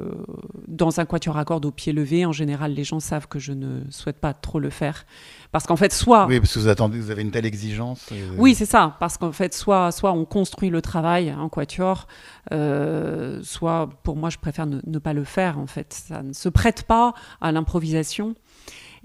dans 0.68 1.02
un 1.02 1.06
quatuor 1.06 1.38
à 1.38 1.44
cordes 1.44 1.66
au 1.66 1.72
pied 1.72 1.92
levé. 1.92 2.26
En 2.26 2.32
général, 2.32 2.74
les 2.74 2.86
gens 2.86 3.02
savent 3.02 3.28
que 3.28 3.40
je 3.40 3.52
ne 3.52 3.82
souhaite 3.90 4.20
pas 4.20 4.34
trop 4.34 4.60
le 4.60 4.70
faire. 4.70 5.06
Parce 5.52 5.66
qu'en 5.66 5.76
fait, 5.76 5.92
soit. 5.92 6.26
Oui, 6.28 6.40
parce 6.40 6.54
que 6.54 6.60
vous 6.60 6.68
attendez, 6.70 6.98
vous 6.98 7.12
avez 7.12 7.24
une 7.24 7.32
telle 7.32 7.46
exigence. 7.46 8.08
Euh, 8.14 8.36
oui, 8.38 8.56
c'est 8.56 8.66
ça. 8.66 8.96
Parce 9.02 9.18
qu'en 9.18 9.34
fait, 9.34 9.54
soit, 9.54 9.92
soit 9.92 10.14
on 10.14 10.24
construit 10.24 10.70
le 10.70 10.82
travail 10.82 11.34
en 11.34 11.50
quatuor, 11.50 12.08
soit 12.52 13.90
pour 14.04 14.16
moi, 14.16 14.30
je 14.30 14.38
préfère 14.38 14.66
ne, 14.66 14.80
ne, 14.86 15.00
pas 15.00 15.14
le 15.14 15.26
faire. 15.26 15.60
En 15.60 15.68
fait, 15.68 15.92
ça 15.92 16.24
ne 16.24 16.34
se 16.34 16.48
prête 16.48 16.84
pas 16.84 17.14
à 17.42 17.52
l'improvisation. 17.52 18.36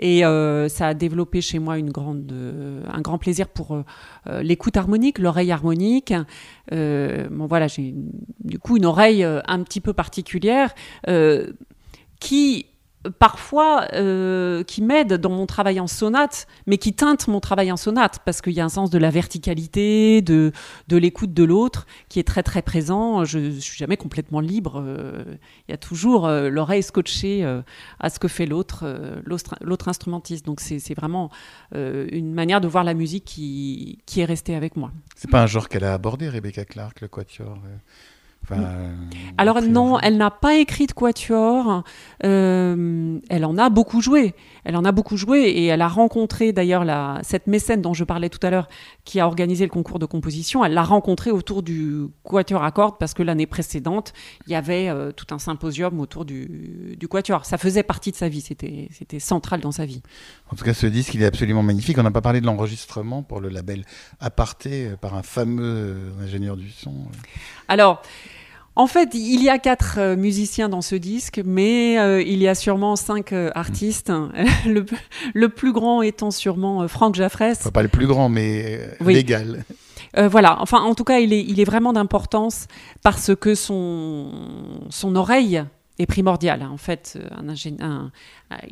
Et 0.01 0.25
euh, 0.25 0.69
ça 0.69 0.89
a 0.89 0.95
développé 0.95 1.43
chez 1.43 1.59
moi 1.59 1.77
une 1.77 1.91
grande, 1.91 2.33
euh, 2.33 2.83
un 2.91 3.03
grand 3.03 3.19
plaisir 3.19 3.49
pour 3.49 3.75
euh, 3.75 4.43
l'écoute 4.43 4.79
harmonique, 4.79 5.19
l'oreille 5.19 5.53
harmonique. 5.53 6.15
bon, 6.71 7.47
voilà, 7.47 7.69
j'ai 7.69 7.95
du 8.43 8.59
coup 8.59 8.79
une 8.79 8.87
oreille 8.87 9.23
un 9.23 9.63
petit 9.63 9.81
peu 9.81 9.93
particulière 9.93 10.75
qui 12.19 12.67
parfois 13.19 13.87
euh, 13.95 14.63
qui 14.65 14.83
m'aide 14.83 15.15
dans 15.15 15.31
mon 15.31 15.47
travail 15.47 15.81
en 15.81 15.87
sonate, 15.87 16.47
mais 16.67 16.79
qui 16.79 16.93
teinte 16.93 17.29
mon 17.29 17.41
travail 17.41 17.73
en 17.73 17.77
sonate, 17.77 18.21
parce 18.25 18.43
qu'il 18.43 18.53
y 18.53 18.61
a 18.61 18.65
un 18.65 18.71
sens 18.71 18.91
de 18.91 18.99
la 18.99 19.11
verticalité, 19.11 20.23
de, 20.23 20.53
l'écoute 20.91 21.33
de 21.33 21.45
l'autre, 21.45 21.87
qui 22.09 22.19
est 22.21 22.25
très 22.25 22.43
très 22.43 22.63
présent. 22.63 23.25
Je 23.25 23.39
ne 23.39 23.61
suis 23.61 23.79
jamais 23.79 23.97
complètement 23.97 24.41
libre. 24.41 24.83
Euh, 24.85 25.25
il 25.69 25.71
y 25.71 25.75
a 25.75 25.79
toujours 25.79 26.27
euh, 26.27 26.51
l'oreille 26.51 26.83
scotchée 26.83 27.45
à 28.01 28.11
ce 28.11 28.19
que 28.19 28.29
fait 28.29 28.47
l'autre, 28.47 28.85
l'autre 29.61 29.89
instrumentiste. 29.89 30.45
Donc 30.45 30.61
c'est 30.61 30.95
vraiment 30.95 31.31
une 31.73 32.33
manière 32.33 32.61
de 32.61 32.69
voir 32.69 32.85
la 32.85 32.95
musique 32.95 33.25
qui, 33.25 33.99
qui 34.07 34.21
est 34.21 34.25
restée 34.25 34.55
avec 34.55 34.77
moi. 34.77 34.93
C'est 35.17 35.31
pas 35.31 35.43
un 35.43 35.47
genre 35.47 35.69
qu'elle 35.69 35.85
a 35.85 35.95
abordé, 35.95 36.29
Rebecca 36.29 36.65
Clark, 36.65 37.01
le 37.01 37.09
quatuor 37.09 37.59
euh, 38.53 38.95
Alors 39.39 39.63
non, 39.63 39.99
elle 40.01 40.17
n'a 40.17 40.31
pas 40.31 40.57
écrit 40.57 40.87
de 40.87 40.93
quatuor. 40.93 41.85
Euh, 42.25 43.19
elle 43.29 43.45
en 43.45 43.57
a 43.59 43.71
beaucoup 43.71 44.01
joué. 44.01 44.35
Elle 44.65 44.77
en 44.77 44.85
a 44.85 44.93
beaucoup 44.93 45.17
joué 45.17 45.41
et 45.41 45.67
elle 45.67 45.83
a 45.83 45.89
rencontré 45.89 46.53
d'ailleurs 46.53 46.85
cette 47.23 47.47
mécène 47.47 47.81
dont 47.81 47.95
je 47.95 48.05
parlais 48.05 48.29
tout 48.29 48.45
à 48.47 48.51
l'heure, 48.51 48.69
qui 49.05 49.21
a 49.21 49.27
organisé 49.27 49.65
le 49.65 49.71
concours 49.71 49.99
de 49.99 50.07
composition. 50.07 50.65
Elle 50.65 50.75
l'a 50.75 50.83
rencontré 50.83 51.31
autour 51.31 51.63
du 51.63 52.07
quatuor 52.25 52.63
à 52.63 52.71
cordes 52.71 52.97
parce 52.99 53.15
que 53.15 53.23
l'année 53.23 53.47
précédente, 53.47 54.13
il 54.47 54.53
y 54.53 54.55
avait 54.55 54.89
euh, 54.89 55.13
tout 55.13 55.33
un 55.35 55.39
symposium 55.39 55.99
autour 56.01 56.25
du, 56.25 56.97
du 56.99 57.09
quatuor. 57.09 57.47
Ça 57.47 57.59
faisait 57.59 57.83
partie 57.83 58.11
de 58.11 58.17
sa 58.17 58.29
vie. 58.29 58.41
C'était 58.41 58.89
c'était 58.93 59.21
central 59.21 59.61
dans 59.61 59.73
sa 59.73 59.87
vie. 59.87 60.03
En 60.51 60.57
tout 60.57 60.65
cas, 60.65 60.75
ce 60.75 60.87
disque, 60.87 61.15
il 61.15 61.23
est 61.23 61.27
absolument 61.27 61.63
magnifique. 61.63 61.97
On 61.99 62.03
n'a 62.03 62.11
pas 62.11 62.21
parlé 62.21 62.41
de 62.41 62.47
l'enregistrement 62.47 63.23
pour 63.23 63.41
le 63.41 63.49
label 63.49 63.85
Aparté 64.21 64.91
par 65.01 65.15
un 65.15 65.23
fameux 65.23 66.13
ingénieur 66.23 66.57
du 66.57 66.71
son. 66.71 66.93
Alors. 67.69 68.03
En 68.77 68.87
fait, 68.87 69.11
il 69.15 69.43
y 69.43 69.49
a 69.49 69.59
quatre 69.59 69.97
euh, 69.99 70.17
musiciens 70.17 70.69
dans 70.69 70.81
ce 70.81 70.95
disque, 70.95 71.41
mais 71.45 71.99
euh, 71.99 72.23
il 72.23 72.39
y 72.39 72.49
a 72.49 72.55
sûrement 72.55 72.97
cinq 72.97 73.33
euh, 73.33 73.51
artistes. 73.55 74.13
le, 75.35 75.49
plus 75.49 75.73
grand 75.73 76.03
étant 76.03 76.31
sûrement 76.31 76.87
Franck 76.87 77.17
Jaffress. 77.17 77.69
pas 77.73 77.83
le 77.83 77.89
plus 77.89 78.07
grand, 78.07 78.29
mais 78.29 78.81
légal. 79.01 79.65
voilà, 80.17 80.61
enfin 80.61 80.81
en 80.81 80.95
tout 80.95 81.05
cas 81.05 81.19
il 81.19 81.33
est, 81.33 81.43
il 81.43 81.61
est 81.61 81.65
vraiment 81.65 81.93
d'importance 81.93 82.67
parce 83.03 83.35
que 83.35 83.55
son, 83.55 84.31
son 84.91 85.17
oreille 85.17 85.65
est 86.01 86.07
primordial. 86.07 86.63
En 86.63 86.77
fait, 86.77 87.19
un, 87.81 88.11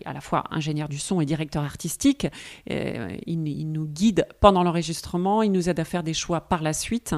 à 0.05 0.12
la 0.12 0.21
fois 0.21 0.45
ingénieur 0.51 0.88
du 0.88 0.99
son 0.99 1.21
et 1.21 1.27
directeur 1.27 1.62
artistique, 1.62 2.27
euh, 2.71 3.17
il, 3.27 3.43
nous 3.71 3.87
guide 3.87 4.27
pendant 4.41 4.62
l'enregistrement, 4.62 5.43
il 5.43 5.53
nous 5.53 5.69
aide 5.69 5.79
à 5.79 5.85
faire 5.85 6.03
des 6.03 6.14
choix 6.14 6.41
par 6.41 6.62
la 6.62 6.73
suite. 6.73 7.14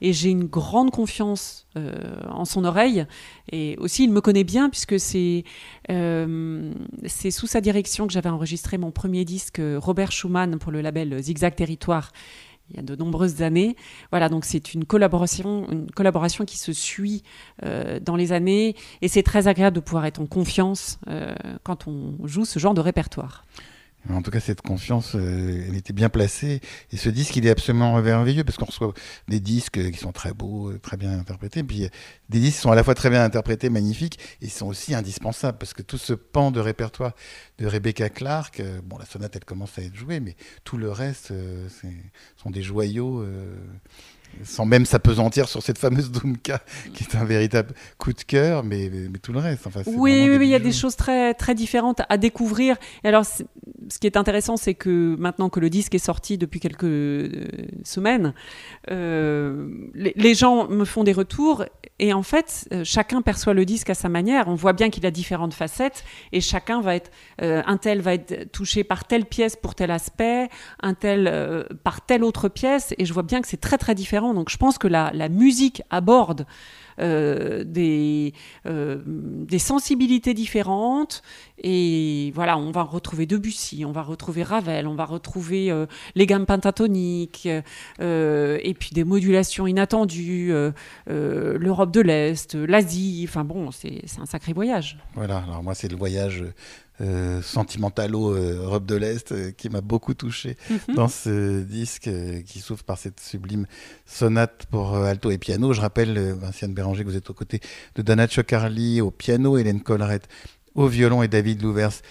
Et 0.00 0.12
j'ai 0.12 0.30
une 0.30 0.44
grande 0.44 0.90
confiance 0.90 1.66
euh, 1.76 1.92
en 2.30 2.44
son 2.44 2.64
oreille. 2.64 3.06
Et 3.52 3.76
aussi, 3.78 4.04
il 4.04 4.12
me 4.12 4.20
connaît 4.20 4.44
bien 4.44 4.70
puisque 4.70 4.98
c'est 4.98 5.44
euh, 5.90 6.72
c'est 7.06 7.30
sous 7.30 7.46
sa 7.46 7.60
direction 7.60 8.06
que 8.06 8.12
j'avais 8.12 8.30
enregistré 8.30 8.78
mon 8.78 8.90
premier 8.90 9.24
disque 9.24 9.60
Robert 9.76 10.12
Schumann 10.12 10.58
pour 10.58 10.72
le 10.72 10.80
label 10.80 11.22
Zigzag 11.22 11.54
Territoire 11.54 12.12
il 12.70 12.76
y 12.76 12.78
a 12.78 12.82
de 12.82 12.96
nombreuses 12.96 13.42
années. 13.42 13.76
Voilà, 14.10 14.28
donc 14.28 14.44
c'est 14.44 14.74
une 14.74 14.84
collaboration, 14.84 15.70
une 15.70 15.90
collaboration 15.90 16.44
qui 16.44 16.58
se 16.58 16.72
suit 16.72 17.22
euh, 17.64 18.00
dans 18.00 18.16
les 18.16 18.32
années 18.32 18.76
et 19.02 19.08
c'est 19.08 19.22
très 19.22 19.48
agréable 19.48 19.76
de 19.76 19.80
pouvoir 19.80 20.06
être 20.06 20.20
en 20.20 20.26
confiance 20.26 20.98
euh, 21.08 21.34
quand 21.62 21.86
on 21.86 22.14
joue 22.24 22.44
ce 22.44 22.58
genre 22.58 22.74
de 22.74 22.80
répertoire. 22.80 23.44
En 24.08 24.22
tout 24.22 24.30
cas, 24.30 24.40
cette 24.40 24.62
confiance, 24.62 25.14
euh, 25.14 25.66
elle 25.68 25.76
était 25.76 25.92
bien 25.92 26.08
placée. 26.08 26.60
Et 26.90 26.96
ce 26.96 27.10
disque, 27.10 27.36
il 27.36 27.46
est 27.46 27.50
absolument 27.50 28.00
merveilleux 28.00 28.44
parce 28.44 28.56
qu'on 28.56 28.64
reçoit 28.64 28.94
des 29.28 29.40
disques 29.40 29.90
qui 29.90 29.98
sont 29.98 30.12
très 30.12 30.32
beaux, 30.32 30.72
très 30.78 30.96
bien 30.96 31.18
interprétés. 31.18 31.62
Puis 31.62 31.88
des 32.28 32.40
disques 32.40 32.56
qui 32.56 32.62
sont 32.62 32.72
à 32.72 32.74
la 32.74 32.82
fois 32.82 32.94
très 32.94 33.10
bien 33.10 33.22
interprétés, 33.22 33.68
magnifiques, 33.68 34.18
et 34.40 34.46
ils 34.46 34.50
sont 34.50 34.66
aussi 34.66 34.94
indispensables 34.94 35.58
parce 35.58 35.74
que 35.74 35.82
tout 35.82 35.98
ce 35.98 36.14
pan 36.14 36.50
de 36.50 36.60
répertoire 36.60 37.12
de 37.58 37.66
Rebecca 37.66 38.08
Clark, 38.08 38.60
euh, 38.60 38.80
bon, 38.82 38.96
la 38.96 39.04
sonate, 39.04 39.36
elle 39.36 39.44
commence 39.44 39.78
à 39.78 39.82
être 39.82 39.94
jouée, 39.94 40.20
mais 40.20 40.34
tout 40.64 40.78
le 40.78 40.90
reste, 40.90 41.30
euh, 41.32 41.68
sont 42.36 42.50
des 42.50 42.62
joyaux 42.62 43.24
sans 44.44 44.64
même 44.64 44.86
s'apesantir 44.86 45.48
sur 45.48 45.62
cette 45.62 45.78
fameuse 45.78 46.10
Doomka, 46.10 46.60
qui 46.94 47.04
est 47.04 47.16
un 47.16 47.24
véritable 47.24 47.74
coup 47.98 48.12
de 48.12 48.22
cœur, 48.22 48.64
mais, 48.64 48.90
mais 49.10 49.18
tout 49.18 49.32
le 49.32 49.38
reste. 49.38 49.66
Enfin, 49.66 49.82
oui, 49.86 50.28
oui, 50.28 50.46
il 50.46 50.50
y 50.50 50.54
a 50.54 50.58
des 50.58 50.72
choses 50.72 50.96
très, 50.96 51.34
très 51.34 51.54
différentes 51.54 52.00
à 52.08 52.16
découvrir. 52.16 52.76
Et 53.04 53.08
alors, 53.08 53.24
ce 53.24 53.98
qui 53.98 54.06
est 54.06 54.16
intéressant, 54.16 54.56
c'est 54.56 54.74
que 54.74 55.16
maintenant 55.18 55.48
que 55.48 55.60
le 55.60 55.70
disque 55.70 55.94
est 55.94 55.98
sorti 55.98 56.38
depuis 56.38 56.60
quelques 56.60 56.84
euh, 56.84 57.46
semaines, 57.84 58.34
euh, 58.90 59.68
les, 59.94 60.34
gens 60.34 60.68
me 60.68 60.84
font 60.84 61.04
des 61.04 61.12
retours 61.12 61.64
et 61.98 62.12
en 62.12 62.22
fait, 62.22 62.68
euh, 62.72 62.82
chacun 62.84 63.20
perçoit 63.20 63.52
le 63.52 63.64
disque 63.64 63.90
à 63.90 63.94
sa 63.94 64.08
manière. 64.08 64.48
On 64.48 64.54
voit 64.54 64.72
bien 64.72 64.90
qu'il 64.90 65.04
a 65.06 65.10
différentes 65.10 65.54
facettes 65.54 66.04
et 66.32 66.40
chacun 66.40 66.80
va 66.80 66.94
être, 66.94 67.10
un 67.40 67.76
tel 67.76 68.00
va 68.00 68.14
être 68.14 68.50
touché 68.52 68.84
par 68.84 69.04
telle 69.04 69.24
pièce 69.24 69.56
pour 69.56 69.74
tel 69.74 69.90
aspect, 69.90 70.48
un 70.82 70.94
tel 70.94 71.66
par 71.82 72.04
telle 72.04 72.22
autre 72.22 72.48
pièce, 72.48 72.94
et 72.98 73.04
je 73.04 73.12
vois 73.12 73.22
bien 73.22 73.40
que 73.40 73.48
c'est 73.48 73.60
très 73.60 73.78
très 73.78 73.94
différent 73.94 74.19
donc 74.20 74.50
je 74.50 74.56
pense 74.56 74.78
que 74.78 74.88
la, 74.88 75.28
musique 75.28 75.82
aborde 75.90 76.46
euh, 76.98 77.64
des, 77.64 78.34
euh, 78.66 78.98
des 79.06 79.58
sensibilités 79.58 80.34
différentes. 80.34 81.22
Et 81.62 82.32
voilà, 82.34 82.58
on 82.58 82.70
va 82.70 82.82
retrouver 82.82 83.26
Debussy, 83.26 83.84
on 83.84 83.92
va 83.92 84.02
retrouver 84.02 84.42
Ravel, 84.42 84.86
on 84.86 84.94
va 84.94 85.04
retrouver 85.04 85.70
euh, 85.70 85.86
les 86.14 86.26
gammes 86.26 86.46
pentatoniques, 86.46 87.46
et 87.46 88.74
puis 88.78 88.90
des 88.92 89.04
modulations 89.04 89.66
inattendues, 89.66 90.52
l'Europe 91.06 91.92
de 91.92 92.00
l'Est, 92.00 92.54
l'Asie. 92.54 93.26
Enfin 93.28 93.44
bon, 93.44 93.70
c'est 93.70 94.02
un 94.20 94.26
sacré 94.26 94.52
voyage. 94.52 94.98
Voilà, 95.14 95.38
alors 95.38 95.62
moi, 95.62 95.74
c'est 95.74 95.88
le 95.88 95.96
voyage 95.96 96.44
euh, 97.00 97.40
sentimentalo 97.40 98.34
euh, 98.34 98.62
Europe 98.62 98.84
de 98.84 98.94
l'Est 98.94 99.32
euh, 99.32 99.52
qui 99.52 99.70
m'a 99.70 99.80
beaucoup 99.80 100.12
touché 100.12 100.56
mhm. 100.68 100.94
dans 100.96 101.08
ce 101.08 101.62
disque 101.62 102.10
qui 102.46 102.60
s'ouvre 102.60 102.84
par 102.84 102.98
cette 102.98 103.20
sublime 103.20 103.66
sonate 104.04 104.66
pour 104.70 104.96
alto 104.96 105.30
et 105.30 105.38
piano. 105.38 105.72
Je 105.72 105.80
rappelle, 105.80 106.18
Vinciane 106.34 106.74
Béranger, 106.74 107.04
que 107.04 107.08
vous 107.08 107.16
êtes 107.16 107.30
aux 107.30 107.34
côtés 107.34 107.60
de 107.94 108.02
Dana 108.02 108.28
Chocarli 108.28 109.00
au 109.00 109.10
piano, 109.10 109.56
Hélène 109.56 109.80
Collerette 109.82 110.28
au 110.74 110.86
violon 110.86 111.22
et 111.22 111.28
David 111.28 111.62
Louvers 111.62 112.02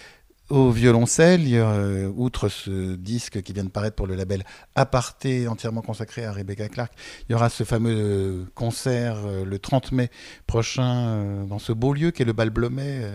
au 0.49 0.71
violoncelle, 0.71 1.41
euh, 1.53 2.11
outre 2.15 2.49
ce 2.49 2.95
disque 2.95 3.41
qui 3.41 3.53
vient 3.53 3.63
de 3.63 3.69
paraître 3.69 3.95
pour 3.95 4.07
le 4.07 4.15
label 4.15 4.43
Aparté, 4.75 5.47
entièrement 5.47 5.81
consacré 5.81 6.25
à 6.25 6.31
Rebecca 6.31 6.67
Clark, 6.67 6.91
il 7.27 7.33
y 7.33 7.35
aura 7.35 7.49
ce 7.49 7.63
fameux 7.63 7.95
euh, 7.95 8.45
concert 8.55 9.17
euh, 9.25 9.45
le 9.45 9.59
30 9.59 9.91
mai 9.91 10.09
prochain 10.47 11.45
dans 11.47 11.59
ce 11.59 11.71
beau 11.71 11.93
lieu 11.93 12.11
qui 12.11 12.23
est 12.23 12.25
le 12.25 12.33
Bal 12.33 12.49
Blomet, 12.49 13.11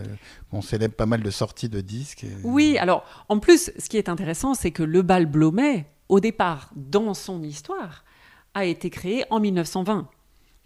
on 0.53 0.63
célèbre 0.63 0.95
pas 0.95 1.07
mal 1.07 1.23
de 1.23 1.31
sorties 1.31 1.69
de 1.69 1.81
disques. 1.81 2.25
Oui, 2.45 2.79
alors 2.79 3.05
en 3.29 3.39
plus, 3.39 3.73
ce 3.77 3.89
qui 3.89 3.97
est 3.97 4.09
intéressant, 4.09 4.55
c'est 4.55 4.71
que 4.71 4.83
le 4.83 5.03
Bal 5.03 5.27
Blomet, 5.27 5.87
au 6.09 6.21
départ, 6.21 6.71
dans 6.77 7.15
son 7.15 7.43
histoire, 7.43 8.05
a 8.55 8.65
été 8.65 8.91
créé 8.91 9.25
en 9.31 9.41
1920 9.41 10.09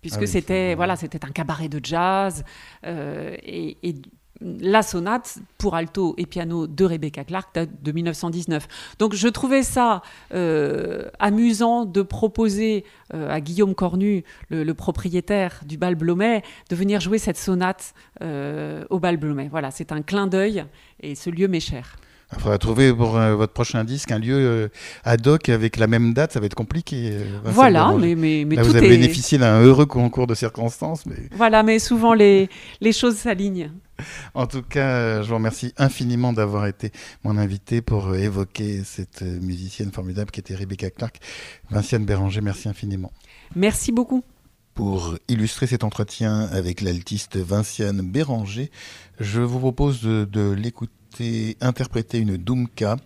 puisque 0.00 0.22
ah 0.22 0.26
c'était 0.26 0.74
voilà 0.76 0.94
c'était 0.94 1.24
un 1.24 1.30
cabaret 1.30 1.68
de 1.68 1.80
jazz 1.82 2.44
et, 2.84 3.76
et, 3.82 3.94
la 4.40 4.82
sonate 4.82 5.38
pour 5.56 5.74
alto 5.74 6.14
et 6.16 6.26
piano 6.26 6.66
de 6.66 6.84
Rebecca 6.84 7.24
Clark 7.24 7.54
date 7.54 7.70
de 7.82 7.92
1919. 7.92 8.68
Donc 8.98 9.14
je 9.14 9.28
trouvais 9.28 9.62
ça 9.62 10.02
euh, 10.34 11.08
amusant 11.18 11.84
de 11.84 12.02
proposer 12.02 12.84
euh, 13.14 13.30
à 13.30 13.40
Guillaume 13.40 13.74
Cornu, 13.74 14.24
le, 14.50 14.72
propriétaire 14.72 15.60
du 15.66 15.76
bal 15.76 15.94
Blomet, 15.94 16.42
de 16.70 16.76
venir 16.76 17.00
jouer 17.00 17.18
cette 17.18 17.38
sonate 17.38 17.94
euh, 18.22 18.84
au 18.90 19.00
bal 19.00 19.16
Blomet. 19.16 19.48
Voilà, 19.48 19.70
c'est 19.70 19.92
un 19.92 20.02
clin 20.02 20.26
d'œil 20.26 20.64
et 21.00 21.14
ce 21.14 21.30
lieu 21.30 21.48
m'est 21.48 21.60
cher. 21.60 21.96
Il 22.32 22.40
faudra 22.40 22.58
trouver 22.58 22.92
pour 22.92 23.12
votre 23.12 23.52
prochain 23.52 23.84
disque 23.84 24.12
un 24.12 24.18
lieu 24.18 24.70
ad 25.04 25.26
hoc 25.26 25.48
avec 25.48 25.78
la 25.78 25.86
même 25.86 26.12
date, 26.12 26.32
ça 26.32 26.40
va 26.40 26.46
être 26.46 26.54
compliqué. 26.54 27.16
voilà, 27.44 27.94
mais, 27.98 28.14
mais, 28.14 28.44
mais 28.46 28.56
vous 28.56 28.76
avez 28.76 28.88
bénéficié 28.88 29.38
d'un 29.38 29.62
heureux 29.62 29.86
concours 29.86 30.26
de 30.26 30.34
circonstances. 30.34 31.06
Mais... 31.06 31.16
Voilà, 31.34 31.62
mais 31.62 31.78
souvent 31.78 32.12
les, 32.12 32.50
les 32.80 32.92
choses 32.92 33.16
s'alignent. 33.16 33.70
En 34.34 34.46
tout 34.46 34.62
cas, 34.62 35.22
je 35.22 35.28
vous 35.28 35.34
remercie 35.34 35.72
infiniment 35.76 36.32
d'avoir 36.32 36.66
été 36.66 36.92
mon 37.24 37.36
invité 37.36 37.82
pour 37.82 38.14
évoquer 38.14 38.82
cette 38.84 39.22
musicienne 39.22 39.90
formidable 39.90 40.30
qui 40.30 40.40
était 40.40 40.54
Rebecca 40.54 40.90
Clark. 40.90 41.18
Vinciane 41.70 42.04
Béranger, 42.04 42.40
merci 42.40 42.68
infiniment. 42.68 43.12
Merci 43.56 43.92
beaucoup. 43.92 44.22
Pour 44.74 45.16
illustrer 45.26 45.66
cet 45.66 45.82
entretien 45.82 46.42
avec 46.52 46.80
l'altiste 46.80 47.36
Vinciane 47.36 48.00
Béranger, 48.00 48.70
je 49.18 49.40
vous 49.40 49.58
propose 49.58 50.02
de, 50.02 50.50
l'écouter 50.52 50.92
interpréter 51.60 52.18
une 52.18 52.36
Doumka 52.36 52.96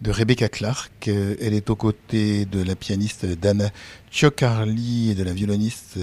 de 0.00 0.10
Rebecca 0.10 0.48
Clark. 0.48 1.06
Elle 1.06 1.54
est 1.54 1.70
aux 1.70 1.76
côtés 1.76 2.44
de 2.44 2.60
la 2.62 2.74
pianiste 2.74 3.24
Dana 3.24 3.70
Ciocarli 4.10 5.10
et 5.10 5.14
de 5.14 5.22
la 5.22 5.32
violoniste 5.32 5.98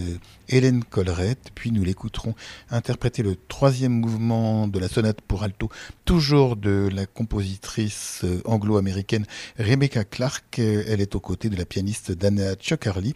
Hélène 0.48 0.84
Collerette. 0.86 1.52
Puis 1.54 1.72
nous 1.72 1.84
l'écouterons 1.84 2.34
interpréter 2.70 3.24
le 3.24 3.36
troisième 3.36 3.92
mouvement 3.92 4.68
de 4.68 4.80
la 4.80 4.88
sonate 4.88 5.20
pour 5.22 5.44
alto, 5.44 5.70
toujours 6.06 6.56
de 6.56 6.90
la 6.94 7.06
compositrice 7.06 8.24
anglo-américaine 8.46 9.26
Rebecca 9.58 10.06
Clark. 10.06 10.60
Elle 10.60 11.02
est 11.02 11.16
aux 11.16 11.20
côtés 11.20 11.50
de 11.50 11.58
la 11.58 11.66
pianiste 11.66 12.12
Dana 12.12 12.56
Ciocarli. 12.56 13.16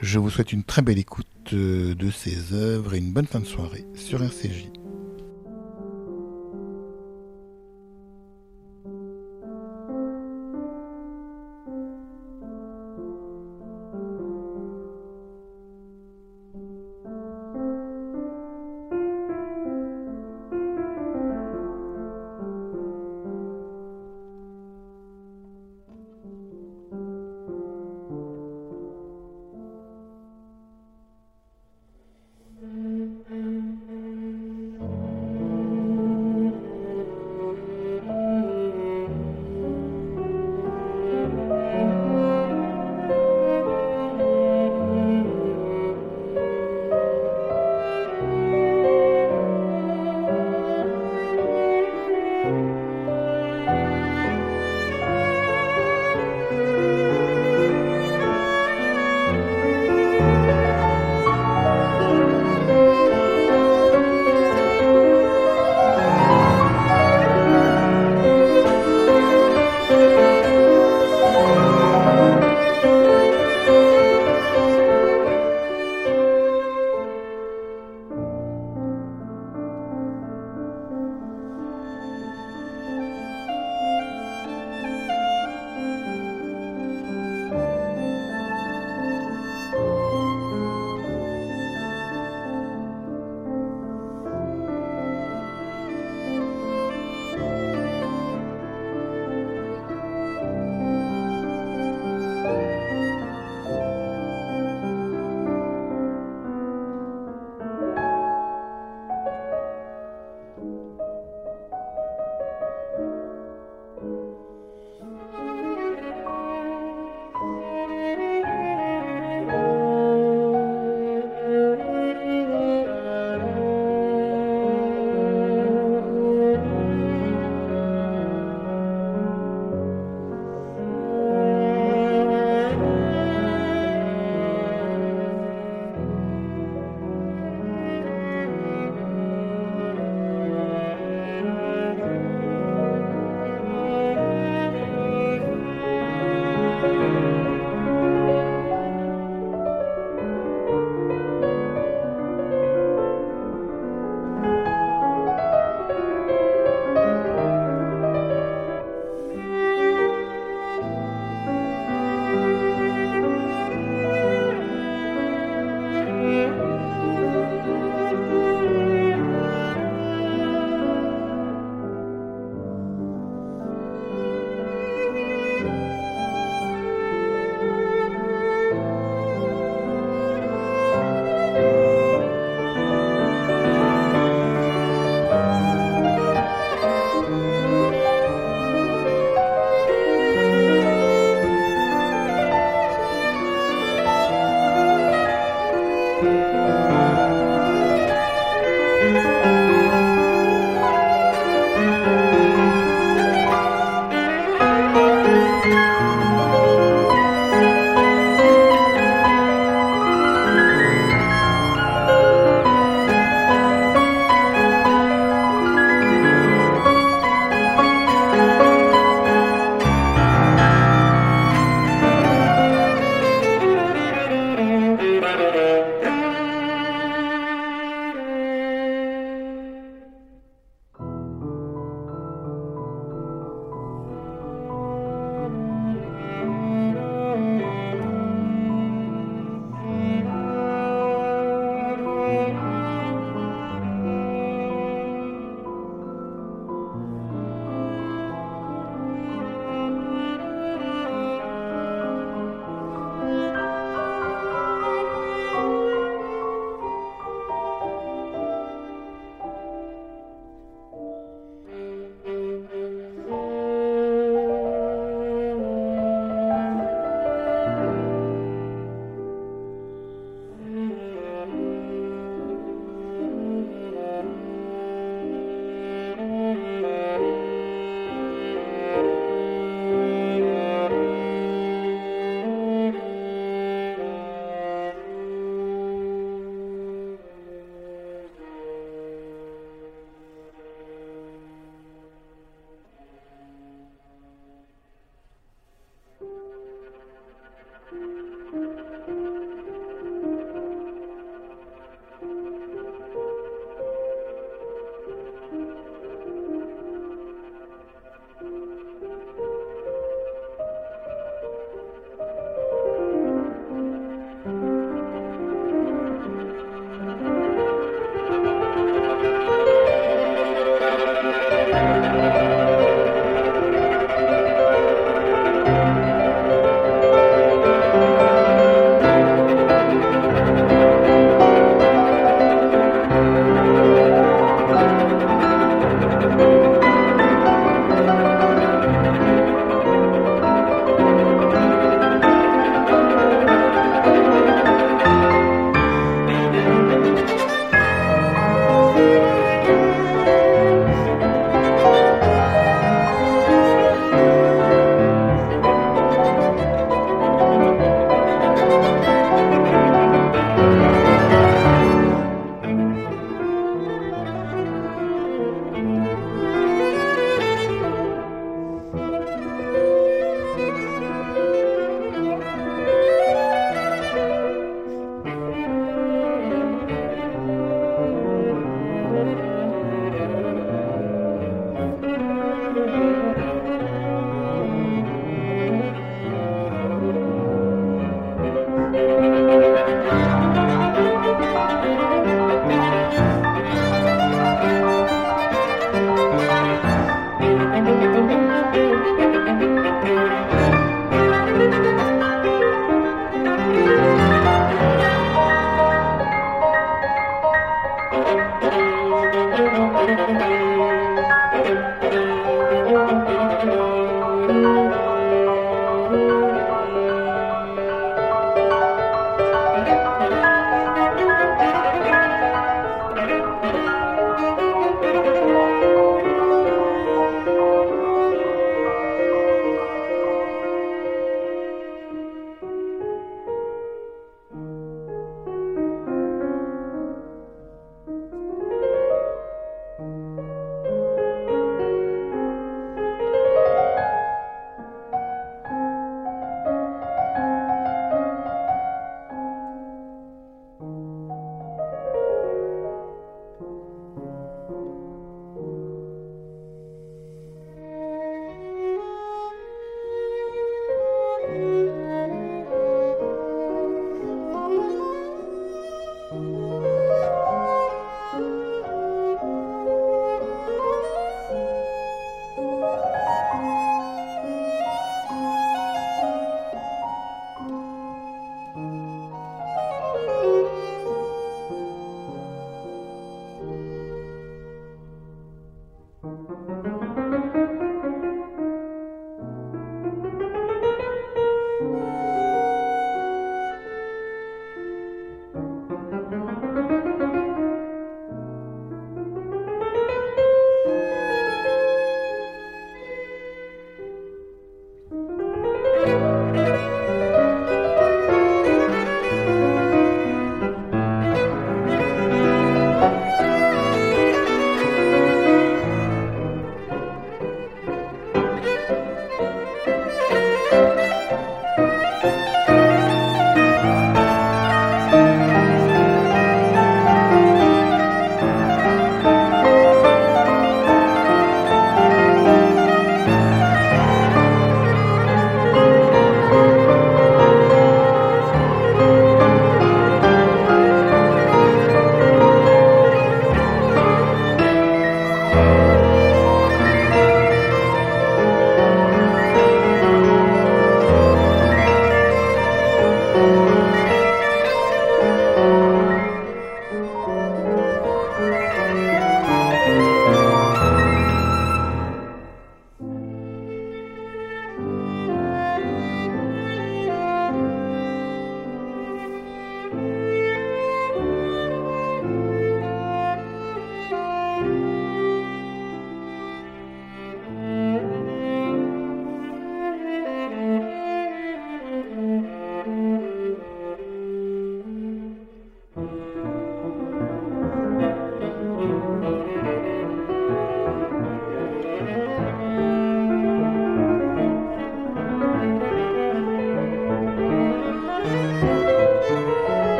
Je 0.00 0.18
vous 0.18 0.30
souhaite 0.30 0.52
une 0.52 0.64
très 0.64 0.82
belle 0.82 0.98
écoute 0.98 1.26
de 1.52 2.10
ses 2.10 2.52
œuvres 2.54 2.94
et 2.94 2.98
une 2.98 3.12
bonne 3.12 3.26
fin 3.26 3.40
de 3.40 3.46
soirée 3.46 3.84
sur 3.94 4.22
RCJ. 4.22 4.83